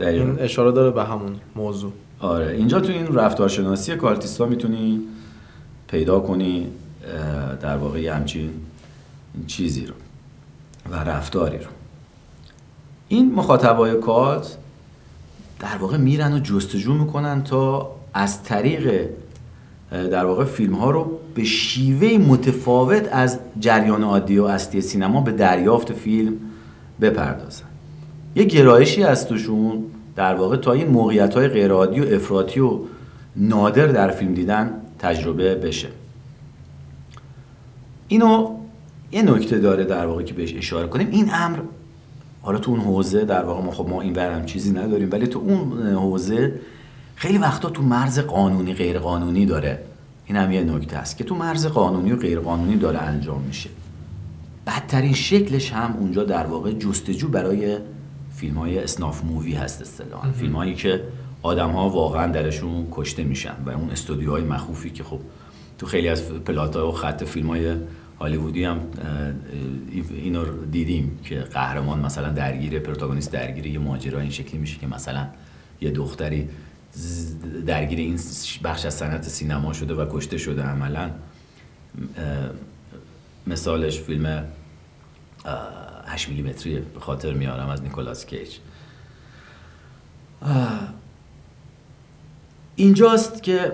این 0.00 0.36
اشاره 0.38 0.72
داره 0.72 0.90
به 0.90 1.04
همون 1.04 1.32
موضوع. 1.56 1.92
آره. 2.20 2.50
اینجا 2.50 2.80
تو 2.80 2.92
این 2.92 3.06
رفتارشناسی 3.14 3.96
کالتیستا 3.96 4.46
می‌تونی 4.46 5.00
پیدا 5.88 6.20
کنی 6.20 6.66
در 7.60 7.76
واقع 7.76 8.08
همچین 8.08 8.50
چیزی 9.46 9.86
رو 9.86 9.94
و 10.90 10.96
رفتاری 10.96 11.58
رو. 11.58 11.64
این 13.14 13.34
مخاطبای 13.34 13.94
کالت 13.94 14.56
در 15.60 15.76
واقع 15.76 15.96
میرن 15.96 16.32
و 16.32 16.38
جستجو 16.38 16.94
می‌کنن 16.94 17.42
تا 17.42 17.90
از 18.14 18.42
طریق 18.42 19.08
در 19.90 20.24
واقع 20.24 20.44
فیلم 20.44 20.74
ها 20.74 20.90
رو 20.90 21.18
به 21.34 21.44
شیوه 21.44 22.26
متفاوت 22.26 23.08
از 23.12 23.38
جریان 23.60 24.02
عادی 24.02 24.38
و 24.38 24.44
اصلی 24.44 24.80
سینما 24.80 25.20
به 25.20 25.32
دریافت 25.32 25.92
فیلم 25.92 26.32
بپردازن. 27.00 27.64
یه 28.34 28.44
گرایشی 28.44 29.02
از 29.02 29.28
توشون 29.28 29.84
در 30.16 30.34
واقع 30.34 30.56
تا 30.56 30.72
این 30.72 30.88
موقعیت 30.88 31.34
های 31.34 31.48
غیر 31.48 31.70
عادی 31.72 32.00
و 32.00 32.14
افراطی 32.14 32.60
و 32.60 32.78
نادر 33.36 33.86
در 33.86 34.10
فیلم 34.10 34.34
دیدن 34.34 34.70
تجربه 34.98 35.54
بشه. 35.54 35.88
اینو 38.08 38.50
یه 39.12 39.22
نکته 39.22 39.58
داره 39.58 39.84
در 39.84 40.06
واقع 40.06 40.22
که 40.22 40.34
بهش 40.34 40.54
اشاره 40.54 40.88
کنیم. 40.88 41.08
این 41.10 41.30
امر 41.32 41.58
حالا 42.44 42.58
تو 42.58 42.70
اون 42.70 42.80
حوزه 42.80 43.24
در 43.24 43.44
واقع 43.44 43.62
ما 43.62 43.70
خب 43.70 43.88
ما 43.88 44.00
این 44.00 44.12
برم 44.12 44.46
چیزی 44.46 44.72
نداریم 44.72 45.08
ولی 45.12 45.26
تو 45.26 45.38
اون 45.38 45.86
حوزه 45.92 46.60
خیلی 47.16 47.38
وقتا 47.38 47.70
تو 47.70 47.82
مرز 47.82 48.18
قانونی 48.18 48.74
غیر 48.74 48.98
قانونی 48.98 49.46
داره. 49.46 49.84
این 50.26 50.36
هم 50.36 50.52
یه 50.52 50.62
نکته 50.62 50.96
است 50.96 51.18
که 51.18 51.24
تو 51.24 51.34
مرز 51.34 51.66
قانونی 51.66 52.12
و 52.12 52.16
غیر 52.16 52.40
قانونی 52.40 52.76
داره 52.76 52.98
انجام 52.98 53.40
میشه. 53.40 53.70
بدترین 54.66 55.12
شکلش 55.12 55.72
هم 55.72 55.96
اونجا 55.98 56.24
در 56.24 56.46
واقع 56.46 56.72
جستجو 56.72 57.28
برای 57.28 57.78
فیلم 58.36 58.58
های 58.58 58.78
snuff 58.78 59.24
movie 59.24 59.54
هست 59.54 59.82
اصطلاحا. 59.82 60.32
فیلم 60.32 60.56
هایی 60.56 60.74
که 60.74 61.04
آدم 61.42 61.70
ها 61.70 61.88
واقعا 61.88 62.32
درشون 62.32 62.86
کشته 62.90 63.24
میشن 63.24 63.56
و 63.66 63.70
اون 63.70 63.90
استودیوهای 63.90 64.42
مخوفی 64.42 64.90
که 64.90 65.04
خب 65.04 65.20
تو 65.78 65.86
خیلی 65.86 66.08
از 66.08 66.32
plot 66.32 66.77
ا 66.77 66.88
و 66.88 66.92
خط 66.92 67.24
فیلم 67.24 67.46
های 67.46 67.76
هالیوودی 68.24 68.64
هم 68.64 68.80
اینو 70.10 70.64
دیدیم 70.64 71.18
که 71.24 71.40
قهرمان 71.40 72.00
مثلا 72.00 72.28
درگیر 72.28 72.78
protagonist 72.78 73.32
درگیر 73.32 73.66
یه 73.66 73.78
ماجرا 73.78 74.20
این 74.20 74.30
شکلی 74.30 74.58
میشه 74.58 74.78
که 74.78 74.86
مثلا 74.86 75.26
یه 75.80 75.90
دختری 75.90 76.48
درگیر 77.66 77.98
این 77.98 78.20
بخش 78.64 78.84
از 78.84 78.94
صنعت 78.94 79.28
سینما 79.28 79.72
شده 79.72 79.94
و 79.94 80.06
کشته 80.10 80.38
شده 80.38 80.62
عملا. 80.62 81.10
مثالش 83.46 84.00
فیلم 84.00 84.44
8 86.06 86.28
میلیمتری 86.28 86.78
به 86.78 87.00
خاطر 87.00 87.32
میارم 87.32 87.68
از 87.68 87.82
نیکولاس 87.82 88.26
کیج. 88.26 88.48
اینجاست 92.76 93.42
که 93.42 93.72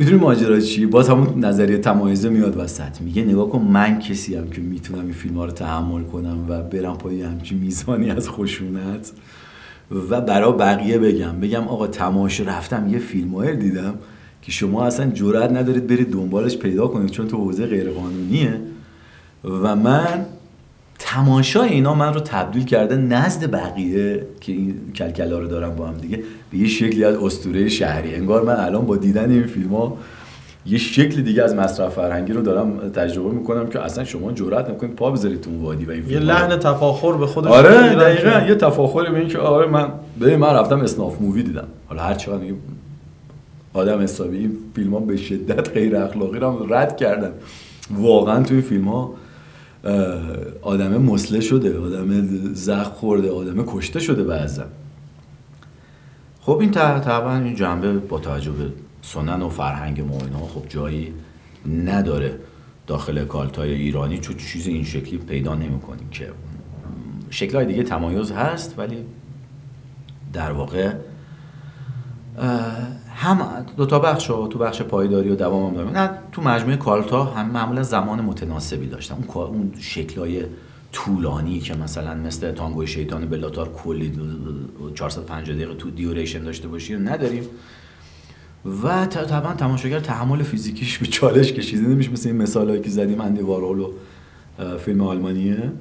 می‌دونی 0.00 0.18
ماجرا 0.18 0.60
چی؟ 0.60 0.86
باز 0.86 1.08
همون 1.08 1.44
نظریه 1.44 1.78
تمایزه 1.78 2.28
میاد 2.28 2.56
وسط. 2.56 3.00
میگه 3.00 3.24
نگاه 3.24 3.48
کن 3.48 3.58
من 3.58 3.98
کسی 3.98 4.34
هم 4.34 4.50
که 4.50 4.60
می‌تونم 4.60 5.04
این 5.04 5.12
فیلم 5.12 5.34
ها 5.34 5.44
رو 5.44 5.50
تحمل 5.50 6.02
کنم 6.02 6.46
و 6.48 6.62
برم 6.62 6.96
پای 6.96 7.22
همچین 7.22 7.58
میزانی 7.58 8.10
از 8.10 8.30
خشونت 8.30 9.12
و 10.10 10.20
برا 10.20 10.52
بقیه 10.52 10.98
بگم. 10.98 11.40
بگم 11.40 11.68
آقا 11.68 11.86
تماش 11.86 12.40
رفتم 12.40 12.88
یه 12.88 12.98
فیلم 12.98 13.54
دیدم 13.54 13.94
که 14.42 14.52
شما 14.52 14.84
اصلا 14.84 15.10
جرئت 15.10 15.50
ندارید 15.52 15.86
برید 15.86 16.12
دنبالش 16.12 16.56
پیدا 16.56 16.86
کنید 16.86 17.10
چون 17.10 17.28
تو 17.28 17.36
حوزه 17.36 17.66
غیرقانونیه. 17.66 18.60
و 19.44 19.76
من 19.76 20.26
تماشای 21.02 21.68
اینا 21.68 21.94
من 21.94 22.14
رو 22.14 22.20
تبدیل 22.20 22.64
کرده 22.64 22.96
نزد 22.96 23.50
بقیه 23.50 24.26
که 24.40 24.52
این 24.52 24.74
کلکلا 24.94 25.38
رو 25.38 25.46
دارم 25.46 25.76
با 25.76 25.86
هم 25.86 25.94
دیگه. 25.94 26.22
به 26.50 26.58
یه 26.58 26.68
شکلی 26.68 27.04
از 27.04 27.16
اسطوره 27.16 27.68
شهری. 27.68 28.14
انگار 28.14 28.42
من 28.44 28.56
الان 28.56 28.86
با 28.86 28.96
دیدن 28.96 29.30
این 29.30 29.46
فیلم 29.46 29.74
ها 29.74 29.96
یه 30.66 30.78
شکل 30.78 31.22
دیگه 31.22 31.42
از 31.42 31.54
مصرف 31.54 31.94
فرهنگی 31.94 32.32
رو 32.32 32.42
دارم 32.42 32.78
تجربه 32.78 33.30
می‌کنم 33.30 33.66
که 33.66 33.80
اصلا 33.80 34.04
شما 34.04 34.32
جرئت 34.32 34.68
نمی‌کنید 34.68 34.94
پا 34.94 35.10
بذارید 35.10 35.40
تو 35.40 35.62
وادی 35.62 35.84
و 35.84 35.90
این 35.90 36.10
یه 36.10 36.18
لحن 36.18 36.56
تفاخر 36.56 37.12
به 37.12 37.26
خودش 37.26 37.50
آره 37.50 37.94
دقیقا. 37.94 38.46
یه 38.48 38.54
تفاخری 38.54 39.12
به 39.12 39.18
این 39.18 39.28
که 39.28 39.38
آره 39.38 39.70
من 39.70 39.88
به 40.20 40.36
من 40.36 40.54
رفتم 40.54 40.80
اسناف 40.80 41.20
مووی 41.20 41.42
دیدم. 41.42 41.66
حالا 41.88 42.02
هر 42.02 42.14
چقدر 42.14 42.44
آدم 43.72 44.00
حسابی 44.00 44.38
این 44.38 44.52
فیلم 44.74 44.94
ها 44.94 45.00
به 45.00 45.16
شدت 45.16 45.70
غیر 45.70 45.96
اخلاقی 45.96 46.38
رو 46.38 46.74
رد 46.74 46.96
کردن. 46.96 47.30
واقعا 47.90 48.42
توی 48.42 48.60
فیلم 48.60 48.88
ها 48.88 49.14
آدم 50.62 51.02
مسله 51.02 51.40
شده 51.40 51.78
آدم 51.78 52.26
زخ 52.54 52.88
خورده 52.88 53.30
آدم 53.30 53.64
کشته 53.66 54.00
شده 54.00 54.24
بعضا 54.24 54.64
خب 56.40 56.58
این 56.58 56.70
طبعا 56.70 57.38
این 57.38 57.54
جنبه 57.54 57.92
با 57.92 58.18
توجه 58.18 58.50
به 58.50 58.72
سنن 59.02 59.42
و 59.42 59.48
فرهنگ 59.48 60.00
ما 60.00 60.18
اینا 60.18 60.38
خب 60.38 60.68
جایی 60.68 61.14
نداره 61.84 62.38
داخل 62.86 63.24
کالتای 63.24 63.72
ایرانی 63.72 64.18
چون 64.18 64.36
چیز 64.36 64.66
این 64.66 64.84
شکلی 64.84 65.18
پیدا 65.18 65.54
نمی‌کنیم 65.54 66.08
که 66.10 66.30
شکلهای 67.30 67.66
دیگه 67.66 67.82
تمایز 67.82 68.32
هست 68.32 68.78
ولی 68.78 69.04
در 70.32 70.52
واقع 70.52 70.92
هم 73.20 73.66
دو 73.76 73.86
تا 73.86 73.98
بخش 73.98 74.26
تو 74.26 74.58
بخش 74.60 74.82
پایداری 74.82 75.30
و 75.30 75.36
دوام 75.36 75.76
هم 75.76 75.88
نه 75.88 76.10
تو 76.32 76.42
مجموعه 76.42 76.76
کالتا 76.76 77.24
هم 77.24 77.50
معمولا 77.50 77.82
زمان 77.82 78.20
متناسبی 78.20 78.86
داشتن 78.86 79.14
اون 79.14 79.46
اون 79.46 79.72
شکلای 79.78 80.42
طولانی 80.92 81.60
که 81.60 81.74
مثلا 81.74 82.14
مثل 82.14 82.52
تانگوی 82.52 82.86
شیطان 82.86 83.26
بلاتار 83.26 83.68
کلی 83.72 84.12
450 84.94 85.56
دقیقه 85.56 85.74
تو 85.74 85.90
دیوریشن 85.90 86.44
داشته 86.44 86.68
باشی 86.68 86.96
نداریم. 86.96 87.44
و 88.82 89.06
طبعا 89.06 89.54
تماشاگر 89.54 90.00
تحمل 90.00 90.42
فیزیکیش 90.42 90.98
به 90.98 91.06
چالش 91.06 91.52
کشیده. 91.52 91.88
نمیشه 91.88 92.10
مثل 92.10 92.28
این 92.28 92.38
مثالایی 92.38 92.80
که 92.80 92.90
زدیم 92.90 93.20
اندی 93.20 93.42
وارول 93.42 93.80
و 93.80 93.88
فیلم 94.78 95.00
آلمانیه. 95.00 95.72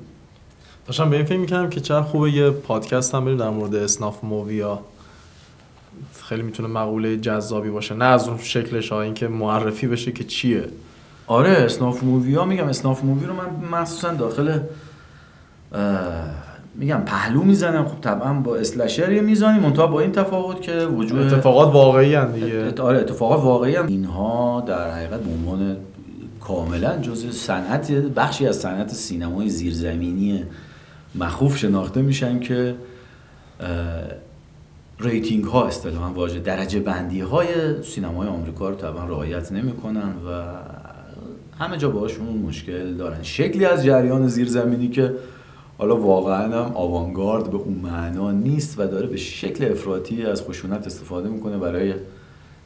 داشتم 0.85 1.09
به 1.09 1.15
این 1.15 1.25
فکر 1.25 1.37
می‌کردم 1.37 1.69
که 1.69 1.81
چه 1.81 2.01
خوبه 2.01 2.31
یه 2.31 2.49
پادکست 2.49 3.15
هم 3.15 3.25
بریم 3.25 3.37
در 3.37 3.49
مورد 3.49 3.75
snuff 3.75 4.23
movie 4.23 4.70
ا. 4.70 4.79
خیلی 6.23 6.41
می‌تونه 6.41 6.69
مقوله 6.69 7.17
جذابی 7.17 7.69
باشه. 7.69 7.95
نه 7.95 8.05
از 8.05 8.27
اون 8.27 8.37
شکلش 8.37 8.91
ها 8.91 9.01
اینکه 9.01 9.27
معرفی 9.27 9.87
بشه 9.87 10.11
که 10.11 10.23
چیه. 10.23 10.63
آره 11.27 11.49
snuff 11.49 12.03
movie 12.03 12.35
ها 12.35 12.45
میگم 12.45 12.67
snuff 12.67 13.03
movie 13.03 13.25
رو 13.25 13.33
من 13.33 13.79
مخصوصا 13.79 14.13
داخل 14.13 14.59
میگم 16.75 17.01
پهلو 17.05 17.43
می‌زنم. 17.43 17.85
خب 17.85 18.01
طبعا 18.01 18.33
با 18.33 18.55
slasher 18.55 19.11
یه 19.11 19.21
میزانی 19.21 19.59
منتها 19.59 19.87
با 19.87 19.99
این 19.99 20.11
تفاوت 20.11 20.61
که 20.61 20.85
وجود 20.85 21.19
اتفاقات 21.33 21.73
واقعی 21.73 22.15
هم 22.15 22.31
دیگه. 22.31 22.81
آره 22.81 22.99
اتفاقات 22.99 23.43
واقعی 23.43 23.75
هم 23.75 23.87
اینها 23.87 24.63
در 24.67 24.91
حقیقت 24.91 25.19
به 25.19 25.31
عنوان 25.31 25.77
کاملا 26.41 26.97
جزء 26.97 27.31
صنعت 27.31 27.91
بخشی 27.91 28.47
از 28.47 28.55
صنعت 28.59 28.89
سینمای 28.93 29.49
زیرزمینی 29.49 30.43
مخوف 31.15 31.57
شناخته 31.57 32.01
میشن 32.01 32.39
که 32.39 32.75
rating 34.99 35.43
ها 35.43 35.65
اصطلاحا 35.65 36.13
واژه 36.13 36.39
درجه 36.39 36.79
بندی 36.79 37.21
های 37.21 37.83
سینمای 37.83 38.27
آمریکا 38.27 38.69
رو 38.69 38.75
طبعا 38.75 39.05
رعایت 39.05 39.51
نمی‌کنن 39.51 40.13
و 40.27 40.53
همه 41.63 41.77
جا 41.77 41.89
باشون 41.89 42.27
مشکل 42.27 42.93
دارن. 42.93 43.23
شکلی 43.23 43.65
از 43.65 43.83
جریان 43.83 44.27
زیرزمینی 44.27 44.89
که 44.89 45.15
حالا 45.77 45.97
واقعا 45.97 46.65
هم 46.65 46.75
آوانگارد 46.75 47.51
به 47.51 47.57
اون 47.57 47.73
معنا 47.73 48.31
نیست 48.31 48.79
و 48.79 48.87
داره 48.87 49.07
به 49.07 49.17
شکل 49.17 49.71
افراطی 49.71 50.25
از 50.25 50.43
خشونت 50.43 50.85
استفاده 50.87 51.29
می‌کنه 51.29 51.57
برای 51.57 51.93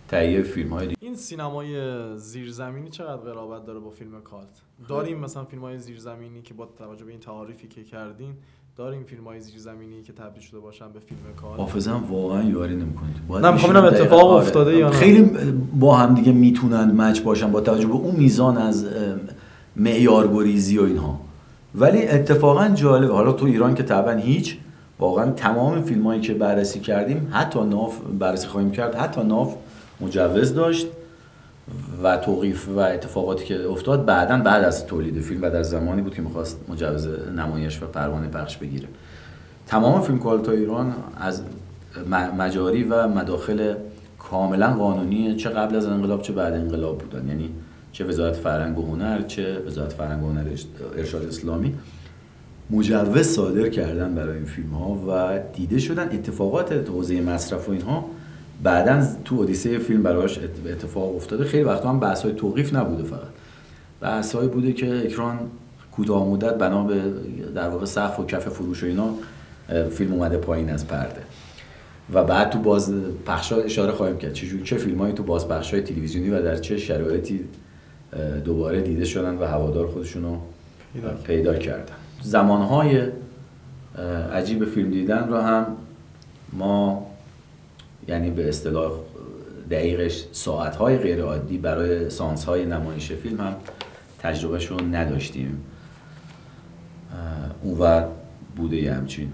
تهیه 0.08 0.42
فیلم 0.42 0.70
های 0.74 0.94
این 1.00 1.16
سینمای 1.16 1.78
زیرزمینی 2.18 2.90
چقدر 2.90 3.22
قرابت 3.22 3.66
داره 3.66 3.80
با 3.80 3.90
فیلم 3.90 4.22
کالت؟ 4.22 4.62
داریم 4.90 5.20
مثلا 5.20 5.46
فیلم 5.46 5.62
های 5.62 5.80
زیرزمینی 5.80 6.42
که 6.42 6.54
با 6.54 6.66
توجه 6.66 7.06
به 7.06 7.12
این 7.12 7.20
تعاریفی 7.20 7.68
که 7.68 7.84
کردین 7.84 8.36
داریم 8.78 9.04
فیلم 9.04 9.24
های 9.24 9.40
زیرزمینی 9.40 10.04
که 10.04 10.14
تبدیل 10.14 10.44
شده 10.44 10.60
باشن 10.60 10.92
به 10.94 11.00
فیلم 11.00 11.20
کالت 11.42 11.60
حافظم 11.60 12.04
واقعا 12.10 12.44
یاری 12.44 12.76
نمی‌کنید 12.76 13.16
نه 13.46 13.52
می‌خوام 13.52 13.76
اتفاق 13.76 14.26
آره. 14.26 14.44
افتاده 14.46 14.78
یا 14.78 14.90
خیلی 14.90 15.32
با 15.80 15.96
هم 15.96 16.16
دیگه 16.16 16.32
می‌تونن 16.32 16.92
مچ 17.02 17.22
باشن 17.22 17.52
با 17.52 17.62
توجه 17.62 17.88
به 17.88 17.94
اون 17.94 18.16
میزان 18.16 18.58
از 18.58 18.86
معیارگریزی 19.76 20.78
و 20.78 20.84
اینها. 20.84 21.20
ولی 21.76 22.08
اتفاقا 22.08 22.70
جالب 22.70 23.12
حالا 23.12 23.32
تو 23.32 23.46
ایران 23.46 23.76
که 23.76 23.84
طبعا 23.84 24.14
هیچ 24.14 24.58
واقعا 25.00 25.32
تمام 25.32 25.82
فیلم 25.82 26.04
هایی 26.04 26.22
که 26.22 26.34
بررسی 26.34 26.80
کردیم 26.80 27.28
حتی 27.32 27.60
ناف 27.60 28.00
بررسی 28.20 28.48
خواهیم 28.48 28.72
کرد 28.72 28.96
حتی 28.96 29.24
ناف 29.24 29.56
مجوز 30.02 30.54
داشت. 30.54 30.88
و 32.04 32.18
توقیف 32.18 32.70
و 32.70 32.80
اتفاقاتی 32.80 33.46
که 33.46 33.68
افتاد 33.70 34.06
بعدا 34.06 34.38
بعد 34.38 34.64
از 34.64 34.86
تولید 34.86 35.22
فیلم 35.22 35.42
و 35.42 35.50
در 35.50 35.64
زمانی 35.64 36.02
بود 36.02 36.16
که 36.16 36.22
می‌خواست 36.22 36.60
مجوز 36.70 37.08
نمایش 37.38 37.84
و 37.84 37.86
پروانه 37.86 38.28
پخش 38.28 38.58
بگیره. 38.58 38.88
تمام 39.68 40.02
فیلم 40.02 40.20
کالتا 40.20 40.52
ایران 40.52 40.94
از 41.18 41.42
مجاری 42.38 42.84
و 42.84 43.08
مداخل 43.08 43.76
کاملا 44.20 44.74
قانونی 44.74 45.36
چه 45.36 45.50
قبل 45.50 45.76
از 45.76 45.86
انقلاب 45.86 46.22
چه 46.22 46.34
بعد 46.34 46.54
انقلاب 46.54 46.98
بودن. 46.98 47.28
یعنی 47.28 47.50
چه 47.92 48.06
وزارت 48.06 48.36
فرهنگ 48.36 48.80
و 48.80 48.86
هنر 48.86 49.22
چه 49.22 49.60
وزارت 49.68 49.94
فرهنگ 49.94 50.24
و 50.24 50.30
هنر 50.30 50.46
ارشاد 50.98 51.26
اسلامی. 51.26 51.74
مجوز 52.70 53.28
صادر 53.28 53.70
کردن 53.70 54.16
برای 54.16 54.36
این 54.36 54.46
فیلم 54.46 54.70
ها 54.70 54.90
و 55.08 55.40
دیده 55.54 55.80
شدن 55.80 56.04
اتفاقات 56.04 56.72
حوزه 56.90 57.22
مصرف 57.22 57.70
و 57.70 57.72
اینها 57.72 58.06
بعدا 58.64 59.08
تو 59.26 59.36
اودیسه 59.36 59.78
فیلم 59.78 60.04
براش 60.04 60.40
اتفاق 60.66 61.16
افتاده. 61.16 61.44
خیلی 61.44 61.64
وقتا 61.64 61.90
هم 61.90 62.00
بحث 62.00 62.24
های 62.24 62.34
توقیف 62.34 62.76
نبوده 62.76 63.04
فقط. 63.04 63.30
بحث 64.02 64.36
بوده 64.36 64.74
که 64.74 65.06
اکران 65.06 65.40
کوتاه 65.92 66.28
مدت 66.28 66.58
بنا 66.58 66.84
به 66.84 67.02
در 67.56 67.70
واقع 67.70 67.86
سقف 67.86 68.20
و 68.20 68.26
کف 68.26 68.50
فروش 68.50 68.84
و 68.84 68.86
اینا 68.86 69.10
فیلم 69.90 70.14
اومده 70.14 70.38
پایین 70.38 70.70
از 70.70 70.88
پرده. 70.88 71.22
و 72.14 72.24
بعد 72.24 72.50
تو 72.50 72.60
باز 72.60 72.94
پخش 73.26 73.54
اشاره 73.54 73.92
خواهیم 73.92 74.18
کرد. 74.18 74.34
چه 74.34 74.48
چه 74.64 74.78
فیلمایی 74.78 75.14
تو 75.14 75.24
باز 75.24 75.48
پخش 75.48 75.74
های 75.74 75.82
تلویزیونی 75.82 76.30
و 76.30 76.42
در 76.42 76.56
چه 76.56 76.78
شرایطی 76.78 77.40
دوباره 78.46 78.82
دیده 78.82 79.06
شدن 79.06 79.38
و 79.38 79.46
هوادار 79.46 79.88
خودشونو 79.88 80.38
پیدا, 80.94 81.10
پیدا 81.10 81.56
کردن. 81.56 81.94
زمانهای 82.22 83.02
عجیب 84.34 84.66
فیلم 84.66 84.92
دیدن 84.92 85.28
رو 85.28 85.38
هم 85.38 85.66
ما 86.54 87.13
یعنی 88.08 88.30
به 88.30 88.50
اصطلاح 88.50 88.92
دقیقش 89.72 90.26
ساعتهای 90.32 90.98
غیر 90.98 91.22
عادی 91.22 91.58
برای 91.58 92.10
سانس 92.10 92.46
های 92.46 92.66
نمایش 92.66 93.12
فیلم 93.12 93.42
هم 93.42 93.56
تجربهشون 94.20 94.96
نداشتیم. 94.96 95.64
اونور 97.62 98.08
بوده 98.56 98.78
یه 98.78 98.94
همچین 98.94 99.32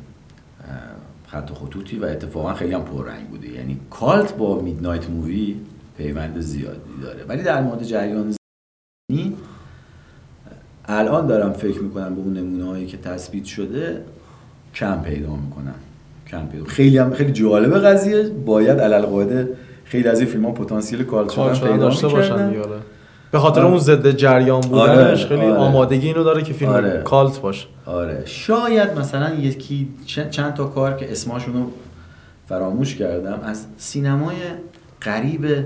خط 1.28 1.51
و 1.51 1.53
خطوطی 1.53 1.99
و 1.99 2.05
اتفاقا 2.05 2.53
خیلی 2.53 2.74
هم 2.74 2.84
پررنگ 2.84 3.28
بوده. 3.28 3.49
یعنی 3.49 3.80
کالت 3.89 4.38
با 4.38 4.61
میدنایت 4.61 5.09
مووی 5.09 5.55
پیوند 5.97 6.39
زیادی 6.39 7.01
داره. 7.01 7.24
ولی 7.24 7.43
در 7.43 7.61
مورد 7.61 7.84
جریان 7.84 8.36
زمینی 9.11 9.38
الان 10.86 11.28
دارم 11.28 11.53
فکر 11.53 11.82
می‌کنم 11.82 12.15
به 12.15 12.22
اون 12.22 12.34
نمونه 12.34 12.63
هایی 12.63 12.88
که 12.88 12.97
تثبیت 12.97 13.45
شده 13.45 14.05
کم 14.74 15.01
پیدا 15.01 15.36
می‌کنم 15.36 15.76
کم 16.32 16.47
پیدا 16.47 16.65
خیلی 16.65 16.97
هم 16.97 17.13
خیلی 17.13 17.32
جالب 17.32 17.86
قضیه. 17.86 18.30
باید 18.45 18.80
علل 18.80 19.01
قاعده 19.01 19.49
خیلی 19.84 20.07
از 20.07 20.19
این 20.19 20.30
فیلم 20.30 20.45
ها 20.45 20.51
پتانسیل 20.51 21.05
شدن 21.05 21.53
پیدا 21.53 21.77
داشته 21.77 22.07
باشن 22.07 22.53
به 23.32 23.39
خاطر 23.39 23.65
اون 23.65 23.77
ضد 23.77 24.11
جریان 24.11 24.61
بودنش 24.61 25.25
آره، 25.25 25.30
خیلی 25.30 25.41
آره. 25.41 25.53
آمادگی 25.53 26.07
اینو 26.07 26.23
داره 26.23 26.43
که 26.43 26.53
فیلم 26.53 26.71
آره. 26.71 27.01
کالت 27.05 27.41
باشه. 27.41 27.67
آره. 27.86 28.23
شاید 28.25 28.99
مثلا 28.99 29.36
یکی 29.36 29.88
چند 30.05 30.53
تا 30.53 30.65
کار 30.65 30.95
که 30.95 31.11
اسماشون 31.11 31.53
رو 31.53 31.71
فراموش 32.49 32.95
کردم 32.95 33.39
از 33.43 33.65
سینمای 33.77 34.36
قریب 35.01 35.65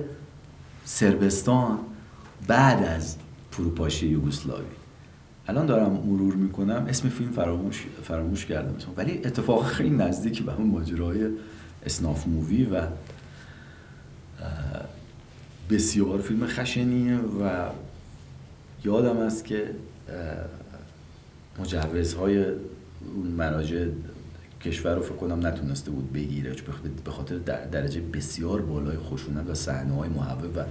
سربستان 0.86 1.80
بعد 2.48 2.84
از 2.96 3.16
فروپاشی 3.52 4.08
یوگسلاوی. 4.08 4.64
الان 5.48 5.66
دارم 5.66 5.92
مرور 5.92 6.36
می‌کنم 6.36 6.86
اسم 6.90 7.10
فیلم 7.10 7.32
فراموش 7.32 7.86
فراموش 8.04 8.46
کردم 8.46 8.76
ولی 8.98 9.18
اتفاق 9.18 9.66
خیلی 9.66 9.90
نزدیک 9.90 10.44
به 10.44 10.56
اون 10.56 10.68
ماجرای 10.68 11.28
اسناف 11.86 12.28
مووی 12.28 12.66
و 12.66 12.82
بسیار 15.70 16.22
فیلم 16.22 16.48
خشنیه 16.48 17.18
و 17.18 17.70
یادم 18.86 19.18
است 19.18 19.46
که 19.46 19.70
مجوزهای 21.60 22.46
اون 23.16 23.28
مراجع 23.38 23.88
کشور 24.62 24.96
رو 24.96 25.02
فکر 25.02 25.16
کنم 25.16 25.48
نتونسته 25.48 25.92
بود 25.92 26.14
بگیره 26.14 26.56
به 27.06 27.12
خاطر 27.12 27.38
درجه 27.72 28.02
بسیار 28.02 28.62
بالای 28.62 28.98
خشونت 28.98 29.50
و 29.50 29.54
صحنه 29.54 29.94
های 29.96 30.10
مهیب 30.10 30.58
و 30.58 30.64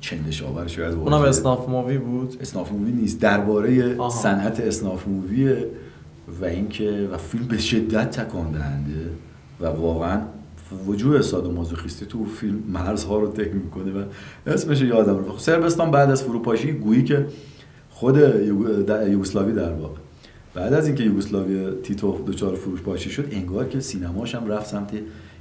چندش 0.00 0.42
آور 0.42 0.66
شاید 0.66 0.94
اونم 0.94 1.20
snuff 1.20 1.68
movie 1.68 1.98
بود. 1.98 2.36
snuff 2.40 2.72
movie 2.72 2.92
نیست. 2.92 3.20
درباره 3.20 3.96
صنعت 4.08 4.60
snuff 4.60 5.08
movie 5.08 5.56
ه 5.56 5.66
و 6.40 6.44
اینکه 6.44 7.08
و 7.12 7.16
فیلم 7.16 7.44
به 7.44 7.58
شدت 7.58 8.10
تکان 8.10 8.52
دهنده 8.52 9.10
و 9.60 9.66
واقعا 9.66 10.20
وجود 10.86 11.20
سادومازوخیستی 11.20 12.06
تو 12.06 12.24
فیلم 12.24 12.62
مرزها 12.68 13.18
رو 13.18 13.32
طی 13.32 13.50
می‌کنه 13.50 13.92
و 13.92 14.04
اسمش 14.46 14.80
یادم 14.80 15.16
رو 15.16 15.38
صربستان 15.38 15.90
بعد 15.90 16.10
از 16.10 16.22
فروپاشی 16.22 16.72
گویی 16.72 17.04
که 17.04 17.26
خود 17.90 18.16
یوگسلاوی 19.08 19.52
در 19.52 19.72
واقع. 19.72 19.98
بعد 20.54 20.72
از 20.72 20.86
اینکه 20.86 21.04
یوگسلاوی 21.04 21.70
تیتو 21.82 22.24
دچار 22.26 22.54
فروش 22.54 22.80
پاشی 22.80 23.10
شد 23.10 23.28
انگار 23.30 23.68
که 23.68 23.80
سینماش 23.80 24.34
هم 24.34 24.46
رفت 24.46 24.66
سمت 24.66 24.90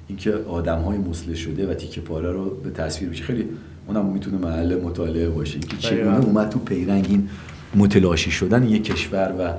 اینکه 0.07 0.33
آدم 0.33 0.79
های 0.79 0.97
مسله 0.97 1.35
شده 1.35 1.71
و 1.71 1.73
تیکه 1.73 2.01
پاره 2.01 2.31
رو 2.31 2.49
به 2.49 2.69
تصویر 2.69 3.09
بشه 3.09 3.23
خیلی 3.23 3.45
اونم 3.87 4.05
می‌تونه 4.05 4.37
محل 4.37 4.81
مطالعه 4.81 5.29
باشه 5.29 5.59
که 5.59 5.77
چگونه 5.77 6.25
اومد 6.25 6.49
تو 6.49 6.59
پیرنگ 6.59 7.05
این 7.09 7.29
متلاشی 7.75 8.31
شدن 8.31 8.63
یک 8.63 8.83
کشور 8.83 9.35
و 9.39 9.53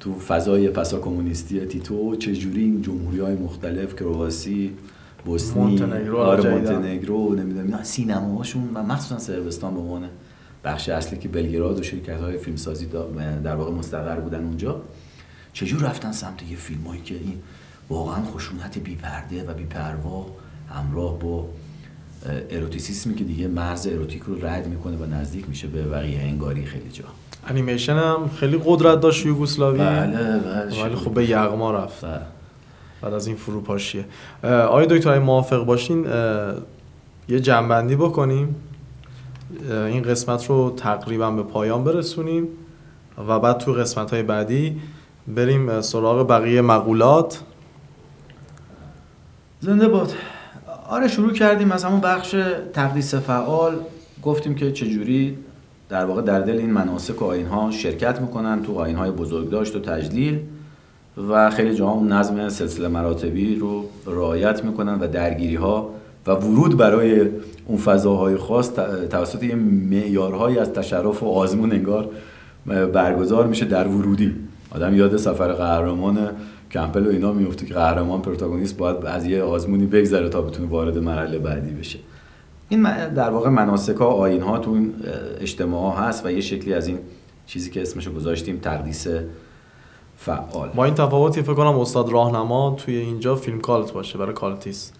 تو 0.00 0.18
فضای 0.18 0.68
پسا 0.68 0.98
کمونیستی 0.98 1.60
تیتو 1.60 2.16
چجوری 2.16 2.60
این 2.60 2.82
جمهوری 2.82 3.20
های 3.20 3.34
مختلف 3.34 3.94
کرواسی 3.94 4.70
بوسنی 5.24 5.62
مونتنگرو 5.62 6.18
آره 6.18 6.50
مونتنگرو 6.50 7.34
نمی‌دونم 7.34 7.82
سینماهاشون 7.82 8.70
و 8.74 8.82
مخصوصا 8.82 9.18
سربستان 9.18 9.74
به 9.74 9.80
عنوان 9.80 10.08
بخش 10.64 10.88
اصلی 10.88 11.18
که 11.18 11.28
بلگراد 11.28 11.80
و 11.80 11.82
شرکت 11.82 12.20
های 12.20 12.38
فیلمسازی 12.38 12.86
در 13.44 13.56
واقع 13.56 13.72
مستقر 13.72 14.20
بودن 14.20 14.44
اونجا 14.44 14.82
چجور 15.52 15.82
رفتن 15.82 16.12
سمت 16.12 16.50
یه 16.50 16.56
فیلم 16.56 16.82
هایی 16.82 17.02
که 17.02 17.14
این 17.14 17.34
واقعا 17.88 18.24
خشونت 18.24 18.78
بی 18.78 18.94
پرده 18.94 19.44
و 19.44 19.54
بی 19.54 19.64
پروا 19.64 20.26
همراه 20.68 21.18
با 21.18 21.48
اروتیسیسمی 22.50 23.14
که 23.14 23.24
دیگه 23.24 23.48
مرز 23.48 23.86
اروتیک 23.86 24.22
رو 24.22 24.46
رد 24.46 24.68
می‌کنه 24.68 24.96
و 24.96 25.06
نزدیک 25.06 25.48
میشه 25.48 25.68
به 25.68 25.84
وقیه 25.84 26.20
انگاری 26.20 26.64
خیلی 26.64 26.90
جا. 26.90 27.04
انیمیشن 27.46 27.96
هم 27.96 28.30
خیلی 28.36 28.60
قدرت 28.64 29.00
داشت 29.00 29.26
یوگسلاوی 29.26 29.78
بله 29.78 30.38
بله 30.38 30.82
ولی 30.82 30.94
خب 30.94 31.14
به 31.14 31.30
یغما 31.30 31.72
رفت. 31.72 32.04
بله. 32.04 32.20
بعد 33.02 33.14
از 33.14 33.26
این 33.26 33.36
فروپاشیه. 33.36 34.04
آیا 34.42 34.86
دکتر 34.86 35.18
موافق 35.18 35.64
باشین 35.64 36.06
یه 37.28 37.40
جنبندی 37.40 37.96
بکنیم. 37.96 38.54
این 39.70 40.02
قسمت 40.02 40.46
رو 40.46 40.74
تقریبا 40.76 41.30
به 41.30 41.42
پایان 41.42 41.84
برسونیم 41.84 42.48
و 43.28 43.40
بعد 43.40 43.58
تو 43.58 43.72
قسمت 43.72 44.10
های 44.10 44.22
بعدی 44.22 44.80
بریم 45.28 45.80
سراغ 45.80 46.28
بقیه 46.28 46.60
مقولات. 46.60 47.42
زنده 49.60 49.88
باد. 49.88 50.12
آره 50.90 51.08
شروع 51.08 51.32
کردیم 51.32 51.72
از 51.72 51.84
همون 51.84 52.00
بخش 52.00 52.36
تقدیس 52.72 53.14
فعال. 53.14 53.74
گفتیم 54.22 54.54
که 54.54 54.72
چجوری 54.72 55.36
در 55.88 56.04
واقع 56.04 56.22
در 56.22 56.40
دل 56.40 56.58
این 56.58 56.70
مناسک 56.70 57.22
و 57.22 57.24
آین 57.24 57.46
ها 57.46 57.70
شرکت 57.70 58.20
می‌کنن 58.20 58.62
تو 58.62 58.74
آین 58.74 58.96
های 58.96 59.10
بزرگداشت 59.10 59.76
و 59.76 59.80
تجلیل 59.80 60.38
و 61.28 61.50
خیلی 61.50 61.74
جاها 61.74 61.92
اون 61.92 62.12
نظم 62.12 62.48
سلسله 62.48 62.88
مراتبی 62.88 63.56
رو 63.56 63.84
رعایت 64.06 64.64
می‌کنن 64.64 64.98
و 64.98 65.06
درگیری 65.06 65.54
ها 65.54 65.90
و 66.26 66.30
ورود 66.30 66.76
برای 66.76 67.28
اون 67.66 67.78
فضاهای 67.78 68.36
خاص 68.36 68.70
توسط 69.10 69.42
یه 69.42 69.54
معیارهایی 69.54 70.58
از 70.58 70.72
تشرف 70.72 71.22
و 71.22 71.26
آزمون 71.26 71.72
انگار 71.72 72.08
برگزار 72.92 73.46
میشه 73.46 73.64
در 73.64 73.88
ورودی. 73.88 74.34
آدم 74.70 74.94
یاد 74.94 75.16
سفر 75.16 75.52
قهرمان 75.52 76.18
کمپل 76.72 77.06
و 77.06 77.10
اینا 77.10 77.32
میفته 77.32 77.66
که 77.66 77.74
قهرمان 77.74 78.22
protagonist 78.22 78.76
باید 78.76 79.06
از 79.06 79.26
یه 79.26 79.42
آزمونی 79.42 79.86
بگذره 79.86 80.28
تا 80.28 80.42
بتونه 80.42 80.68
وارد 80.68 80.98
مرحله 80.98 81.38
بعدی 81.38 81.70
بشه. 81.70 81.98
این 82.68 83.08
در 83.08 83.30
واقع 83.30 83.50
مناسک 83.50 83.96
ها 83.96 84.06
آیین 84.06 84.42
ها 84.42 84.58
تو 84.58 84.70
این 84.70 84.94
اجتماع 85.40 85.96
هست 85.96 86.26
و 86.26 86.30
یه 86.30 86.40
شکلی 86.40 86.74
از 86.74 86.86
این 86.86 86.98
چیزی 87.46 87.70
که 87.70 87.82
اسمشو 87.82 88.12
گذاشتیم 88.12 88.58
تقدیس 88.62 89.06
فعال. 90.16 90.68
با 90.74 90.84
این 90.84 90.94
تفاوتی 90.94 91.42
فکر 91.42 91.54
کنم 91.54 91.78
استاد 91.78 92.12
راهنما 92.12 92.76
توی 92.78 92.96
اینجا 92.96 93.36
فیلم 93.36 93.60
cult 93.60 93.92
باشه 93.92 94.18
برای 94.18 94.34
cultist 94.34 94.92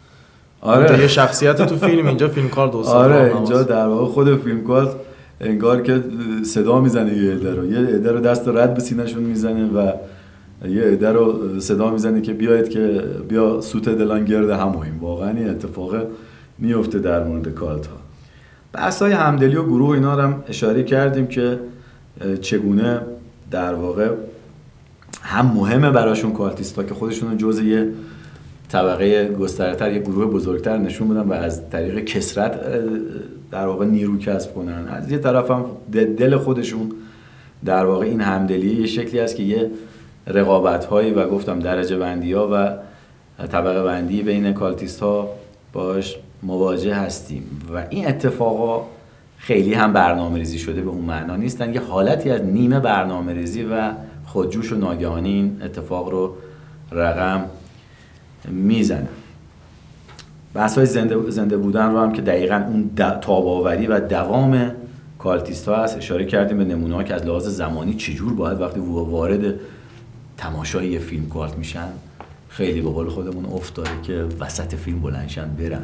آره. 0.60 1.00
یه 1.00 1.08
شخصیت 1.08 1.62
تو 1.62 1.76
فیلم 1.76 2.06
اینجا 2.06 2.28
فیلم 2.28 2.48
کالت 2.48 2.74
آره 2.74 3.36
اینجا 3.36 3.62
در 3.62 3.86
واقع 3.86 4.04
خود 4.04 4.42
فیلم 4.42 4.64
کالت 4.64 4.90
انگار 5.40 5.82
که 5.82 6.04
صدا 6.44 6.80
می‌زنه 6.80 7.16
یه 7.16 7.32
عده 7.32 7.54
رو. 7.54 7.72
یه 7.72 7.78
عده 7.78 8.12
رو 8.12 8.20
دست 8.20 8.48
رد 8.48 8.74
به 8.74 8.80
سینهشون 8.80 9.22
می‌زنه 9.22 9.66
و 9.66 9.92
یه 10.68 10.82
عده 10.82 11.12
رو 11.12 11.60
صدا 11.60 11.90
می‌زنه 11.90 12.20
که 12.20 12.32
بیاید 12.32 12.68
که 12.68 13.04
بیا 13.28 13.60
سوت 13.60 13.88
دلان 13.88 14.24
گرد 14.24 14.50
هماییم 14.50 14.98
واقعا 15.00 15.30
این 15.30 15.48
اتفاق 15.48 15.94
میفته 16.58 16.98
در 16.98 17.24
مورد 17.24 17.48
کالت 17.54 17.86
ها 17.86 17.96
بحث 18.72 19.02
های 19.02 19.12
همدلی 19.12 19.56
و 19.56 19.62
گروه 19.62 19.90
اینا 19.90 20.16
هم 20.16 20.44
اشاره 20.48 20.82
کردیم 20.82 21.26
که 21.26 21.58
چگونه 22.40 23.00
در 23.50 23.74
واقع 23.74 24.08
هم 25.22 25.46
مهمه 25.46 25.90
براشون 25.90 26.32
کالتیستا 26.32 26.82
که 26.82 26.94
خودشون 26.94 27.36
جز 27.36 27.60
یه 27.60 27.88
طبقه 28.68 29.28
گسترده 29.28 29.76
تر 29.76 29.92
یه 29.92 29.98
گروه 29.98 30.26
بزرگتر 30.26 30.78
نشون 30.78 31.08
بدن 31.08 31.20
و 31.20 31.32
از 31.32 31.70
طریق 31.70 32.04
کثرت 32.04 32.60
در 33.50 33.66
واقع 33.66 33.86
نیرو 33.86 34.18
کسب 34.18 34.54
کنن. 34.54 34.88
از 34.88 35.12
یه 35.12 35.18
طرف 35.18 35.50
هم 35.50 35.64
دل 35.92 36.36
خودشون 36.36 36.92
در 37.64 37.84
واقع 37.84 38.06
این 38.06 38.20
همدلی 38.20 38.80
یه 38.80 38.86
شکلی 38.86 39.20
است 39.20 39.36
که 39.36 39.42
یه 39.42 39.70
رقابت 40.34 40.84
هایی 40.84 41.10
و 41.10 41.28
گفتم 41.28 41.58
درجه 41.58 41.98
بندی 41.98 42.32
ها 42.32 42.48
و 42.52 42.76
طبقه 43.46 43.82
بندی 43.82 44.22
بین 44.22 44.52
cultist 44.52 45.00
ها 45.00 45.28
باش 45.72 46.16
مواجه 46.42 46.94
هستیم. 46.94 47.60
و 47.74 47.86
این 47.90 48.08
اتفاقا 48.08 48.86
خیلی 49.36 49.74
هم 49.74 49.92
برنامه 49.92 50.38
ریزی 50.38 50.58
شده 50.58 50.80
به 50.80 50.90
اون 50.90 51.04
معنا 51.04 51.36
نیستن. 51.36 51.74
یه 51.74 51.80
حالتی 51.80 52.30
از 52.30 52.42
نیمه 52.42 52.80
برنامه 52.80 53.32
ریزی 53.32 53.62
و 53.62 53.92
خودجوش 54.24 54.72
و 54.72 54.76
ناگهانی 54.76 55.32
این 55.32 55.60
اتفاق 55.64 56.08
رو 56.08 56.34
رقم 56.92 57.44
می‌زنه. 58.48 59.08
بحث 60.54 60.78
های 60.78 60.86
زنده, 60.86 61.30
زنده 61.30 61.56
بودن 61.56 61.90
رو 61.90 61.98
هم 61.98 62.12
که 62.12 62.22
دقیقا 62.22 62.64
اون 62.68 62.90
تاب 63.20 63.42
آوری 63.42 63.86
و 63.86 64.00
دوام 64.00 64.72
cultist 65.18 65.68
ها 65.68 65.76
هست. 65.76 65.96
اشاره 65.96 66.24
کردیم 66.24 66.58
به 66.58 66.64
نمونه 66.64 67.04
که 67.04 67.14
از 67.14 67.26
لحاظ 67.26 67.48
زمانی 67.48 67.94
چجور 67.94 68.34
باید 68.34 68.60
وقتی 68.60 68.80
وارد 68.80 69.54
تماشای 70.40 70.88
یه 70.88 70.98
فیلم 70.98 71.28
cult 71.28 71.58
میشن 71.58 71.88
خیلی 72.48 72.80
به 72.80 72.90
قول 72.90 73.08
خودمون 73.08 73.44
افتاده 73.44 73.90
که 74.02 74.26
وسط 74.40 74.74
فیلم 74.74 75.00
بلند 75.00 75.28
شن 75.28 75.48
برن. 75.58 75.82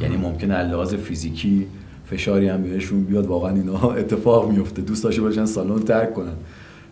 یعنی 0.00 0.16
ممکنه 0.16 0.54
از 0.54 0.72
لحاظ 0.72 0.94
فیزیکی 0.94 1.66
فشاری 2.06 2.48
هم 2.48 2.62
بهشون 2.62 3.04
بیاد 3.04 3.26
واقعا 3.26 3.50
اینا 3.50 3.78
اتفاق 3.92 4.50
میفته. 4.50 4.82
دوست 4.82 5.04
داشته 5.04 5.22
باشن 5.22 5.44
سالن 5.44 5.78
ترک 5.78 6.14
کنن. 6.14 6.32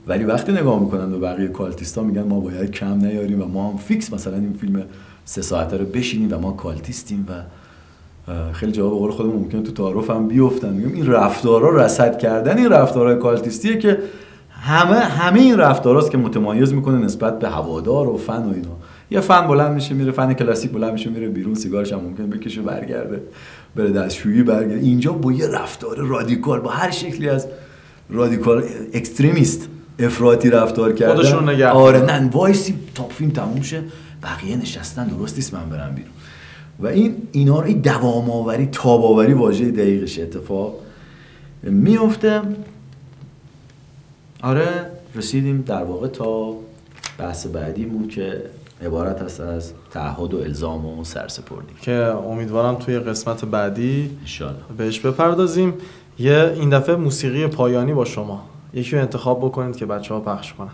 ولی 0.06 0.24
وقتی 0.24 0.52
نگاه 0.52 0.80
می‌کنن 0.80 1.10
به 1.10 1.18
بقیه 1.18 1.48
cultist 1.48 1.95
ا 1.95 2.02
میگن 2.02 2.22
ما 2.22 2.40
باید 2.40 2.70
کم 2.70 2.94
نیاریم 2.94 3.42
و 3.42 3.44
ما 3.44 3.70
هم 3.70 3.76
fix 3.76 4.12
مثلا 4.12 4.34
این 4.34 4.52
فیلم 4.60 4.82
سه 5.24 5.42
ساعته 5.42 5.76
رو 5.76 5.84
بشینیم 5.84 6.32
و 6.32 6.38
ما 6.38 6.52
cultist 6.52 7.10
یم 7.10 7.26
و 7.28 7.32
خیلی 8.52 8.72
جواب 8.72 8.92
قول 8.92 9.10
خودمون 9.10 9.36
ممکنه 9.36 9.62
تو 9.62 9.72
تعارف 9.72 10.10
هم 10.10 10.28
بیفتن. 10.28 10.72
میگم 10.72 10.92
این 10.92 11.06
رفتارا 11.06 11.84
رصد 11.84 12.18
کردن 12.18 12.58
این 12.58 12.68
رفتارهای 12.68 13.16
cultist 13.16 13.64
یه 13.64 13.78
که 13.78 13.98
همه 14.60 14.96
همه 14.96 15.40
این 15.40 15.56
رفتاراست 15.56 16.10
که 16.10 16.18
متمایز 16.18 16.74
می‌کنه 16.74 16.98
نسبت 16.98 17.38
به 17.38 17.48
هوادار 17.48 18.08
و 18.08 18.16
فن 18.16 18.42
و 18.42 18.52
اینا. 18.54 18.76
یه 19.10 19.20
فن 19.20 19.46
بلند 19.46 19.74
میشه 19.74 19.94
میره 19.94 20.12
فن 20.12 20.32
کلاسیک 20.32 20.70
بلند 20.70 20.92
میشه 20.92 21.10
میره 21.10 21.28
بیرون 21.28 21.54
سیگارش 21.54 21.92
هم 21.92 22.00
ممکن 22.00 22.30
بکشه 22.30 22.62
برگرده. 22.62 23.22
بره 23.76 23.90
دستشویی 23.90 24.42
برگرده. 24.42 24.80
اینجا 24.80 25.12
با 25.12 25.32
یه 25.32 25.46
رفتار 25.46 25.96
رادیکال 25.96 26.60
با 26.60 26.70
هر 26.70 26.90
شکلی 26.90 27.28
از 27.28 27.46
رادیکال 28.10 28.62
extremist 28.94 29.68
افراطی 29.98 30.50
رفتار 30.50 30.92
کردن. 30.92 31.14
خودشون 31.14 31.48
نگه 31.48 31.68
آره 31.68 32.00
نه 32.00 32.30
وایسی 32.30 32.74
تا 32.94 33.08
فیلم 33.08 33.30
تموم 33.30 33.62
شه 33.62 33.82
بقیه 34.22 34.56
نشستن 34.56 35.06
درست 35.06 35.36
نیست 35.36 35.54
من 35.54 35.68
برم 35.70 35.94
بیرون. 35.94 36.10
و 36.80 36.86
این 36.86 37.16
اینا 37.32 37.60
رو 37.60 37.66
این 37.66 37.78
دوام 37.78 38.30
آوری 38.30 38.66
تاب 38.66 39.04
آوری 39.04 39.32
واژه 39.32 39.70
دقیقش 39.70 40.18
اتفاق 40.18 40.74
میفته 41.62 42.40
آره 44.42 44.86
رسیدیم 45.14 45.64
در 45.66 45.82
واقع 45.82 46.08
تا 46.08 46.54
بحث 47.18 47.46
بعدیمون 47.46 48.08
که 48.08 48.42
عبارت 48.84 49.22
هست 49.22 49.40
از 49.40 49.72
تعهد 49.90 50.34
و 50.34 50.38
الزام 50.38 50.86
و 50.86 51.04
سرسپردی. 51.04 51.74
که 51.82 51.92
امیدوارم 51.92 52.74
توی 52.74 52.98
قسمت 52.98 53.44
بعدی 53.44 54.10
انشالله 54.20 54.58
بهش 54.76 55.00
بپردازیم. 55.00 55.74
یه 56.18 56.52
این 56.56 56.70
دفعه 56.70 56.96
موسیقی 56.96 57.46
پایانی 57.46 57.94
با 57.94 58.04
شما. 58.04 58.44
یکی 58.74 58.96
رو 58.96 59.02
انتخاب 59.02 59.38
بکنید 59.38 59.76
که 59.76 59.86
بچه 59.86 60.14
ها 60.14 60.20
پخش 60.20 60.52
کنن. 60.52 60.70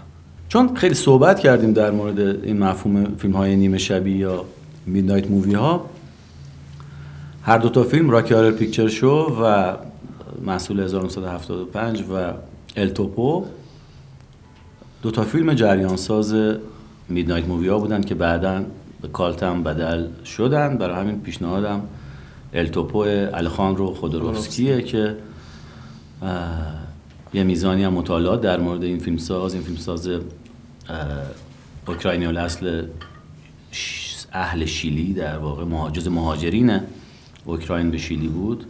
چون 0.49 0.75
خیلی 0.75 0.95
صحبت 0.95 1.41
کردیم 1.41 1.73
در 1.73 1.91
مورد 1.91 2.21
این 2.21 2.59
مفهوم 2.59 3.15
فیلم 3.19 3.37
های 3.37 3.57
نیمه 3.57 3.79
شبی 3.79 4.13
یا 4.13 4.45
midnight 4.87 5.31
movie 5.31 5.55
ها 5.55 5.85
هر 7.43 7.59
دو 7.59 7.69
تا 7.69 7.83
فیلم 7.83 8.11
Rocky 8.11 8.35
Horror 8.35 8.51
Picture 8.51 8.89
Show 8.89 9.37
و 9.43 9.75
محصول 10.43 10.81
1975 10.81 12.01
و 12.01 12.33
El 12.77 13.00
Topo 13.00 13.47
دو 15.03 15.11
تا 15.11 15.25
فیلم 15.25 15.55
جریان 15.55 15.97
ساز 15.97 16.35
midnight 17.09 17.45
movie 17.45 17.69
ها 17.69 17.79
بودن 17.79 18.01
که 18.01 18.15
بعدا 18.15 18.65
به 19.01 19.09
cult 19.09 19.52
م 19.52 19.63
بدل 19.63 20.09
شدن. 20.25 20.79
برای 20.79 21.01
همین 21.01 21.21
پیشنهادم 21.21 21.83
التوپو 22.53 22.99
الخان 22.99 23.77
رو 23.77 23.95
خودروفسکیه 23.95 24.83
که 24.83 25.17
یه 27.35 27.43
میزانی 27.43 27.85
هم 27.85 27.93
مطالعات 27.93 28.41
در 28.41 28.61
مورد 28.61 28.83
این 28.83 28.99
فیلمساز. 28.99 29.55
این 29.55 29.63
فیلمساز 29.63 30.09
اوکراینی 31.89 32.27
اصل 32.27 32.87
اهل 34.33 34.65
شیلی 34.65 35.13
در 35.13 35.39
واقع 35.39 35.65
مهاجز 35.65 36.09
مهاجرین 36.09 36.81
اوکراین 37.45 37.91
به 37.91 37.99
شیلی 37.99 38.29
بود. 38.29 38.67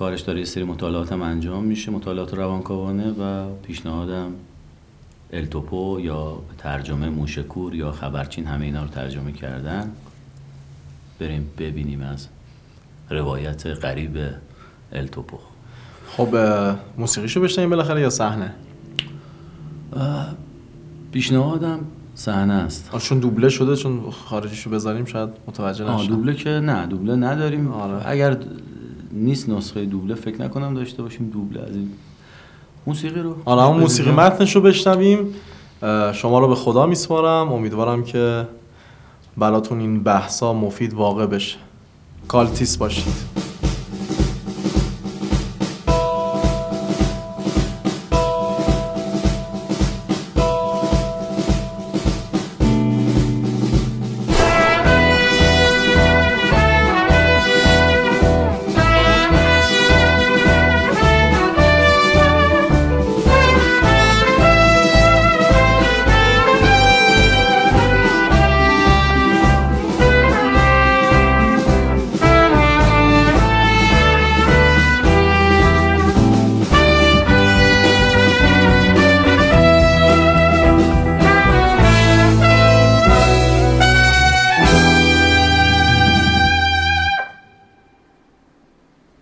کارش 0.00 0.20
داره 0.20 0.38
یه 0.38 0.44
سری 0.44 0.64
مطالعات 0.64 1.12
هم 1.12 1.22
انجام 1.22 1.64
میشه 1.64 1.90
مطالعات 1.90 2.34
روانکاوانه 2.34 3.10
و 3.10 3.50
پیشنهادم 3.62 4.32
التوپو 5.32 6.00
یا 6.00 6.38
ترجمه 6.58 7.08
موشکور 7.08 7.74
یا 7.74 7.92
خبرچین 7.92 8.46
همه 8.46 8.64
اینا 8.64 8.82
رو 8.82 8.88
ترجمه 8.88 9.32
کردن. 9.32 9.90
بریم 11.18 11.50
ببینیم 11.58 12.02
از 12.02 12.28
روایت 13.10 13.66
غریب 13.66 14.18
التوپو 14.92 15.38
خب 16.06 16.36
موسیقیشو 16.98 17.40
بشنیم 17.40 17.70
بالاخره 17.70 18.00
یا 18.00 18.10
صحنه؟ 18.10 18.54
پیشنهادم 21.12 21.80
صحنه 22.14 22.52
است. 22.52 22.98
چون 22.98 23.18
دوبله 23.18 23.48
شده 23.48 23.76
چون 23.76 24.10
خارجیشو 24.10 24.70
بذاریم 24.70 25.04
شاید 25.04 25.28
متوجه 25.46 25.84
نشن 25.94 26.06
دوبله 26.06 26.34
که 26.34 26.50
نه 26.50 26.86
دوبله 26.86 27.16
نداریم. 27.16 27.72
آره. 27.72 28.08
اگر 28.08 28.36
نیست 29.12 29.48
نسخه 29.48 29.84
دوبله 29.84 30.14
فکر 30.14 30.42
نکنم 30.42 30.74
داشته 30.74 31.02
باشیم 31.02 31.30
دوبله 31.30 31.60
از 31.62 31.76
این 31.76 31.90
موسیقی 32.86 33.20
رو. 33.20 33.36
آره 33.44 33.62
اون 33.62 33.80
موسیقی 33.80 34.10
متنش 34.10 34.56
رو 34.56 34.62
بشنویم. 34.62 35.34
شما 36.12 36.38
رو 36.38 36.48
به 36.48 36.54
خدا 36.54 36.86
میسپارم. 36.86 37.52
امیدوارم 37.52 38.04
که 38.04 38.46
براتون 39.36 39.80
این 39.80 40.02
بحثا 40.02 40.52
مفید 40.52 40.94
واقع 40.94 41.26
بشه. 41.26 41.58
کالتیس 42.28 42.76
باشید. 42.76 43.14